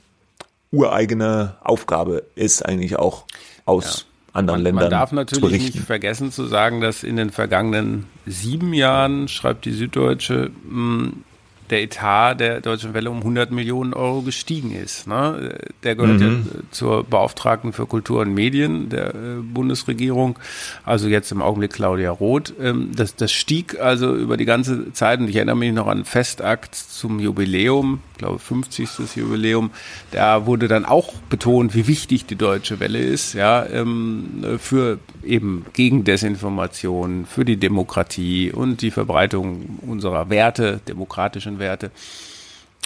ureigene 0.73 1.57
Aufgabe 1.63 2.25
ist 2.35 2.67
eigentlich 2.67 2.99
auch 2.99 3.27
aus 3.65 4.07
ja 4.09 4.16
anderen 4.37 4.61
man, 4.61 4.65
Ländern. 4.65 4.85
Man 4.85 4.91
darf 4.91 5.13
natürlich 5.13 5.75
nicht 5.75 5.79
vergessen 5.79 6.31
zu 6.31 6.47
sagen, 6.47 6.81
dass 6.81 7.03
in 7.03 7.17
den 7.17 7.31
vergangenen 7.31 8.07
sieben 8.27 8.73
Jahren, 8.75 9.29
schreibt 9.29 9.65
die 9.65 9.73
Süddeutsche, 9.73 10.51
der 11.71 11.83
Etat 11.83 12.35
der 12.35 12.61
Deutschen 12.61 12.95
Welle 12.95 13.11
um 13.11 13.19
100 13.19 13.51
Millionen 13.51 13.95
Euro 13.95 14.23
gestiegen 14.23 14.73
ist. 14.75 15.07
Ne? 15.07 15.59
Der 15.83 15.95
gehört 15.97 16.21
mhm. 16.21 16.47
ja 16.53 16.61
zur 16.71 17.05
Beauftragten 17.05 17.73
für 17.73 17.87
Kultur 17.87 18.21
und 18.21 18.35
Medien 18.35 18.89
der 18.89 19.15
äh, 19.15 19.41
Bundesregierung, 19.43 20.39
also 20.85 21.09
jetzt 21.09 21.33
im 21.33 21.43
Augenblick 21.43 21.73
Claudia 21.73 22.11
Roth. 22.11 22.55
Ähm, 22.61 22.91
das, 22.95 23.17
das 23.17 23.33
stieg 23.33 23.79
also 23.81 24.15
über 24.15 24.37
die 24.37 24.45
ganze 24.45 24.93
Zeit 24.93 25.21
und 25.21 25.29
ich 25.29 25.37
erinnere 25.37 25.57
mich 25.57 25.73
noch 25.73 25.87
an 25.87 26.05
Festakt 26.05 26.75
zum 26.75 27.21
Jubiläum, 27.21 28.01
ich 28.13 28.19
glaube 28.19 28.39
50. 28.39 29.17
Jubiläum. 29.17 29.71
Da 30.11 30.47
wurde 30.47 30.69
dann 30.69 30.85
auch 30.85 31.15
betont, 31.29 31.75
wie 31.75 31.87
wichtig 31.87 32.27
die 32.27 32.37
Deutsche 32.37 32.81
Welle 32.81 32.99
ist, 32.99 33.35
ja, 33.35 33.67
ähm, 33.67 34.59
für 34.59 34.99
eben 35.25 35.67
gegen 35.73 36.05
Desinformation, 36.05 37.27
für 37.27 37.45
die 37.45 37.57
Demokratie 37.57 38.53
und 38.53 38.83
die 38.83 38.91
Verbreitung 38.91 39.79
unserer 39.87 40.31
Werte, 40.31 40.81
demokratischen 40.89 41.56
Werte. 41.59 41.91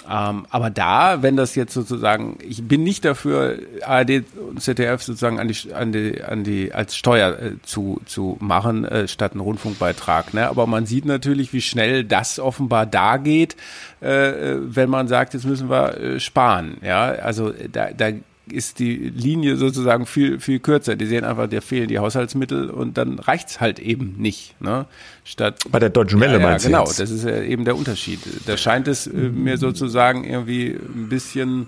Ähm, 0.09 0.47
aber 0.49 0.69
da, 0.69 1.21
wenn 1.21 1.37
das 1.37 1.53
jetzt 1.55 1.73
sozusagen, 1.73 2.37
ich 2.41 2.67
bin 2.67 2.83
nicht 2.83 3.05
dafür, 3.05 3.59
ARD 3.83 4.23
und 4.35 4.61
ZDF 4.61 5.03
sozusagen 5.03 5.39
an 5.39 5.47
die, 5.47 5.73
an 5.73 5.91
die, 5.91 6.23
an 6.23 6.43
die 6.43 6.73
als 6.73 6.95
Steuer 6.95 7.37
äh, 7.39 7.51
zu, 7.61 8.01
zu 8.05 8.37
machen, 8.39 8.85
äh, 8.85 9.07
statt 9.07 9.33
einen 9.33 9.41
Rundfunkbeitrag. 9.41 10.33
Ne? 10.33 10.47
Aber 10.47 10.65
man 10.65 10.85
sieht 10.85 11.05
natürlich, 11.05 11.53
wie 11.53 11.61
schnell 11.61 12.03
das 12.03 12.39
offenbar 12.39 12.87
da 12.87 13.17
geht, 13.17 13.55
äh, 13.99 14.31
wenn 14.57 14.89
man 14.89 15.07
sagt, 15.07 15.35
jetzt 15.35 15.45
müssen 15.45 15.69
wir 15.69 15.97
äh, 15.97 16.19
sparen. 16.19 16.77
Ja, 16.81 17.03
also 17.03 17.53
da, 17.71 17.91
da 17.91 18.11
ist 18.51 18.79
die 18.79 18.95
Linie 18.95 19.55
sozusagen 19.57 20.05
viel, 20.05 20.39
viel 20.39 20.59
kürzer. 20.59 20.95
Die 20.95 21.05
sehen 21.05 21.23
einfach, 21.23 21.47
dir 21.47 21.61
fehlen 21.61 21.87
die 21.87 21.99
Haushaltsmittel 21.99 22.69
und 22.69 22.97
dann 22.97 23.19
reicht's 23.19 23.59
halt 23.59 23.79
eben 23.79 24.15
nicht. 24.17 24.59
Ne? 24.61 24.85
Statt, 25.23 25.59
Bei 25.71 25.79
der 25.79 25.89
Deutschen 25.89 26.19
Welle 26.19 26.33
ja, 26.33 26.39
ja, 26.39 26.47
meinst 26.47 26.65
genau, 26.65 26.85
jetzt? 26.85 26.99
das 26.99 27.09
ist 27.09 27.25
ja 27.25 27.41
eben 27.41 27.65
der 27.65 27.75
Unterschied. 27.75 28.19
Da 28.45 28.57
scheint 28.57 28.87
es 28.87 29.07
äh, 29.07 29.11
mir 29.11 29.57
sozusagen 29.57 30.23
irgendwie 30.23 30.69
ein 30.71 31.09
bisschen 31.09 31.67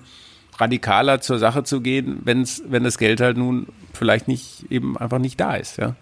radikaler 0.57 1.21
zur 1.21 1.39
Sache 1.39 1.63
zu 1.63 1.81
gehen, 1.81 2.21
wenn's, 2.23 2.63
wenn 2.67 2.83
das 2.83 2.97
Geld 2.97 3.21
halt 3.21 3.37
nun 3.37 3.67
vielleicht 3.93 4.27
nicht 4.27 4.65
eben 4.69 4.97
einfach 4.97 5.19
nicht 5.19 5.39
da 5.39 5.55
ist. 5.55 5.77
Ja? 5.77 5.95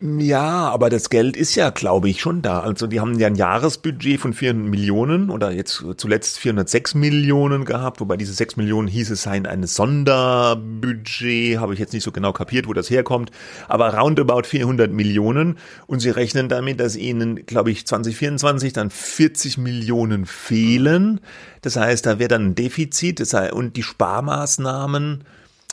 Ja, 0.00 0.68
aber 0.70 0.90
das 0.90 1.08
Geld 1.08 1.36
ist 1.36 1.54
ja, 1.54 1.70
glaube 1.70 2.10
ich, 2.10 2.20
schon 2.20 2.42
da. 2.42 2.60
Also 2.60 2.86
die 2.88 3.00
haben 3.00 3.18
ja 3.18 3.28
ein 3.28 3.36
Jahresbudget 3.36 4.20
von 4.20 4.34
400 4.34 4.68
Millionen 4.68 5.30
oder 5.30 5.50
jetzt 5.52 5.82
zuletzt 5.96 6.38
406 6.40 6.94
Millionen 6.94 7.64
gehabt, 7.64 8.00
wobei 8.00 8.16
diese 8.18 8.34
6 8.34 8.56
Millionen 8.56 8.88
hieß 8.88 9.10
es 9.10 9.22
seien 9.22 9.46
ein 9.46 9.66
Sonderbudget, 9.66 11.58
habe 11.58 11.72
ich 11.72 11.78
jetzt 11.78 11.94
nicht 11.94 12.02
so 12.02 12.10
genau 12.12 12.32
kapiert, 12.32 12.66
wo 12.66 12.74
das 12.74 12.90
herkommt, 12.90 13.30
aber 13.68 13.94
roundabout 13.94 14.42
400 14.42 14.90
Millionen 14.90 15.58
und 15.86 16.00
sie 16.00 16.10
rechnen 16.10 16.48
damit, 16.50 16.80
dass 16.80 16.96
ihnen, 16.96 17.46
glaube 17.46 17.70
ich, 17.70 17.86
2024 17.86 18.72
dann 18.74 18.90
40 18.90 19.58
Millionen 19.58 20.26
fehlen. 20.26 21.20
Das 21.62 21.76
heißt, 21.76 22.04
da 22.04 22.18
wäre 22.18 22.28
dann 22.28 22.48
ein 22.48 22.54
Defizit 22.56 23.20
das 23.20 23.32
heißt, 23.32 23.52
und 23.54 23.76
die 23.76 23.82
Sparmaßnahmen 23.84 25.24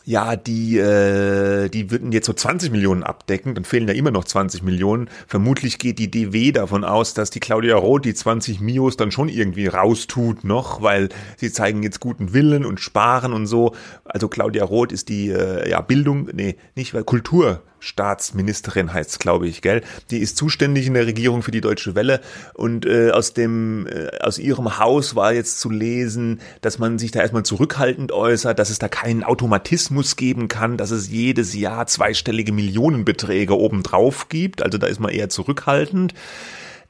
ja, 0.04 0.36
die, 0.36 0.78
äh, 0.78 1.70
die 1.70 1.91
würden 1.91 2.12
jetzt 2.12 2.26
so 2.26 2.34
20 2.34 2.72
Millionen 2.72 3.04
abdecken, 3.04 3.56
dann 3.56 3.66
fehlen 3.66 3.88
ja 3.88 3.93
immer 3.93 4.12
noch 4.12 4.24
20 4.24 4.64
Millionen. 4.64 5.10
Vermutlich 5.28 5.78
geht 5.78 5.99
die 5.99 6.10
DW 6.10 6.52
davon 6.52 6.84
aus, 6.84 7.14
dass 7.14 7.30
die 7.30 7.39
Claudia 7.39 7.76
Roth 7.76 8.06
die 8.06 8.14
20 8.14 8.62
Mios 8.62 8.97
dann 8.97 9.12
schon 9.12 9.30
irgendwie 9.30 9.68
raustut 9.68 10.43
noch, 10.43 10.82
weil 10.82 11.10
sie 11.38 11.52
zeigen 11.52 11.84
jetzt 11.84 11.99
guten 11.99 12.34
Willen 12.34 12.66
und 12.66 12.80
sparen 12.80 13.34
und 13.34 13.45
so. 13.45 13.76
Also 14.04 14.28
Claudia 14.28 14.64
Roth 14.64 14.91
ist 14.91 15.10
die 15.10 15.30
äh, 15.30 15.70
ja, 15.70 15.82
Bildung, 15.82 16.30
nee, 16.34 16.56
nicht, 16.76 16.93
weil 16.93 17.04
Kultur 17.04 17.62
Staatsministerin 17.82 18.94
heißt 18.94 19.20
glaube 19.20 19.48
ich, 19.48 19.62
gell? 19.62 19.82
Die 20.10 20.20
ist 20.20 20.38
zuständig 20.38 20.88
in 20.88 20.94
der 20.94 21.06
Regierung 21.08 21.42
für 21.42 21.52
die 21.52 21.60
Deutsche 21.60 21.96
Welle 21.96 22.22
und 22.54 22.86
äh, 22.86 23.12
aus 23.12 23.34
dem 23.34 23.88
äh, 23.88 24.18
aus 24.20 24.38
ihrem 24.38 24.80
Haus 24.80 25.16
war 25.16 25.34
jetzt 25.34 25.60
zu 25.60 25.70
lesen, 25.70 26.40
dass 26.62 26.80
man 26.80 26.98
sich 27.00 27.12
da 27.12 27.20
erstmal 27.20 27.44
zurückhaltend 27.44 28.12
äußert, 28.12 28.58
dass 28.60 28.70
es 28.70 28.80
da 28.80 28.88
keinen 28.88 29.24
Automatismus 29.24 30.16
geben 30.16 30.48
kann, 30.48 30.78
dass 30.78 30.92
es 30.92 31.10
jedes 31.10 31.54
Jahr 31.54 31.88
zweistellige 31.88 32.54
Millionenbeträge 32.54 33.58
obendrauf 33.58 34.30
gibt. 34.30 34.62
Also 34.62 34.78
da 34.78 34.88
ist 34.88 35.00
man 35.00 35.12
eher 35.12 35.30
zurückhaltend. 35.30 36.14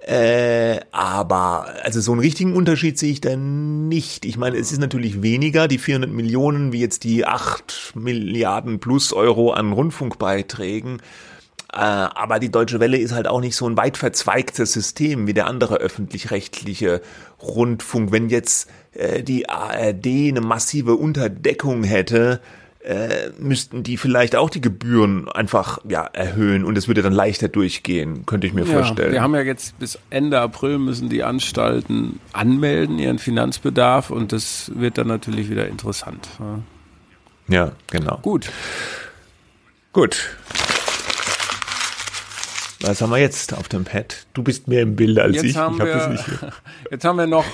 Äh, 0.02 0.80
aber 0.92 1.68
also 1.84 2.02
so 2.02 2.12
einen 2.12 2.22
richtigen 2.22 2.56
Unterschied 2.56 2.98
sehe 2.98 3.12
ich 3.12 3.22
da 3.22 3.36
nicht. 3.36 4.26
Ich 4.26 4.36
meine, 4.36 4.58
es 4.58 4.72
ist 4.72 4.80
natürlich 4.80 5.22
weniger, 5.22 5.68
die 5.68 5.78
400 5.78 6.10
Millionen, 6.10 6.72
wie 6.72 6.80
jetzt 6.80 7.04
die 7.04 7.26
8 7.26 7.94
Milliarden 7.96 8.80
plus 8.80 9.14
Euro 9.14 9.52
an 9.52 9.72
Rundfunkbeiträgen. 9.72 11.02
Äh, 11.72 11.78
aber 11.78 12.40
die 12.40 12.50
Deutsche 12.50 12.80
Welle 12.80 12.98
ist 12.98 13.14
halt 13.14 13.28
auch 13.28 13.42
nicht 13.42 13.56
so 13.56 13.70
ein 13.70 13.78
weit 13.78 13.96
verzweigtes 13.96 14.74
System 14.74 15.28
wie 15.28 15.34
der 15.34 15.46
andere 15.46 15.76
öffentlich-rechtliche 15.76 17.02
Rundfunk. 17.40 18.12
Wenn 18.12 18.30
jetzt 18.30 18.70
äh, 18.94 19.22
die 19.22 19.50
ARD 19.50 20.08
eine 20.08 20.42
massive 20.42 20.96
Unterdeckung 20.96 21.84
hätte, 21.84 22.42
äh, 22.84 23.30
müssten 23.38 23.84
die 23.84 23.98
vielleicht 23.98 24.36
auch 24.36 24.50
die 24.50 24.62
Gebühren 24.62 25.30
einfach 25.30 25.80
ja 25.88 26.04
erhöhen 26.04 26.66
und 26.66 26.78
es 26.78 26.88
würde 26.88 27.02
dann 27.02 27.14
leichter 27.14 27.48
durchgehen, 27.48 28.26
könnte 28.26 28.48
ich 28.48 28.54
mir 28.54 28.66
ja, 28.66 28.72
vorstellen. 28.72 29.12
Wir 29.12 29.22
haben 29.22 29.36
ja 29.36 29.42
jetzt 29.42 29.78
bis 29.80 30.00
Ende 30.10 30.40
April 30.40 30.80
müssen 30.80 31.10
die 31.10 31.24
Anstalten 31.24 32.20
anmelden 32.34 32.98
ihren 32.98 33.20
Finanzbedarf 33.20 34.10
und 34.10 34.32
das 34.32 34.72
wird 34.76 34.98
dann 34.98 35.08
natürlich 35.08 35.50
wieder 35.50 35.68
interessant. 35.68 36.28
Ja, 36.40 36.60
ja 37.48 37.72
genau. 37.90 38.18
Gut. 38.22 38.50
Gut. 39.94 40.36
Was 42.82 43.02
haben 43.02 43.12
wir 43.12 43.18
jetzt 43.18 43.54
auf 43.54 43.68
dem 43.68 43.84
Pad? 43.84 44.26
Du 44.34 44.42
bist 44.42 44.68
mehr 44.68 44.82
im 44.82 44.96
Bilde 44.96 45.22
als 45.22 45.36
jetzt 45.36 45.46
ich. 45.46 45.52
Ich 45.52 45.58
hab 45.58 45.78
wir, 45.78 45.86
das 45.86 46.10
nicht. 46.10 46.26
Jetzt 46.92 47.06
haben 47.06 47.18
wir 47.18 47.28
noch 47.28 47.46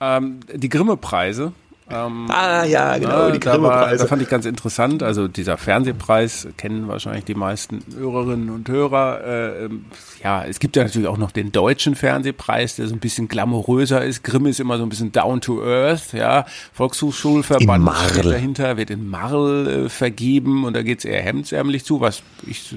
ähm, 0.00 0.40
die 0.52 0.68
Grimme-Preise. 0.68 1.52
Ähm, 1.88 2.26
ah 2.30 2.64
ja, 2.64 2.98
genau, 2.98 3.30
die 3.30 3.38
da, 3.38 3.62
war, 3.62 3.96
da 3.96 4.06
fand 4.06 4.20
ich 4.20 4.28
ganz 4.28 4.44
interessant. 4.44 5.04
Also 5.04 5.28
dieser 5.28 5.56
Fernsehpreis 5.56 6.48
kennen 6.56 6.88
wahrscheinlich 6.88 7.24
die 7.24 7.36
meisten 7.36 7.80
Hörerinnen 7.96 8.50
und 8.50 8.68
Hörer. 8.68 9.20
Äh, 9.24 9.64
ähm, 9.66 9.84
ja, 10.22 10.44
es 10.44 10.58
gibt 10.58 10.74
ja 10.74 10.82
natürlich 10.82 11.06
auch 11.06 11.16
noch 11.16 11.30
den 11.30 11.52
deutschen 11.52 11.94
Fernsehpreis, 11.94 12.76
der 12.76 12.88
so 12.88 12.94
ein 12.94 12.98
bisschen 12.98 13.28
glamouröser 13.28 14.04
ist. 14.04 14.24
Grimm 14.24 14.46
ist 14.46 14.58
immer 14.58 14.78
so 14.78 14.82
ein 14.82 14.88
bisschen 14.88 15.12
down 15.12 15.40
to 15.40 15.62
earth. 15.62 16.12
Ja, 16.12 16.46
Volkshochschulverband 16.72 17.88
steht 18.10 18.24
dahinter, 18.24 18.76
wird 18.76 18.90
in 18.90 19.08
Marl 19.08 19.68
äh, 19.68 19.88
vergeben 19.88 20.64
und 20.64 20.74
da 20.74 20.82
geht's 20.82 21.04
eher 21.04 21.22
hemdsärmlich 21.22 21.84
zu, 21.84 22.00
was 22.00 22.22
ich 22.44 22.74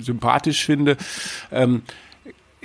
sympathisch 0.00 0.64
finde. 0.64 0.96
Ähm, 1.52 1.82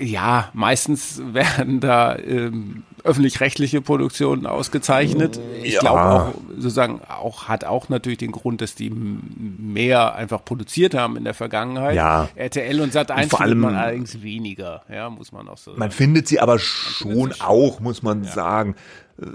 ja, 0.01 0.49
meistens 0.53 1.21
werden 1.33 1.79
da 1.79 2.17
ähm, 2.17 2.83
öffentlich-rechtliche 3.03 3.81
Produktionen 3.81 4.45
ausgezeichnet. 4.45 5.39
Ich 5.63 5.75
ja. 5.75 5.79
glaube 5.79 6.01
auch, 6.01 6.33
sozusagen, 6.55 7.01
auch 7.07 7.47
hat 7.47 7.63
auch 7.63 7.89
natürlich 7.89 8.19
den 8.19 8.31
Grund, 8.31 8.61
dass 8.61 8.75
die 8.75 8.89
mehr 8.91 10.15
einfach 10.15 10.43
produziert 10.43 10.93
haben 10.93 11.17
in 11.17 11.23
der 11.23 11.33
Vergangenheit. 11.33 11.95
Ja. 11.95 12.29
RTL 12.35 12.81
und 12.81 12.93
Sat 12.93 13.11
1 13.11 13.29
vor 13.29 13.41
allem 13.41 13.59
man 13.59 13.75
allerdings 13.75 14.21
weniger, 14.21 14.83
ja, 14.91 15.09
muss 15.09 15.31
man 15.31 15.47
auch 15.47 15.57
so 15.57 15.71
sagen. 15.71 15.79
Man 15.79 15.91
findet 15.91 16.27
sie 16.27 16.39
aber 16.39 16.59
schon 16.59 17.31
sie 17.31 17.41
auch, 17.41 17.79
muss 17.79 18.03
man 18.03 18.23
ja. 18.23 18.31
sagen. 18.31 18.75
Äh, 19.19 19.25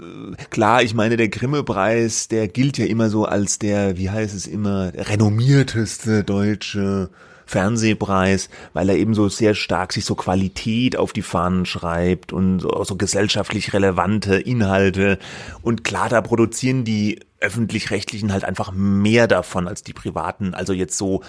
klar, 0.49 0.83
ich 0.83 0.93
meine, 0.93 1.17
der 1.17 1.29
Grimme-Preis, 1.29 2.27
der 2.27 2.47
gilt 2.47 2.77
ja 2.77 2.85
immer 2.85 3.09
so 3.09 3.25
als 3.25 3.59
der, 3.59 3.97
wie 3.97 4.09
heißt 4.09 4.35
es 4.35 4.47
immer, 4.47 4.91
renommierteste 4.95 6.23
deutsche 6.23 7.09
Fernsehpreis, 7.47 8.49
weil 8.73 8.89
er 8.89 8.97
eben 8.97 9.13
so 9.13 9.29
sehr 9.29 9.55
stark 9.55 9.93
sich 9.93 10.05
so 10.05 10.15
Qualität 10.15 10.97
auf 10.97 11.13
die 11.13 11.21
Fahnen 11.21 11.65
schreibt 11.65 12.33
und 12.33 12.59
so, 12.59 12.83
so 12.83 12.95
gesellschaftlich 12.95 13.73
relevante 13.73 14.35
Inhalte. 14.35 15.17
Und 15.61 15.83
klar, 15.83 16.09
da 16.09 16.21
produzieren 16.21 16.83
die 16.83 17.19
öffentlich-rechtlichen 17.39 18.33
halt 18.33 18.43
einfach 18.43 18.71
mehr 18.71 19.27
davon 19.27 19.67
als 19.67 19.83
die 19.83 19.93
privaten. 19.93 20.53
Also 20.53 20.73
jetzt 20.73 20.97
so 20.97 21.21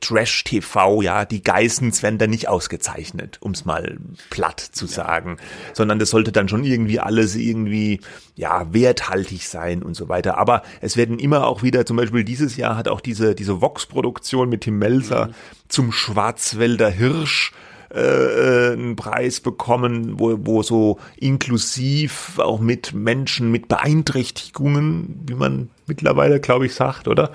Trash-TV, 0.00 1.02
ja, 1.02 1.24
die 1.24 1.42
Geissens 1.42 2.02
werden 2.02 2.18
da 2.18 2.26
nicht 2.26 2.48
ausgezeichnet, 2.48 3.38
um 3.40 3.52
es 3.52 3.64
mal 3.64 3.98
platt 4.30 4.60
zu 4.60 4.86
sagen, 4.86 5.38
sondern 5.72 5.98
das 5.98 6.10
sollte 6.10 6.30
dann 6.30 6.48
schon 6.48 6.62
irgendwie 6.62 7.00
alles 7.00 7.34
irgendwie, 7.34 8.00
ja, 8.36 8.72
werthaltig 8.72 9.48
sein 9.48 9.82
und 9.82 9.94
so 9.94 10.08
weiter. 10.08 10.38
Aber 10.38 10.62
es 10.80 10.96
werden 10.96 11.18
immer 11.18 11.46
auch 11.46 11.62
wieder, 11.62 11.84
zum 11.84 11.96
Beispiel 11.96 12.22
dieses 12.22 12.56
Jahr 12.56 12.76
hat 12.76 12.86
auch 12.86 13.00
diese, 13.00 13.34
diese 13.34 13.60
Vox-Produktion 13.60 14.48
mit 14.48 14.62
Tim 14.62 14.78
Melzer 14.78 15.26
mhm. 15.26 15.32
zum 15.68 15.92
Schwarzwälder 15.92 16.90
Hirsch 16.90 17.52
äh, 17.96 18.00
äh, 18.00 18.72
einen 18.74 18.94
Preis 18.94 19.40
bekommen, 19.40 20.20
wo, 20.20 20.36
wo 20.42 20.62
so 20.62 20.98
inklusiv 21.16 22.38
auch 22.38 22.60
mit 22.60 22.92
Menschen 22.92 23.50
mit 23.50 23.68
Beeinträchtigungen, 23.68 25.24
wie 25.26 25.34
man 25.34 25.70
mittlerweile, 25.86 26.40
glaube 26.40 26.66
ich, 26.66 26.74
sagt, 26.74 27.08
oder? 27.08 27.30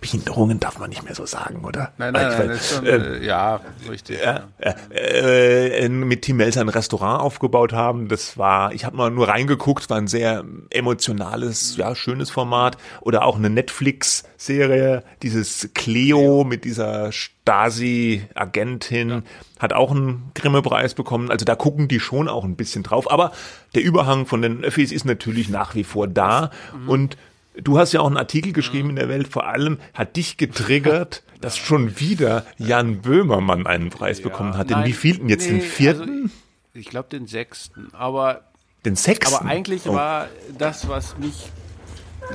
Behinderungen 0.00 0.60
darf 0.60 0.78
man 0.78 0.90
nicht 0.90 1.04
mehr 1.04 1.14
so 1.14 1.26
sagen, 1.26 1.64
oder? 1.64 1.92
Nein, 1.98 2.12
nein, 2.12 2.38
nein, 2.38 2.50
ist 2.50 2.74
schon, 2.74 2.86
äh, 2.86 3.24
ja, 3.24 3.60
richtig. 3.88 4.20
Ja, 4.22 4.44
ja. 4.62 4.74
Äh, 4.90 5.88
mit 5.88 6.22
Tim 6.22 6.36
Melzer 6.38 6.60
ein 6.60 6.68
Restaurant 6.68 7.22
aufgebaut 7.22 7.72
haben, 7.72 8.08
das 8.08 8.38
war, 8.38 8.72
ich 8.72 8.84
habe 8.84 8.96
mal 8.96 9.10
nur 9.10 9.28
reingeguckt, 9.28 9.90
war 9.90 9.98
ein 9.98 10.08
sehr 10.08 10.44
emotionales, 10.70 11.76
ja, 11.76 11.94
schönes 11.94 12.30
Format. 12.30 12.76
Oder 13.00 13.24
auch 13.24 13.36
eine 13.36 13.50
Netflix-Serie, 13.50 15.02
dieses 15.22 15.70
Cleo 15.74 16.44
mit 16.44 16.64
dieser 16.64 17.12
Stasi-Agentin, 17.12 19.08
ja. 19.08 19.22
hat 19.58 19.72
auch 19.72 19.90
einen 19.90 20.30
Grimme-Preis 20.34 20.94
bekommen. 20.94 21.30
Also 21.30 21.44
da 21.44 21.54
gucken 21.54 21.88
die 21.88 22.00
schon 22.00 22.28
auch 22.28 22.44
ein 22.44 22.56
bisschen 22.56 22.82
drauf. 22.82 23.10
Aber 23.10 23.32
der 23.74 23.82
Überhang 23.82 24.26
von 24.26 24.42
den 24.42 24.64
Öffis 24.64 24.92
ist 24.92 25.04
natürlich 25.04 25.48
nach 25.48 25.74
wie 25.74 25.84
vor 25.84 26.08
da. 26.08 26.50
Mhm. 26.74 26.88
Und 26.88 27.16
Du 27.62 27.78
hast 27.78 27.92
ja 27.92 28.00
auch 28.00 28.06
einen 28.06 28.16
Artikel 28.16 28.52
geschrieben 28.52 28.90
in 28.90 28.96
der 28.96 29.08
Welt, 29.08 29.28
vor 29.28 29.46
allem 29.46 29.78
hat 29.94 30.16
dich 30.16 30.36
getriggert, 30.36 31.22
dass 31.40 31.56
schon 31.56 31.98
wieder 31.98 32.44
Jan 32.58 33.02
Böhmermann 33.02 33.66
einen 33.66 33.90
Preis 33.90 34.18
ja, 34.18 34.24
bekommen 34.24 34.56
hat. 34.56 34.70
Den 34.70 34.84
wievielten 34.84 35.28
jetzt? 35.28 35.46
Nee, 35.46 35.58
den 35.58 35.62
vierten? 35.62 36.00
Also 36.00 36.34
ich, 36.74 36.80
ich 36.80 36.88
glaube 36.88 37.08
den 37.08 37.26
sechsten, 37.26 37.88
aber 37.92 38.42
den 38.84 38.96
sechsten? 38.96 39.34
Aber 39.34 39.46
eigentlich 39.46 39.82
oh. 39.86 39.94
war 39.94 40.28
das, 40.56 40.88
was 40.88 41.18
mich 41.18 41.50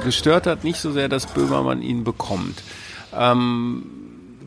gestört 0.03 0.47
hat, 0.47 0.63
nicht 0.63 0.79
so 0.79 0.91
sehr, 0.91 1.09
dass 1.09 1.27
Böhmermann 1.27 1.81
ihn 1.81 2.03
bekommt. 2.03 2.61
Ähm, 3.13 3.83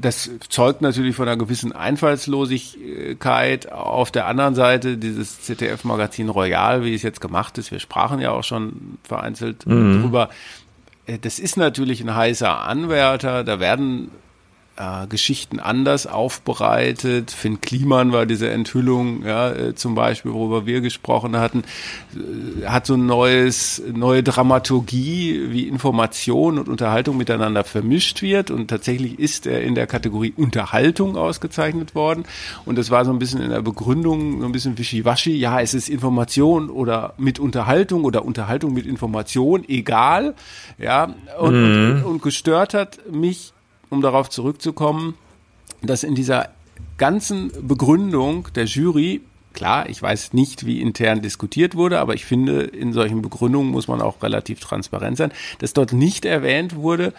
das 0.00 0.30
zeugt 0.48 0.80
natürlich 0.80 1.16
von 1.16 1.26
einer 1.26 1.36
gewissen 1.36 1.72
Einfallslosigkeit. 1.72 3.72
Auf 3.72 4.10
der 4.10 4.26
anderen 4.26 4.54
Seite 4.54 4.96
dieses 4.96 5.42
ZDF-Magazin 5.42 6.28
Royal, 6.28 6.84
wie 6.84 6.94
es 6.94 7.02
jetzt 7.02 7.20
gemacht 7.20 7.58
ist, 7.58 7.72
wir 7.72 7.80
sprachen 7.80 8.20
ja 8.20 8.30
auch 8.30 8.44
schon 8.44 8.98
vereinzelt 9.02 9.66
mhm. 9.66 10.02
drüber. 10.02 10.30
Äh, 11.08 11.18
das 11.18 11.40
ist 11.40 11.56
natürlich 11.56 12.00
ein 12.00 12.14
heißer 12.14 12.60
Anwärter. 12.60 13.42
Da 13.42 13.58
werden 13.58 14.10
äh, 14.78 15.06
Geschichten 15.08 15.58
anders 15.58 16.06
aufbereitet. 16.06 17.32
Finn 17.32 17.60
Kliman 17.60 18.12
war 18.12 18.26
diese 18.26 18.48
Enthüllung, 18.48 19.24
ja, 19.26 19.50
äh, 19.50 19.74
zum 19.74 19.94
Beispiel, 19.94 20.32
worüber 20.32 20.66
wir 20.66 20.80
gesprochen 20.80 21.36
hatten, 21.36 21.64
äh, 22.14 22.66
hat 22.66 22.86
so 22.86 22.94
ein 22.94 23.04
neues, 23.04 23.82
neue 23.92 24.22
Dramaturgie, 24.22 25.50
wie 25.50 25.66
Information 25.66 26.58
und 26.58 26.68
Unterhaltung 26.68 27.16
miteinander 27.16 27.64
vermischt 27.64 28.22
wird. 28.22 28.52
Und 28.52 28.68
tatsächlich 28.68 29.18
ist 29.18 29.46
er 29.46 29.62
in 29.62 29.74
der 29.74 29.88
Kategorie 29.88 30.32
Unterhaltung 30.36 31.16
ausgezeichnet 31.16 31.96
worden. 31.96 32.24
Und 32.64 32.78
das 32.78 32.90
war 32.90 33.04
so 33.04 33.10
ein 33.10 33.18
bisschen 33.18 33.42
in 33.42 33.50
der 33.50 33.62
Begründung, 33.62 34.40
so 34.40 34.46
ein 34.46 34.52
bisschen 34.52 34.78
wischiwaschi. 34.78 35.36
Ja, 35.36 35.60
es 35.60 35.74
ist 35.74 35.88
Information 35.88 36.70
oder 36.70 37.14
mit 37.18 37.40
Unterhaltung 37.40 38.04
oder 38.04 38.24
Unterhaltung 38.24 38.74
mit 38.74 38.86
Information, 38.86 39.64
egal. 39.68 40.36
Ja, 40.78 41.14
und, 41.40 41.54
mhm. 41.54 41.96
und, 41.96 42.04
und 42.04 42.22
gestört 42.22 42.74
hat 42.74 42.98
mich 43.10 43.52
um 43.90 44.00
darauf 44.00 44.30
zurückzukommen, 44.30 45.14
dass 45.82 46.02
in 46.02 46.14
dieser 46.14 46.50
ganzen 46.96 47.50
Begründung 47.66 48.48
der 48.54 48.64
Jury, 48.64 49.20
klar, 49.52 49.88
ich 49.88 50.02
weiß 50.02 50.32
nicht, 50.32 50.66
wie 50.66 50.80
intern 50.80 51.22
diskutiert 51.22 51.74
wurde, 51.74 51.98
aber 51.98 52.14
ich 52.14 52.24
finde, 52.24 52.62
in 52.62 52.92
solchen 52.92 53.22
Begründungen 53.22 53.70
muss 53.70 53.88
man 53.88 54.00
auch 54.00 54.22
relativ 54.22 54.60
transparent 54.60 55.16
sein, 55.16 55.32
dass 55.58 55.72
dort 55.72 55.92
nicht 55.92 56.24
erwähnt 56.24 56.76
wurde, 56.76 57.12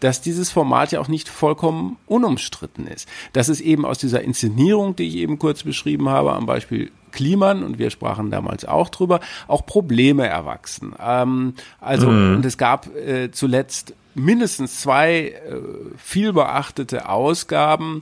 dass 0.00 0.20
dieses 0.20 0.50
Format 0.50 0.92
ja 0.92 1.00
auch 1.00 1.08
nicht 1.08 1.28
vollkommen 1.28 1.96
unumstritten 2.06 2.86
ist. 2.86 3.08
Dass 3.32 3.48
es 3.48 3.60
eben 3.60 3.86
aus 3.86 3.98
dieser 3.98 4.22
Inszenierung, 4.22 4.96
die 4.96 5.06
ich 5.08 5.16
eben 5.16 5.38
kurz 5.38 5.62
beschrieben 5.62 6.08
habe, 6.08 6.32
am 6.34 6.46
Beispiel 6.46 6.90
Kliman, 7.12 7.62
und 7.62 7.78
wir 7.78 7.90
sprachen 7.90 8.30
damals 8.30 8.64
auch 8.64 8.88
drüber, 8.88 9.20
auch 9.46 9.64
Probleme 9.64 10.26
erwachsen. 10.26 10.94
Ähm, 11.00 11.54
also, 11.80 12.10
mhm. 12.10 12.36
und 12.36 12.44
es 12.44 12.58
gab 12.58 12.94
äh, 12.96 13.30
zuletzt 13.30 13.94
mindestens 14.14 14.80
zwei 14.80 15.28
äh, 15.28 15.60
vielbeachtete 15.96 17.08
Ausgaben, 17.08 18.00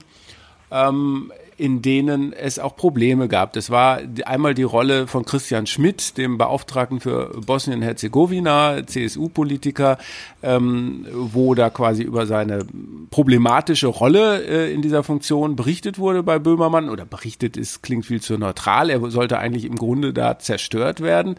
ähm, 0.71 1.31
in 1.57 1.81
denen 1.81 2.33
es 2.33 2.59
auch 2.59 2.75
Probleme 2.75 3.27
gab. 3.27 3.53
Das 3.53 3.69
war 3.69 3.99
einmal 4.25 4.53
die 4.53 4.63
Rolle 4.63 5.07
von 5.07 5.25
Christian 5.25 5.67
Schmidt, 5.67 6.17
dem 6.17 6.37
Beauftragten 6.37 6.99
für 6.99 7.31
Bosnien-Herzegowina, 7.45 8.85
CSU-Politiker, 8.85 9.97
ähm, 10.41 11.05
wo 11.11 11.55
da 11.55 11.69
quasi 11.69 12.03
über 12.03 12.25
seine 12.25 12.65
problematische 13.11 13.87
Rolle 13.87 14.43
äh, 14.43 14.73
in 14.73 14.81
dieser 14.81 15.03
Funktion 15.03 15.55
berichtet 15.55 15.99
wurde 15.99 16.23
bei 16.23 16.39
Böhmermann. 16.39 16.89
Oder 16.89 17.05
berichtet 17.05 17.57
ist, 17.57 17.83
klingt 17.83 18.05
viel 18.05 18.21
zu 18.21 18.37
neutral. 18.37 18.89
Er 18.89 18.99
sollte 19.11 19.39
eigentlich 19.39 19.65
im 19.65 19.75
Grunde 19.75 20.13
da 20.13 20.39
zerstört 20.39 21.01
werden. 21.01 21.35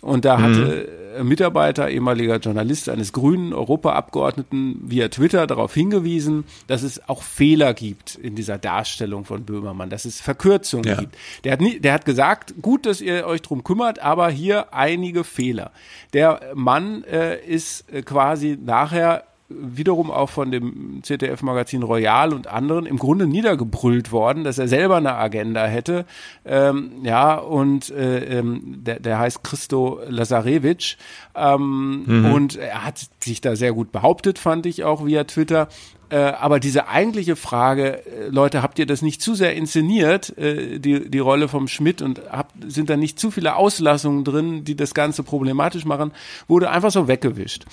Und 0.00 0.24
da 0.24 0.40
hatte 0.40 0.88
mhm. 1.18 1.28
Mitarbeiter, 1.28 1.88
ehemaliger 1.88 2.36
Journalist 2.36 2.88
eines 2.88 3.12
grünen 3.12 3.52
Europaabgeordneten 3.52 4.80
via 4.84 5.08
Twitter 5.08 5.46
darauf 5.46 5.74
hingewiesen, 5.74 6.44
dass 6.66 6.82
es 6.82 7.08
auch 7.08 7.22
Fehler 7.22 7.74
gibt 7.74 8.14
in 8.16 8.34
dieser 8.34 8.58
Darstellung 8.58 9.24
von 9.24 9.44
Böhmermann. 9.44 9.57
Böhmermann, 9.58 9.90
dass 9.90 10.04
es 10.04 10.20
Verkürzungen 10.20 10.88
ja. 10.88 10.96
gibt. 10.96 11.16
Der 11.44 11.52
hat, 11.52 11.60
nie, 11.60 11.80
der 11.80 11.92
hat 11.92 12.04
gesagt, 12.04 12.54
gut, 12.62 12.86
dass 12.86 13.00
ihr 13.00 13.26
euch 13.26 13.42
drum 13.42 13.64
kümmert, 13.64 13.98
aber 13.98 14.30
hier 14.30 14.72
einige 14.72 15.24
Fehler. 15.24 15.72
Der 16.12 16.40
Mann 16.54 17.04
äh, 17.04 17.44
ist 17.44 17.90
äh, 17.92 18.02
quasi 18.02 18.58
nachher 18.60 19.24
wiederum 19.48 20.10
auch 20.10 20.28
von 20.28 20.50
dem 20.50 21.00
ZDF-Magazin 21.02 21.82
Royal 21.82 22.34
und 22.34 22.48
anderen 22.48 22.84
im 22.84 22.98
Grunde 22.98 23.26
niedergebrüllt 23.26 24.12
worden, 24.12 24.44
dass 24.44 24.58
er 24.58 24.68
selber 24.68 24.96
eine 24.96 25.14
Agenda 25.14 25.64
hätte. 25.64 26.04
Ähm, 26.44 26.92
ja, 27.02 27.36
und 27.36 27.88
äh, 27.90 28.38
ähm, 28.38 28.84
der, 28.84 29.00
der 29.00 29.18
heißt 29.18 29.42
Christo 29.42 30.00
Lazarevich. 30.06 30.98
Ähm, 31.34 32.04
mhm. 32.06 32.32
Und 32.32 32.56
er 32.56 32.84
hat 32.84 33.00
sich 33.20 33.40
da 33.40 33.56
sehr 33.56 33.72
gut 33.72 33.90
behauptet, 33.90 34.38
fand 34.38 34.66
ich 34.66 34.84
auch 34.84 35.06
via 35.06 35.24
Twitter. 35.24 35.68
Äh, 36.10 36.16
aber 36.16 36.60
diese 36.60 36.88
eigentliche 36.88 37.36
Frage, 37.36 38.04
äh, 38.06 38.28
Leute, 38.28 38.62
habt 38.62 38.78
ihr 38.78 38.86
das 38.86 39.02
nicht 39.02 39.20
zu 39.20 39.34
sehr 39.34 39.54
inszeniert, 39.54 40.36
äh, 40.38 40.78
die, 40.78 41.10
die 41.10 41.18
Rolle 41.18 41.48
vom 41.48 41.68
Schmidt 41.68 42.02
und 42.02 42.20
habt, 42.30 42.54
sind 42.66 42.88
da 42.88 42.96
nicht 42.96 43.18
zu 43.18 43.30
viele 43.30 43.56
Auslassungen 43.56 44.24
drin, 44.24 44.64
die 44.64 44.76
das 44.76 44.94
Ganze 44.94 45.22
problematisch 45.22 45.84
machen, 45.84 46.12
wurde 46.46 46.70
einfach 46.70 46.90
so 46.90 47.08
weggewischt. 47.08 47.66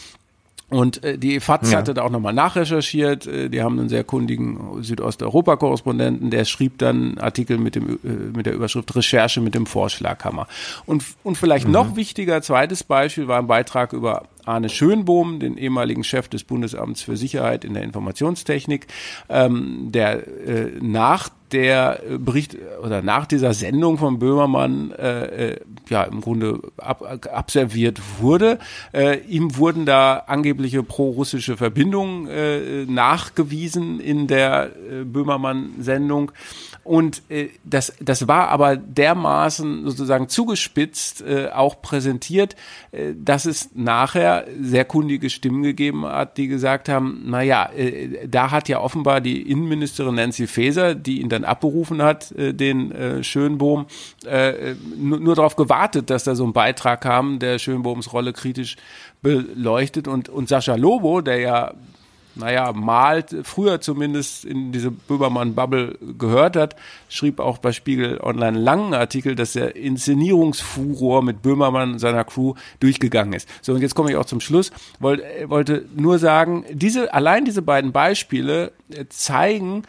Und 0.69 1.03
äh, 1.03 1.17
die 1.17 1.39
FAZ 1.39 1.71
ja. 1.71 1.77
hatte 1.77 1.93
da 1.93 2.01
auch 2.01 2.09
nochmal 2.09 2.33
nachrecherchiert. 2.33 3.27
Äh, 3.27 3.49
die 3.49 3.61
haben 3.61 3.79
einen 3.79 3.89
sehr 3.89 4.03
kundigen 4.03 4.81
Südosteuropa-Korrespondenten, 4.83 6.31
der 6.31 6.45
schrieb 6.45 6.79
dann 6.79 7.19
Artikel 7.19 7.59
mit, 7.59 7.75
dem, 7.75 7.99
äh, 8.03 8.07
mit 8.35 8.47
der 8.47 8.53
Überschrift 8.53 8.95
Recherche 8.95 9.41
mit 9.41 9.53
dem 9.53 9.67
Vorschlaghammer. 9.67 10.47
Und, 10.87 11.03
und 11.23 11.37
vielleicht 11.37 11.67
mhm. 11.67 11.73
noch 11.73 11.95
wichtiger, 11.95 12.41
zweites 12.41 12.83
Beispiel 12.83 13.27
war 13.27 13.39
ein 13.39 13.47
Beitrag 13.47 13.93
über 13.93 14.23
Arne 14.45 14.69
Schönbohm, 14.69 15.39
den 15.39 15.57
ehemaligen 15.57 16.03
Chef 16.03 16.27
des 16.27 16.43
Bundesamts 16.43 17.01
für 17.01 17.17
Sicherheit 17.17 17.65
in 17.65 17.73
der 17.73 17.83
Informationstechnik, 17.83 18.87
ähm, 19.29 19.91
der 19.91 20.27
äh, 20.47 20.71
nach 20.81 21.29
der 21.51 22.01
Bericht 22.19 22.57
oder 22.83 23.01
nach 23.01 23.25
dieser 23.25 23.53
Sendung 23.53 23.97
von 23.97 24.19
Böhmermann 24.19 24.91
äh, 24.91 25.51
äh, 25.51 25.59
ja 25.89 26.03
im 26.03 26.21
Grunde 26.21 26.59
ab, 26.77 27.27
abserviert 27.31 28.01
wurde. 28.19 28.59
Äh, 28.93 29.19
ihm 29.21 29.55
wurden 29.57 29.85
da 29.85 30.23
angebliche 30.27 30.83
pro-russische 30.83 31.55
Verbindungen 31.55 32.27
äh, 32.27 32.85
nachgewiesen 32.85 33.99
in 33.99 34.27
der 34.27 34.71
äh, 34.75 35.03
Böhmermann-Sendung. 35.03 36.31
Und 36.83 37.21
äh, 37.29 37.49
das, 37.63 37.93
das 37.99 38.27
war 38.27 38.49
aber 38.49 38.75
dermaßen 38.75 39.85
sozusagen 39.85 40.27
zugespitzt 40.29 41.23
auch 41.53 41.81
präsentiert, 41.81 42.55
dass 43.15 43.45
es 43.45 43.69
nachher 43.73 44.34
sehr 44.61 44.85
kundige 44.85 45.29
Stimmen 45.29 45.63
gegeben 45.63 46.05
hat, 46.05 46.37
die 46.37 46.47
gesagt 46.47 46.89
haben, 46.89 47.23
na 47.25 47.41
ja, 47.41 47.69
äh, 47.75 48.27
da 48.27 48.51
hat 48.51 48.69
ja 48.69 48.79
offenbar 48.79 49.21
die 49.21 49.41
Innenministerin 49.41 50.15
Nancy 50.15 50.47
Faeser, 50.47 50.95
die 50.95 51.21
ihn 51.21 51.29
dann 51.29 51.43
abberufen 51.43 52.01
hat, 52.01 52.31
äh, 52.31 52.53
den 52.53 52.91
äh, 52.91 53.23
Schönbohm, 53.23 53.85
äh, 54.25 54.75
nur, 54.97 55.19
nur 55.19 55.35
darauf 55.35 55.55
gewartet, 55.55 56.09
dass 56.09 56.23
da 56.23 56.35
so 56.35 56.45
ein 56.45 56.53
Beitrag 56.53 57.01
kam, 57.01 57.39
der 57.39 57.59
Schönbohms 57.59 58.13
Rolle 58.13 58.33
kritisch 58.33 58.75
beleuchtet. 59.21 60.07
Und, 60.07 60.29
und 60.29 60.49
Sascha 60.49 60.75
Lobo, 60.75 61.21
der 61.21 61.39
ja 61.39 61.73
naja, 62.35 62.73
mal, 62.73 63.25
früher 63.43 63.81
zumindest 63.81 64.45
in 64.45 64.71
diese 64.71 64.91
Böhmermann-Bubble 64.91 65.97
gehört 66.17 66.55
hat, 66.55 66.75
schrieb 67.09 67.39
auch 67.39 67.57
bei 67.57 67.71
Spiegel 67.71 68.19
Online 68.21 68.45
einen 68.47 68.57
langen 68.57 68.93
Artikel, 68.93 69.35
dass 69.35 69.53
der 69.53 69.75
Inszenierungsfuror 69.75 71.23
mit 71.23 71.41
Böhmermann 71.41 71.93
und 71.93 71.99
seiner 71.99 72.23
Crew 72.23 72.53
durchgegangen 72.79 73.33
ist. 73.33 73.47
So, 73.61 73.73
und 73.73 73.81
jetzt 73.81 73.95
komme 73.95 74.11
ich 74.11 74.17
auch 74.17 74.25
zum 74.25 74.41
Schluss. 74.41 74.71
Wollt, 74.99 75.21
äh, 75.21 75.49
wollte 75.49 75.85
nur 75.95 76.19
sagen, 76.19 76.65
diese, 76.71 77.13
allein 77.13 77.45
diese 77.45 77.61
beiden 77.61 77.91
Beispiele 77.91 78.71
äh, 78.89 79.05
zeigen, 79.09 79.83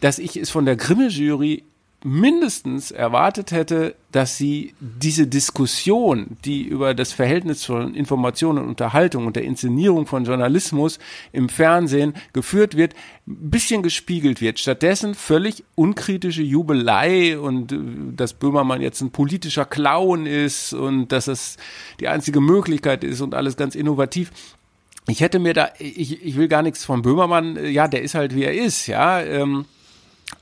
dass 0.00 0.18
ich 0.18 0.36
es 0.36 0.50
von 0.50 0.66
der 0.66 0.76
Grimme-Jury 0.76 1.64
mindestens 2.04 2.90
erwartet 2.90 3.52
hätte, 3.52 3.96
dass 4.12 4.36
sie 4.36 4.74
diese 4.80 5.26
Diskussion, 5.26 6.36
die 6.44 6.62
über 6.62 6.94
das 6.94 7.12
Verhältnis 7.12 7.64
von 7.64 7.94
Information 7.94 8.58
und 8.58 8.68
Unterhaltung 8.68 9.26
und 9.26 9.36
der 9.36 9.44
Inszenierung 9.44 10.06
von 10.06 10.24
Journalismus 10.24 10.98
im 11.32 11.48
Fernsehen 11.48 12.14
geführt 12.32 12.76
wird, 12.76 12.94
ein 13.26 13.50
bisschen 13.50 13.82
gespiegelt 13.82 14.40
wird. 14.40 14.58
Stattdessen 14.58 15.14
völlig 15.14 15.64
unkritische 15.74 16.42
Jubelei 16.42 17.38
und 17.38 17.72
äh, 17.72 17.78
dass 18.14 18.34
Böhmermann 18.34 18.82
jetzt 18.82 19.00
ein 19.00 19.10
politischer 19.10 19.64
Clown 19.64 20.26
ist 20.26 20.74
und 20.74 21.12
dass 21.12 21.26
es 21.28 21.56
die 22.00 22.08
einzige 22.08 22.40
Möglichkeit 22.40 23.04
ist 23.04 23.20
und 23.20 23.34
alles 23.34 23.56
ganz 23.56 23.74
innovativ 23.74 24.30
ich 25.08 25.20
hätte 25.20 25.38
mir 25.38 25.54
da, 25.54 25.68
ich, 25.78 26.24
ich 26.24 26.36
will 26.36 26.48
gar 26.48 26.62
nichts 26.62 26.84
von 26.84 27.02
Böhmermann, 27.02 27.64
ja, 27.64 27.86
der 27.86 28.02
ist 28.02 28.16
halt 28.16 28.34
wie 28.34 28.42
er 28.42 28.54
ist, 28.54 28.88
ja, 28.88 29.20
ähm, 29.20 29.64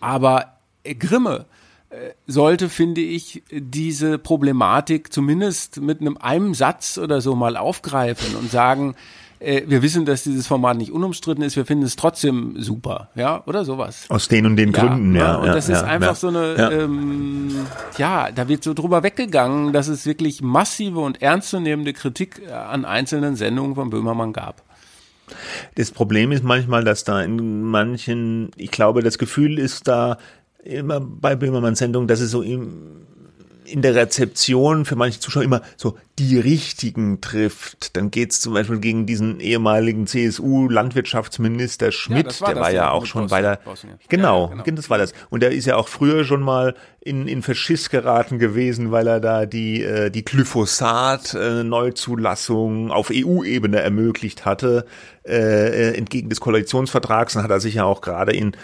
aber 0.01 0.54
Grimme 0.85 1.47
äh, 1.91 2.11
sollte, 2.27 2.69
finde 2.69 3.01
ich, 3.01 3.43
diese 3.51 4.19
Problematik 4.19 5.13
zumindest 5.13 5.81
mit 5.81 6.01
einem 6.01 6.17
einem 6.17 6.55
Satz 6.55 6.99
oder 6.99 7.21
so 7.21 7.35
mal 7.35 7.57
aufgreifen 7.57 8.37
und 8.37 8.51
sagen, 8.51 8.95
äh, 9.45 9.63
wir 9.67 9.83
wissen, 9.83 10.05
dass 10.05 10.25
dieses 10.25 10.47
Format 10.47 10.77
nicht 10.77 10.91
unumstritten 10.91 11.45
ist, 11.45 11.57
wir 11.57 11.67
finden 11.67 11.85
es 11.85 11.97
trotzdem 11.97 12.61
super, 12.61 13.11
ja, 13.15 13.43
oder 13.47 13.65
sowas. 13.65 14.07
Aus 14.09 14.29
den 14.29 14.47
und 14.47 14.57
den 14.57 14.73
ja, 14.73 14.81
Gründen, 14.81 15.15
ja. 15.15 15.37
Und 15.37 15.49
das 15.49 15.69
ja, 15.69 15.75
ist 15.75 15.83
ja, 15.83 15.87
einfach 15.87 16.17
so 16.17 16.29
eine, 16.29 16.57
ja. 16.57 16.71
Ähm, 16.71 17.67
ja, 17.99 18.31
da 18.33 18.49
wird 18.49 18.65
so 18.65 18.75
drüber 18.75 19.03
weggegangen, 19.03 19.73
dass 19.73 19.89
es 19.89 20.07
wirklich 20.07 20.43
massive 20.43 21.01
und 21.01 21.23
ernstzunehmende 21.23 21.93
Kritik 21.93 22.43
an 22.51 22.85
einzelnen 22.85 23.37
Sendungen 23.37 23.75
von 23.75 23.91
Böhmermann 23.91 24.33
gab. 24.33 24.63
Das 25.75 25.91
Problem 25.91 26.33
ist 26.33 26.45
manchmal, 26.45 26.85
dass 26.85 27.05
da 27.05 27.23
in 27.23 27.63
manchen, 27.63 28.51
ich 28.57 28.71
glaube, 28.71 29.03
das 29.03 29.19
Gefühl 29.19 29.59
ist 29.59 29.89
da, 29.89 30.19
immer 30.65 31.01
bei 31.01 31.37
Böhmermanns 31.37 31.79
Sendung, 31.79 32.09
dass 32.09 32.21
es 32.21 32.31
so 32.31 32.43
im, 32.43 33.07
in 33.65 33.81
der 33.83 33.95
Rezeption 33.95 34.85
für 34.85 34.97
manche 34.97 35.21
Zuschauer 35.21 35.45
immer 35.45 35.63
so 35.77 35.97
die 36.19 36.39
richtigen 36.39 37.21
trifft. 37.21 37.97
Dann 37.97 38.11
geht's 38.11 38.41
zum 38.41 38.55
Beispiel 38.55 38.79
gegen 38.79 39.07
diesen 39.07 39.39
ehemaligen 39.41 40.07
CSU-Landwirtschaftsminister 40.07 41.93
Schmidt, 41.93 42.41
ja, 42.41 42.47
der 42.47 42.57
war 42.57 42.71
ja 42.71 42.91
auch 42.91 43.05
schon 43.07 43.29
bei 43.29 43.43
der, 43.43 43.61
genau, 44.09 44.53
ja, 44.55 44.63
genau, 44.63 44.77
das 44.77 44.89
war 44.91 44.99
das. 44.99 45.13
Und 45.31 45.43
der 45.43 45.53
ist 45.53 45.67
ja 45.67 45.77
auch 45.77 45.89
früher 45.89 46.25
schon 46.25 46.43
mal 46.43 46.75
in, 47.01 47.27
in 47.29 47.43
Verschiss 47.43 47.91
geraten 47.91 48.39
gewesen, 48.39 48.91
weil 48.91 49.07
er 49.07 49.21
da 49.21 49.47
die, 49.47 49.83
äh, 49.83 50.11
die 50.11 50.25
Glyphosat-Neuzulassung 50.25 52.89
äh, 52.89 52.93
auf 52.93 53.11
EU-Ebene 53.13 53.81
ermöglicht 53.81 54.45
hatte, 54.45 54.85
äh, 55.27 55.91
äh, 55.91 55.97
entgegen 55.97 56.29
des 56.29 56.41
Koalitionsvertrags. 56.41 57.33
Dann 57.35 57.43
hat 57.43 57.51
er 57.51 57.61
sich 57.61 57.75
ja 57.75 57.85
auch 57.85 58.01
gerade 58.01 58.33
in 58.33 58.57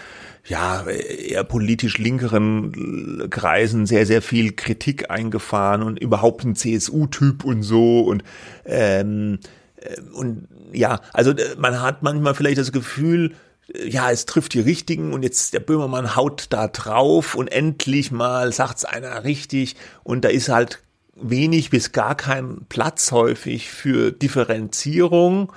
ja, 0.45 0.85
eher 0.87 1.43
politisch 1.43 1.97
linkeren 1.97 3.29
Kreisen 3.29 3.85
sehr, 3.85 4.05
sehr 4.05 4.21
viel 4.21 4.53
Kritik 4.53 5.11
eingefahren 5.11 5.83
und 5.83 5.99
überhaupt 5.99 6.43
ein 6.43 6.55
CSU-Typ 6.55 7.43
und 7.43 7.63
so 7.63 8.01
und 8.01 8.23
ähm, 8.65 9.39
äh, 9.77 10.01
und 10.13 10.47
ja, 10.71 10.99
also 11.13 11.31
äh, 11.31 11.55
man 11.57 11.81
hat 11.81 12.03
manchmal 12.03 12.33
vielleicht 12.33 12.57
das 12.57 12.71
Gefühl, 12.71 13.33
äh, 13.73 13.87
ja, 13.87 14.09
es 14.11 14.25
trifft 14.25 14.53
die 14.53 14.61
Richtigen 14.61 15.13
und 15.13 15.23
jetzt 15.23 15.53
der 15.53 15.59
Böhmermann 15.59 16.15
haut 16.15 16.47
da 16.49 16.67
drauf 16.67 17.35
und 17.35 17.51
endlich 17.51 18.11
mal 18.11 18.51
sagt's 18.51 18.85
einer 18.85 19.23
richtig 19.23 19.75
und 20.03 20.25
da 20.25 20.29
ist 20.29 20.49
halt 20.49 20.81
wenig 21.13 21.69
bis 21.69 21.91
gar 21.91 22.15
kein 22.15 22.65
Platz 22.67 23.11
häufig 23.11 23.69
für 23.69 24.11
Differenzierung 24.11 25.51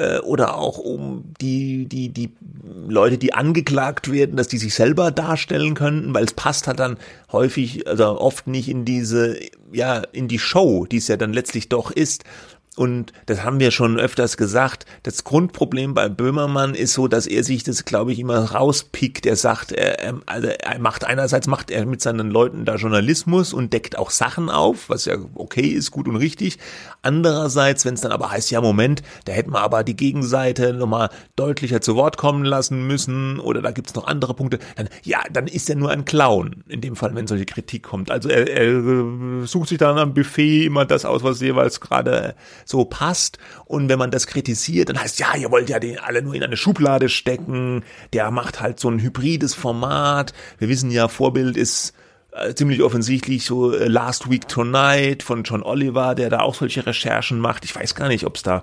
äh, 0.00 0.18
oder 0.20 0.56
auch 0.56 0.78
um 0.78 1.24
die, 1.40 1.84
die, 1.86 2.08
die 2.08 2.30
Leute, 2.88 3.18
die 3.18 3.34
angeklagt 3.34 4.10
werden, 4.10 4.36
dass 4.36 4.48
die 4.48 4.56
sich 4.56 4.74
selber 4.74 5.10
darstellen 5.10 5.74
könnten, 5.74 6.14
weil 6.14 6.24
es 6.24 6.32
passt 6.32 6.66
halt 6.66 6.80
dann 6.80 6.96
häufig, 7.30 7.86
also 7.86 8.18
oft 8.18 8.46
nicht 8.46 8.68
in 8.68 8.84
diese, 8.84 9.38
ja, 9.72 10.02
in 10.12 10.26
die 10.26 10.38
Show, 10.38 10.86
die 10.86 10.96
es 10.96 11.08
ja 11.08 11.16
dann 11.16 11.34
letztlich 11.34 11.68
doch 11.68 11.90
ist. 11.90 12.24
Und 12.80 13.12
das 13.26 13.44
haben 13.44 13.60
wir 13.60 13.72
schon 13.72 14.00
öfters 14.00 14.38
gesagt. 14.38 14.86
Das 15.02 15.22
Grundproblem 15.24 15.92
bei 15.92 16.08
Böhmermann 16.08 16.74
ist 16.74 16.94
so, 16.94 17.08
dass 17.08 17.26
er 17.26 17.44
sich 17.44 17.62
das, 17.62 17.84
glaube 17.84 18.10
ich, 18.10 18.18
immer 18.18 18.52
rauspickt. 18.52 19.26
Er 19.26 19.36
sagt, 19.36 19.72
er, 19.72 20.14
also 20.24 20.48
er 20.48 20.78
macht 20.78 21.04
einerseits 21.04 21.46
macht 21.46 21.70
er 21.70 21.84
mit 21.84 22.00
seinen 22.00 22.30
Leuten 22.30 22.64
da 22.64 22.76
Journalismus 22.76 23.52
und 23.52 23.74
deckt 23.74 23.98
auch 23.98 24.08
Sachen 24.08 24.48
auf, 24.48 24.88
was 24.88 25.04
ja 25.04 25.16
okay 25.34 25.66
ist, 25.66 25.90
gut 25.90 26.08
und 26.08 26.16
richtig. 26.16 26.56
Andererseits, 27.02 27.84
wenn 27.84 27.92
es 27.92 28.00
dann 28.00 28.12
aber 28.12 28.30
heißt, 28.30 28.50
ja 28.50 28.62
Moment, 28.62 29.02
da 29.26 29.32
hätten 29.32 29.52
wir 29.52 29.60
aber 29.60 29.84
die 29.84 29.96
Gegenseite 29.96 30.72
nochmal 30.72 31.10
deutlicher 31.36 31.82
zu 31.82 31.96
Wort 31.96 32.16
kommen 32.16 32.46
lassen 32.46 32.86
müssen 32.86 33.40
oder 33.40 33.60
da 33.60 33.72
gibt's 33.72 33.94
noch 33.94 34.06
andere 34.06 34.32
Punkte, 34.32 34.58
dann 34.76 34.88
ja, 35.02 35.18
dann 35.30 35.48
ist 35.48 35.68
er 35.68 35.76
nur 35.76 35.90
ein 35.90 36.06
Clown 36.06 36.64
in 36.66 36.80
dem 36.80 36.96
Fall, 36.96 37.14
wenn 37.14 37.26
solche 37.26 37.44
Kritik 37.44 37.82
kommt. 37.82 38.10
Also 38.10 38.30
er, 38.30 38.48
er 38.48 39.46
sucht 39.46 39.68
sich 39.68 39.76
dann 39.76 39.98
am 39.98 40.14
Buffet 40.14 40.64
immer 40.64 40.86
das 40.86 41.04
aus, 41.04 41.22
was 41.22 41.42
jeweils 41.42 41.82
gerade 41.82 42.34
so 42.70 42.84
passt. 42.84 43.38
Und 43.66 43.88
wenn 43.88 43.98
man 43.98 44.10
das 44.10 44.26
kritisiert, 44.26 44.88
dann 44.88 45.00
heißt 45.00 45.18
ja, 45.18 45.36
ihr 45.36 45.50
wollt 45.50 45.68
ja 45.68 45.78
den 45.78 45.98
alle 45.98 46.22
nur 46.22 46.34
in 46.34 46.42
eine 46.42 46.56
Schublade 46.56 47.08
stecken. 47.08 47.84
Der 48.12 48.30
macht 48.30 48.60
halt 48.60 48.80
so 48.80 48.88
ein 48.88 49.00
hybrides 49.00 49.54
Format. 49.54 50.32
Wir 50.58 50.68
wissen 50.68 50.90
ja, 50.90 51.08
Vorbild 51.08 51.56
ist 51.56 51.92
äh, 52.32 52.54
ziemlich 52.54 52.82
offensichtlich 52.82 53.44
so 53.44 53.74
äh, 53.74 53.88
Last 53.88 54.30
Week 54.30 54.46
Tonight 54.48 55.22
von 55.22 55.42
John 55.42 55.62
Oliver, 55.62 56.14
der 56.14 56.30
da 56.30 56.40
auch 56.40 56.54
solche 56.54 56.86
Recherchen 56.86 57.40
macht. 57.40 57.64
Ich 57.64 57.74
weiß 57.74 57.94
gar 57.94 58.08
nicht, 58.08 58.24
ob 58.24 58.36
es 58.36 58.42
da 58.42 58.62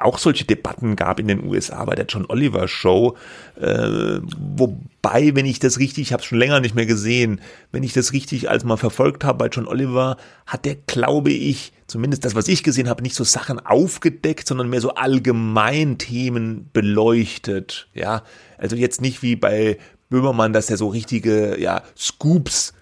auch 0.00 0.18
solche 0.18 0.44
Debatten 0.44 0.96
gab 0.96 1.20
in 1.20 1.28
den 1.28 1.44
USA 1.44 1.84
bei 1.84 1.94
der 1.94 2.06
John 2.06 2.26
Oliver 2.28 2.68
Show. 2.68 3.16
Äh, 3.60 4.20
wobei, 4.38 5.34
wenn 5.34 5.46
ich 5.46 5.58
das 5.58 5.78
richtig, 5.78 6.02
ich 6.02 6.12
habe 6.12 6.22
es 6.22 6.26
schon 6.26 6.38
länger 6.38 6.60
nicht 6.60 6.74
mehr 6.74 6.86
gesehen, 6.86 7.40
wenn 7.72 7.82
ich 7.82 7.92
das 7.92 8.12
richtig 8.12 8.50
als 8.50 8.64
mal 8.64 8.76
verfolgt 8.76 9.24
habe 9.24 9.38
bei 9.38 9.48
John 9.48 9.66
Oliver, 9.66 10.16
hat 10.46 10.64
der, 10.64 10.76
glaube 10.76 11.30
ich, 11.30 11.72
zumindest 11.86 12.24
das, 12.24 12.34
was 12.34 12.48
ich 12.48 12.62
gesehen 12.62 12.88
habe, 12.88 13.02
nicht 13.02 13.14
so 13.14 13.24
Sachen 13.24 13.58
aufgedeckt, 13.58 14.46
sondern 14.46 14.68
mehr 14.68 14.80
so 14.80 14.94
allgemein 14.94 15.98
Themen 15.98 16.70
beleuchtet. 16.72 17.88
Ja, 17.94 18.22
also 18.56 18.76
jetzt 18.76 19.00
nicht 19.00 19.22
wie 19.22 19.36
bei 19.36 19.78
Böhmermann, 20.10 20.52
dass 20.52 20.70
er 20.70 20.76
so 20.76 20.88
richtige 20.88 21.60
ja 21.60 21.82
Scoops 21.96 22.72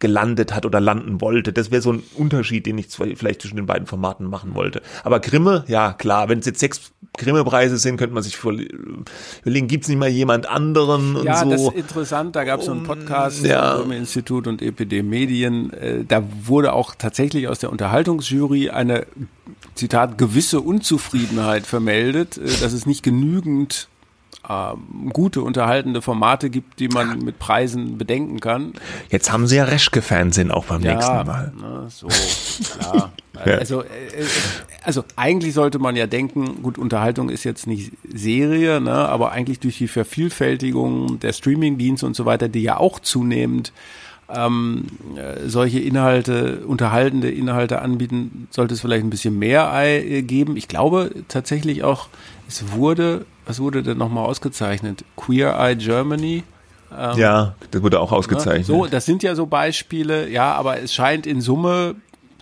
gelandet 0.00 0.54
hat 0.54 0.64
oder 0.64 0.80
landen 0.80 1.20
wollte. 1.20 1.52
Das 1.52 1.70
wäre 1.70 1.82
so 1.82 1.92
ein 1.92 2.02
Unterschied, 2.14 2.66
den 2.66 2.78
ich 2.78 2.88
vielleicht 2.88 3.42
zwischen 3.42 3.56
den 3.56 3.66
beiden 3.66 3.86
Formaten 3.86 4.26
machen 4.26 4.54
wollte. 4.54 4.82
Aber 5.02 5.20
Grimme, 5.20 5.64
ja 5.66 5.92
klar, 5.92 6.28
wenn 6.28 6.38
es 6.38 6.46
jetzt 6.46 6.60
sechs 6.60 6.92
Grimme-Preise 7.16 7.78
sind, 7.78 7.96
könnte 7.96 8.14
man 8.14 8.22
sich 8.22 8.38
überlegen, 8.38 9.66
gibt 9.66 9.84
es 9.84 9.88
nicht 9.88 9.98
mal 9.98 10.08
jemand 10.08 10.48
anderen 10.48 11.16
und 11.16 11.24
ja, 11.24 11.38
so. 11.38 11.44
Ja, 11.46 11.50
das 11.50 11.62
ist 11.62 11.74
interessant. 11.74 12.36
Da 12.36 12.44
gab 12.44 12.60
es 12.60 12.66
so 12.66 12.72
einen 12.72 12.84
Podcast 12.84 13.44
ja. 13.44 13.76
vom 13.78 13.90
Institut 13.90 14.46
und 14.46 14.62
EPD 14.62 15.02
Medien. 15.02 15.72
Äh, 15.72 16.04
da 16.04 16.22
wurde 16.44 16.72
auch 16.72 16.94
tatsächlich 16.94 17.48
aus 17.48 17.58
der 17.58 17.70
Unterhaltungsjury 17.70 18.70
eine, 18.70 19.06
Zitat, 19.74 20.18
gewisse 20.18 20.60
Unzufriedenheit 20.60 21.66
vermeldet, 21.66 22.38
äh, 22.38 22.44
dass 22.44 22.72
es 22.72 22.86
nicht 22.86 23.02
genügend 23.02 23.88
äh, 24.48 24.74
gute, 25.12 25.42
unterhaltende 25.42 26.02
Formate 26.02 26.50
gibt, 26.50 26.80
die 26.80 26.88
man 26.88 27.18
mit 27.18 27.38
Preisen 27.38 27.98
bedenken 27.98 28.40
kann. 28.40 28.72
Jetzt 29.10 29.32
haben 29.32 29.46
sie 29.46 29.56
ja 29.56 29.64
Reschke-Fernsehen 29.64 30.50
auch 30.50 30.66
beim 30.66 30.82
ja, 30.82 30.94
nächsten 30.94 31.12
Mal. 31.12 31.52
Na, 31.60 31.82
ne, 31.82 31.86
so, 31.88 32.08
klar. 32.78 33.12
Also, 33.44 33.82
äh, 33.82 33.86
äh, 33.86 34.26
also 34.82 35.04
eigentlich 35.16 35.54
sollte 35.54 35.78
man 35.78 35.96
ja 35.96 36.06
denken, 36.06 36.62
gut, 36.62 36.78
Unterhaltung 36.78 37.28
ist 37.28 37.44
jetzt 37.44 37.66
nicht 37.66 37.92
Serie, 38.12 38.80
ne, 38.80 38.92
aber 38.92 39.32
eigentlich 39.32 39.60
durch 39.60 39.78
die 39.78 39.88
Vervielfältigung 39.88 41.20
der 41.20 41.32
Streamingdienste 41.32 42.06
und 42.06 42.16
so 42.16 42.24
weiter, 42.24 42.48
die 42.48 42.62
ja 42.62 42.78
auch 42.78 42.98
zunehmend 42.98 43.72
ähm, 44.28 44.86
äh, 45.16 45.48
solche 45.48 45.78
Inhalte, 45.78 46.64
unterhaltende 46.66 47.30
Inhalte 47.30 47.80
anbieten, 47.80 48.48
sollte 48.50 48.74
es 48.74 48.80
vielleicht 48.80 49.04
ein 49.04 49.10
bisschen 49.10 49.38
mehr 49.38 50.02
geben. 50.22 50.56
Ich 50.56 50.68
glaube 50.68 51.10
tatsächlich 51.28 51.82
auch, 51.84 52.08
es 52.46 52.72
wurde, 52.72 53.24
was 53.48 53.60
wurde 53.60 53.82
denn 53.82 53.98
nochmal 53.98 54.26
ausgezeichnet? 54.26 55.04
Queer 55.16 55.58
Eye 55.58 55.74
Germany. 55.74 56.44
Ähm, 56.96 57.18
ja, 57.18 57.54
das 57.70 57.82
wurde 57.82 58.00
auch 58.00 58.12
ausgezeichnet. 58.12 58.66
So, 58.66 58.86
das 58.86 59.04
sind 59.04 59.22
ja 59.22 59.34
so 59.34 59.46
Beispiele, 59.46 60.28
ja, 60.28 60.52
aber 60.52 60.80
es 60.80 60.94
scheint 60.94 61.26
in 61.26 61.40
Summe 61.40 61.96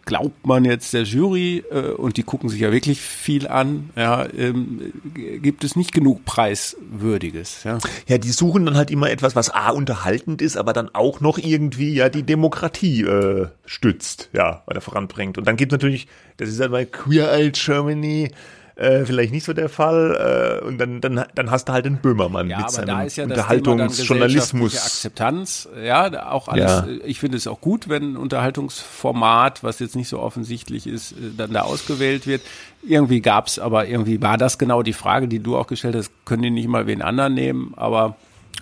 glaubt 0.06 0.46
man 0.46 0.64
jetzt 0.64 0.94
der 0.94 1.02
Jury, 1.02 1.64
äh, 1.70 1.90
und 1.90 2.16
die 2.16 2.22
gucken 2.22 2.48
sich 2.48 2.60
ja 2.60 2.72
wirklich 2.72 3.00
viel 3.00 3.46
an, 3.48 3.90
ja, 3.96 4.24
ähm, 4.34 4.92
gibt 5.14 5.64
es 5.64 5.76
nicht 5.76 5.92
genug 5.92 6.24
Preiswürdiges. 6.24 7.64
Ja. 7.64 7.78
ja, 8.06 8.16
die 8.16 8.30
suchen 8.30 8.64
dann 8.64 8.76
halt 8.76 8.90
immer 8.90 9.10
etwas, 9.10 9.36
was 9.36 9.50
A 9.50 9.70
unterhaltend 9.70 10.40
ist, 10.40 10.56
aber 10.56 10.72
dann 10.72 10.88
auch 10.94 11.20
noch 11.20 11.38
irgendwie 11.38 11.92
ja 11.92 12.08
die 12.08 12.22
Demokratie 12.22 13.02
äh, 13.02 13.48
stützt, 13.66 14.30
ja, 14.32 14.62
oder 14.68 14.80
voranbringt. 14.80 15.38
Und 15.38 15.46
dann 15.46 15.56
gibt 15.56 15.72
es 15.72 15.76
natürlich, 15.76 16.06
das 16.36 16.48
ist 16.48 16.60
halt 16.60 16.70
bei 16.70 16.84
Queer 16.84 17.32
Eye 17.32 17.50
Germany, 17.50 18.30
äh, 18.76 19.06
vielleicht 19.06 19.32
nicht 19.32 19.44
so 19.44 19.54
der 19.54 19.70
Fall. 19.70 20.60
Äh, 20.62 20.64
und 20.64 20.76
dann, 20.78 21.00
dann, 21.00 21.24
dann 21.34 21.50
hast 21.50 21.68
du 21.68 21.72
halt 21.72 21.86
den 21.86 21.96
Böhmermann 21.96 22.50
Ja, 22.50 22.58
mit 22.58 22.70
seinem 22.70 22.86
da 22.86 23.02
ist 23.02 23.16
ja 23.16 23.24
Unterhaltungsjournalismus. 23.24 24.76
Akzeptanz, 24.76 25.68
ja, 25.82 26.30
auch 26.30 26.48
alles. 26.48 26.70
Ja. 26.70 26.86
Ich 27.04 27.18
finde 27.18 27.38
es 27.38 27.46
auch 27.46 27.60
gut, 27.60 27.88
wenn 27.88 28.12
ein 28.12 28.16
Unterhaltungsformat, 28.18 29.64
was 29.64 29.78
jetzt 29.78 29.96
nicht 29.96 30.08
so 30.08 30.20
offensichtlich 30.20 30.86
ist, 30.86 31.12
äh, 31.12 31.14
dann 31.36 31.54
da 31.54 31.62
ausgewählt 31.62 32.26
wird. 32.26 32.42
Irgendwie 32.86 33.20
gab's, 33.20 33.58
aber 33.58 33.88
irgendwie 33.88 34.20
war 34.20 34.36
das 34.36 34.58
genau 34.58 34.82
die 34.82 34.92
Frage, 34.92 35.26
die 35.26 35.38
du 35.38 35.56
auch 35.56 35.66
gestellt 35.66 35.96
hast. 35.96 36.10
Können 36.26 36.42
die 36.42 36.50
nicht 36.50 36.68
mal 36.68 36.86
wen 36.86 37.00
anderen 37.00 37.32
nehmen? 37.32 37.72
Aber 37.76 38.16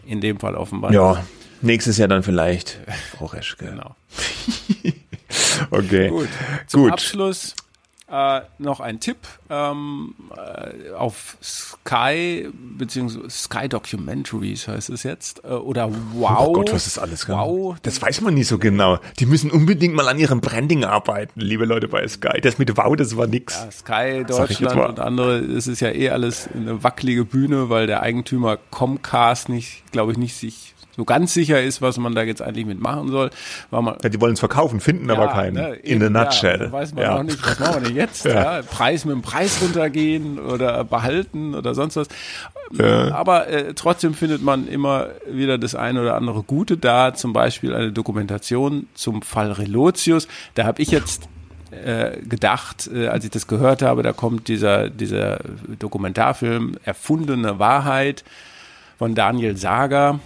in 0.06 0.20
dem 0.20 0.38
Fall 0.38 0.54
offenbar. 0.54 0.92
Ja, 0.92 1.24
nächstes 1.60 1.98
Jahr 1.98 2.08
dann 2.08 2.22
vielleicht 2.22 2.78
Frau 3.16 3.26
Reschke. 3.26 3.66
Genau. 3.66 3.96
Okay. 5.70 6.08
Gut. 6.08 6.28
Zum 6.66 6.82
Gut. 6.82 6.92
Abschluss 6.92 7.56
äh, 8.06 8.40
noch 8.58 8.80
ein 8.80 9.00
Tipp 9.00 9.16
ähm, 9.48 10.14
äh, 10.36 10.90
auf 10.92 11.38
Sky 11.42 12.48
beziehungsweise 12.52 13.30
Sky 13.30 13.68
Documentaries 13.68 14.68
heißt 14.68 14.90
es 14.90 15.04
jetzt 15.04 15.42
äh, 15.44 15.48
oder 15.48 15.90
Wow. 16.12 16.48
Oh 16.48 16.52
Gott, 16.52 16.72
was 16.72 16.86
ist 16.86 16.98
alles? 16.98 17.28
Wow. 17.28 17.76
Das 17.82 18.00
weiß 18.00 18.20
man 18.20 18.34
nicht 18.34 18.48
so 18.48 18.58
genau. 18.58 18.98
Die 19.18 19.26
müssen 19.26 19.50
unbedingt 19.50 19.94
mal 19.94 20.06
an 20.08 20.18
ihrem 20.18 20.40
Branding 20.40 20.84
arbeiten, 20.84 21.40
liebe 21.40 21.64
Leute 21.64 21.88
bei 21.88 22.06
Sky. 22.06 22.40
Das 22.42 22.58
mit 22.58 22.76
Wow, 22.76 22.94
das 22.94 23.16
war 23.16 23.26
nix. 23.26 23.54
Ja, 23.54 23.70
Sky 23.70 24.24
Deutschland 24.24 24.76
und 24.76 25.00
andere, 25.00 25.38
es 25.38 25.66
ist 25.66 25.80
ja 25.80 25.90
eh 25.90 26.10
alles 26.10 26.48
eine 26.52 26.82
wackelige 26.82 27.24
Bühne, 27.24 27.70
weil 27.70 27.86
der 27.86 28.02
Eigentümer 28.02 28.58
Comcast 28.70 29.48
nicht, 29.48 29.82
glaube 29.92 30.12
ich, 30.12 30.18
nicht 30.18 30.36
sich 30.36 30.74
so 30.96 31.04
ganz 31.04 31.34
sicher 31.34 31.62
ist, 31.62 31.82
was 31.82 31.98
man 31.98 32.14
da 32.14 32.22
jetzt 32.22 32.42
eigentlich 32.42 32.66
mitmachen 32.66 33.08
soll. 33.10 33.30
Weil 33.70 33.82
man, 33.82 33.96
Ja, 34.02 34.08
die 34.08 34.20
wollen 34.20 34.34
es 34.34 34.40
verkaufen, 34.40 34.80
finden 34.80 35.10
aber 35.10 35.28
keinen. 35.28 35.54
ne, 35.54 35.74
In 35.76 36.02
a 36.02 36.06
eben, 36.06 36.12
nutshell. 36.12 36.60
Ja, 36.60 36.66
da 36.66 36.72
weiß 36.72 36.94
man 36.94 37.02
ja. 37.04 37.16
auch 37.16 37.22
nicht, 37.22 37.44
was 37.44 37.58
machen 37.58 37.82
wir 37.82 37.88
denn 37.88 37.96
jetzt? 37.96 38.24
ja. 38.24 38.62
Preis 38.62 39.04
mit 39.04 39.14
dem 39.14 39.22
Preis 39.22 39.60
runtergehen 39.60 40.38
oder 40.38 40.84
behalten 40.84 41.54
oder 41.54 41.74
sonst 41.74 41.96
was. 41.96 42.08
Aber 42.78 43.48
äh, 43.48 43.74
trotzdem 43.74 44.14
findet 44.14 44.42
man 44.42 44.66
immer 44.68 45.08
wieder 45.30 45.58
das 45.58 45.74
eine 45.74 46.00
oder 46.00 46.16
andere 46.16 46.42
Gute 46.42 46.76
da, 46.76 47.14
zum 47.14 47.32
Beispiel 47.32 47.74
eine 47.74 47.92
Dokumentation 47.92 48.88
zum 48.94 49.22
Fall 49.22 49.52
Relotius. 49.52 50.28
Da 50.54 50.64
habe 50.64 50.82
ich 50.82 50.90
jetzt 50.90 51.28
äh, 51.70 52.20
gedacht, 52.22 52.88
äh, 52.92 53.08
als 53.08 53.24
ich 53.24 53.30
das 53.30 53.46
gehört 53.46 53.82
habe, 53.82 54.02
da 54.02 54.12
kommt 54.12 54.48
dieser, 54.48 54.88
dieser 54.90 55.38
Dokumentarfilm 55.78 56.76
Erfundene 56.84 57.58
Wahrheit 57.58 58.24
von 58.98 59.14
Daniel 59.14 59.56
Sager. 59.56 60.20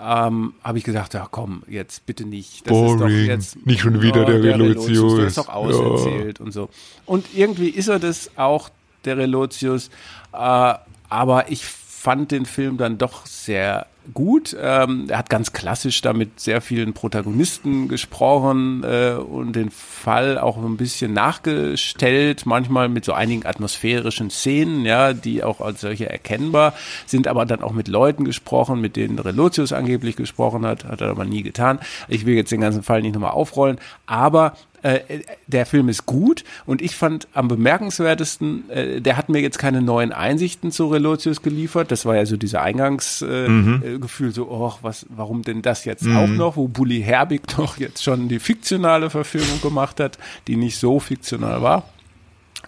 Ähm, 0.00 0.54
habe 0.64 0.78
ich 0.78 0.84
gesagt, 0.84 1.14
ja 1.14 1.28
komm, 1.30 1.62
jetzt 1.68 2.06
bitte 2.06 2.24
nicht. 2.24 2.66
Das 2.66 2.76
ist 2.76 2.92
doch 2.92 2.98
Boring. 2.98 3.26
jetzt 3.26 3.66
Nicht 3.66 3.80
schon 3.80 4.00
wieder 4.00 4.24
der 4.24 4.42
Relotius. 4.42 5.16
Der 5.16 5.26
ist 5.26 5.38
doch 5.38 5.48
auserzählt 5.48 6.40
und 6.40 6.52
so. 6.52 6.68
Und 7.06 7.26
irgendwie 7.34 7.68
ist 7.68 7.88
er 7.88 7.98
das 7.98 8.30
auch, 8.36 8.70
der 9.04 9.18
Relotius. 9.18 9.88
Äh, 10.32 10.74
aber 11.08 11.50
ich 11.50 11.64
fand 12.02 12.32
den 12.32 12.46
Film 12.46 12.78
dann 12.78 12.98
doch 12.98 13.26
sehr 13.26 13.86
gut. 14.12 14.56
Ähm, 14.60 15.06
er 15.08 15.18
hat 15.18 15.30
ganz 15.30 15.52
klassisch 15.52 16.00
da 16.00 16.12
mit 16.12 16.40
sehr 16.40 16.60
vielen 16.60 16.94
Protagonisten 16.94 17.86
gesprochen 17.86 18.82
äh, 18.82 19.12
und 19.12 19.54
den 19.54 19.70
Fall 19.70 20.36
auch 20.36 20.56
ein 20.56 20.76
bisschen 20.76 21.12
nachgestellt, 21.12 22.44
manchmal 22.44 22.88
mit 22.88 23.04
so 23.04 23.12
einigen 23.12 23.46
atmosphärischen 23.46 24.30
Szenen, 24.30 24.84
ja, 24.84 25.12
die 25.12 25.44
auch 25.44 25.60
als 25.60 25.82
solche 25.82 26.10
erkennbar 26.10 26.74
sind, 27.06 27.28
aber 27.28 27.46
dann 27.46 27.62
auch 27.62 27.70
mit 27.70 27.86
Leuten 27.86 28.24
gesprochen, 28.24 28.80
mit 28.80 28.96
denen 28.96 29.20
Relotius 29.20 29.72
angeblich 29.72 30.16
gesprochen 30.16 30.66
hat, 30.66 30.84
hat 30.84 31.02
er 31.02 31.10
aber 31.10 31.24
nie 31.24 31.44
getan. 31.44 31.78
Ich 32.08 32.26
will 32.26 32.34
jetzt 32.34 32.50
den 32.50 32.62
ganzen 32.62 32.82
Fall 32.82 33.02
nicht 33.02 33.14
nochmal 33.14 33.30
aufrollen, 33.30 33.78
aber 34.06 34.56
äh, 34.82 35.20
der 35.46 35.66
Film 35.66 35.88
ist 35.88 36.06
gut 36.06 36.44
und 36.66 36.82
ich 36.82 36.96
fand 36.96 37.28
am 37.34 37.48
bemerkenswertesten, 37.48 38.68
äh, 38.70 39.00
der 39.00 39.16
hat 39.16 39.28
mir 39.28 39.40
jetzt 39.40 39.58
keine 39.58 39.80
neuen 39.80 40.12
Einsichten 40.12 40.72
zu 40.72 40.88
Relotius 40.88 41.42
geliefert. 41.42 41.90
Das 41.90 42.04
war 42.04 42.16
ja 42.16 42.26
so 42.26 42.36
dieser 42.36 42.62
Eingangsgefühl, 42.62 43.80
äh, 43.84 43.98
Gefühl, 43.98 44.32
so, 44.32 44.48
oh, 44.50 44.74
was, 44.82 45.06
warum 45.08 45.42
denn 45.42 45.62
das 45.62 45.84
jetzt 45.84 46.06
auch 46.08 46.26
noch, 46.26 46.56
wo 46.56 46.68
Bully 46.68 47.02
Herbig 47.02 47.46
doch 47.56 47.78
jetzt 47.78 48.02
schon 48.02 48.28
die 48.28 48.40
fiktionale 48.40 49.10
Verfilmung 49.10 49.60
gemacht 49.60 50.00
hat, 50.00 50.18
die 50.48 50.56
nicht 50.56 50.78
so 50.78 50.98
fiktional 51.00 51.62
war. 51.62 51.84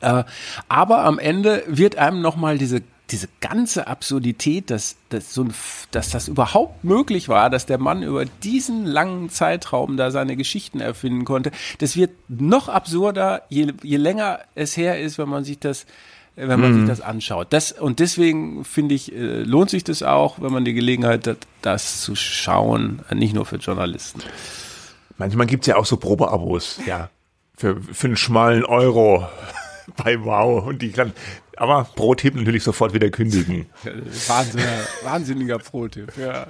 Äh, 0.01 0.25
aber 0.69 1.05
am 1.05 1.19
Ende 1.19 1.65
wird 1.67 1.97
einem 1.97 2.21
nochmal 2.21 2.59
diese 2.59 2.83
diese 3.15 3.29
ganze 3.41 3.87
Absurdität, 3.87 4.71
dass, 4.71 4.97
dass, 5.09 5.33
so 5.33 5.45
ein, 5.45 5.55
dass 5.93 6.11
das 6.11 6.27
überhaupt 6.27 6.83
möglich 6.83 7.29
war, 7.29 7.49
dass 7.49 7.65
der 7.65 7.79
Mann 7.79 8.03
über 8.03 8.25
diesen 8.25 8.85
langen 8.85 9.31
Zeitraum 9.31 9.97
da 9.97 10.11
seine 10.11 10.35
Geschichten 10.35 10.81
erfinden 10.81 11.25
konnte, 11.25 11.53
das 11.79 11.97
wird 11.97 12.11
noch 12.29 12.69
absurder, 12.69 13.43
je, 13.49 13.73
je 13.85 13.99
länger 13.99 14.41
es 14.57 14.77
her 14.77 15.01
ist, 15.01 15.17
wenn 15.17 15.29
man 15.29 15.45
sich 15.45 15.61
das 15.61 15.85
äh, 16.35 16.49
wenn 16.49 16.59
man 16.59 16.75
sich 16.75 16.89
das 16.89 17.01
anschaut. 17.01 17.53
Das, 17.53 17.71
und 17.71 18.01
deswegen 18.01 18.65
finde 18.65 18.97
ich, 18.97 19.13
äh, 19.13 19.43
lohnt 19.43 19.71
sich 19.71 19.85
das 19.85 20.03
auch, 20.03 20.43
wenn 20.43 20.53
man 20.53 20.65
die 20.65 20.75
Gelegenheit 20.75 21.29
hat, 21.29 21.47
das 21.63 22.01
zu 22.01 22.17
schauen, 22.17 23.03
nicht 23.13 23.33
nur 23.33 23.47
für 23.47 23.57
Journalisten. 23.57 24.23
Manchmal 25.19 25.47
gibt's 25.47 25.69
ja 25.69 25.77
auch 25.77 25.87
so 25.87 25.97
Probeabos. 25.97 26.81
Ja. 26.85 27.11
Für, 27.57 27.81
für 27.81 28.09
einen 28.09 28.17
schmalen 28.17 28.65
Euro 28.65 29.29
bei 29.97 30.21
Wow. 30.25 30.67
Und 30.67 30.83
die 30.83 30.91
kann, 30.91 31.13
aber 31.57 31.87
Pro-Tipp 31.95 32.35
natürlich 32.35 32.63
sofort 32.65 32.95
wieder 32.95 33.11
kündigen. 33.11 33.67
Wahnsinniger, 34.29 34.69
wahnsinniger 35.05 35.59
Pro-Tipp. 35.59 36.13
Ja, 36.19 36.47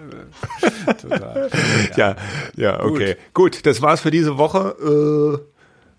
total. 1.00 1.50
Ja, 1.96 2.16
ja, 2.56 2.82
okay. 2.82 3.16
Gut, 3.32 3.66
das 3.66 3.82
war's 3.82 4.00
für 4.00 4.10
diese 4.10 4.38
Woche. 4.38 5.38
Äh, 5.40 5.50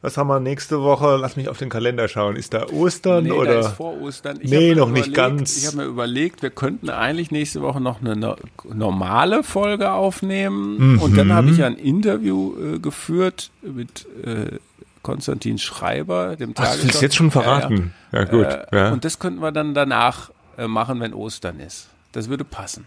was 0.01 0.17
haben 0.17 0.27
wir 0.27 0.39
nächste 0.39 0.81
Woche? 0.83 1.17
Lass 1.19 1.35
mich 1.35 1.49
auf 1.49 1.57
den 1.57 1.69
Kalender 1.69 2.07
schauen. 2.07 2.35
Ist 2.35 2.53
da 2.53 2.67
Ostern 2.69 3.23
Nee, 3.23 3.31
oder? 3.31 3.53
da 3.55 3.59
ist 3.61 3.67
vor 3.69 3.99
Ostern. 4.01 4.37
Ich 4.39 4.51
Nee, 4.51 4.75
noch 4.75 4.89
nicht 4.89 5.07
überlegt- 5.07 5.15
ganz. 5.15 5.57
Ich 5.57 5.65
habe 5.65 5.77
mir 5.77 5.85
überlegt, 5.85 6.43
wir 6.43 6.51
könnten 6.51 6.89
eigentlich 6.91 7.31
nächste 7.31 7.61
Woche 7.61 7.81
noch 7.81 8.01
eine 8.01 8.15
no 8.15 8.35
normale 8.71 9.43
Folge 9.43 9.91
aufnehmen. 9.91 10.93
Mhm. 10.93 11.01
Und 11.01 11.17
dann 11.17 11.33
habe 11.33 11.49
ich 11.49 11.63
ein 11.63 11.75
Interview 11.75 12.53
äh, 12.75 12.79
geführt 12.79 13.49
mit 13.63 14.05
äh, 14.23 14.57
Konstantin 15.05 15.59
Schreiber, 15.59 16.35
dem 16.35 16.55
das 16.55 16.73
willst 16.81 16.83
du 16.83 16.87
Tagesschau- 16.97 17.01
jetzt 17.03 17.15
schon 17.15 17.29
verraten. 17.31 17.93
Ja, 18.11 18.23
gut. 18.23 18.45
Äh, 18.47 18.65
ja. 18.73 18.91
Und 18.91 19.05
das 19.05 19.19
könnten 19.19 19.39
wir 19.41 19.51
dann 19.51 19.75
danach 19.75 20.31
äh, 20.57 20.67
machen, 20.67 20.99
wenn 20.99 21.13
Ostern 21.13 21.59
ist. 21.59 21.89
Das 22.11 22.27
würde 22.27 22.43
passen. 22.43 22.85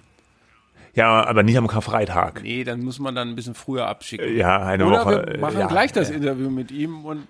ja, 0.95 1.25
aber 1.25 1.45
nicht 1.45 1.57
am 1.57 1.69
Karfreitag. 1.69 2.43
Nee, 2.43 2.64
dann 2.64 2.81
muss 2.83 2.99
man 2.99 3.14
dann 3.14 3.29
ein 3.29 3.37
bisschen 3.37 3.55
früher 3.55 3.87
abschicken. 3.87 4.37
Ja, 4.37 4.59
eine 4.66 4.85
Oder 4.87 5.05
Woche. 5.05 5.27
wir 5.29 5.39
machen 5.39 5.59
ja, 5.61 5.66
gleich 5.69 5.93
das 5.93 6.09
ja. 6.11 6.16
Interview 6.16 6.51
mit 6.51 6.73
ihm 6.73 7.05
und 7.05 7.29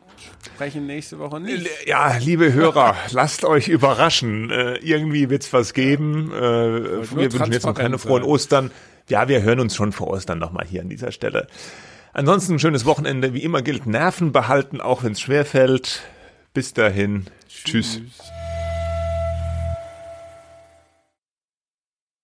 sprechen 0.54 0.86
nächste 0.86 1.18
Woche 1.18 1.38
nicht. 1.38 1.68
Ja, 1.86 2.16
liebe 2.16 2.50
Hörer, 2.54 2.96
lasst 3.10 3.44
euch 3.44 3.68
überraschen. 3.68 4.50
Äh, 4.50 4.76
irgendwie 4.76 5.28
wird's 5.28 5.52
was 5.52 5.74
geben. 5.74 6.32
Äh, 6.32 6.40
wir 6.40 7.30
wünschen 7.32 7.52
jetzt 7.52 7.66
noch 7.66 7.74
keine 7.74 7.98
frohen. 7.98 8.22
Ostern. 8.22 8.70
Ja, 9.10 9.28
wir 9.28 9.42
hören 9.42 9.60
uns 9.60 9.76
schon 9.76 9.92
vor 9.92 10.08
Ostern 10.08 10.38
nochmal 10.38 10.66
hier 10.66 10.80
an 10.80 10.88
dieser 10.88 11.12
Stelle. 11.12 11.46
Ansonsten 12.18 12.54
ein 12.54 12.58
schönes 12.58 12.84
Wochenende. 12.84 13.32
Wie 13.32 13.44
immer 13.44 13.62
gilt, 13.62 13.86
Nerven 13.86 14.32
behalten, 14.32 14.80
auch 14.80 15.04
wenn 15.04 15.12
es 15.12 15.20
schwerfällt. 15.20 16.02
Bis 16.52 16.74
dahin. 16.74 17.28
Tschüss. 17.48 18.00
Tschüss. 18.00 18.37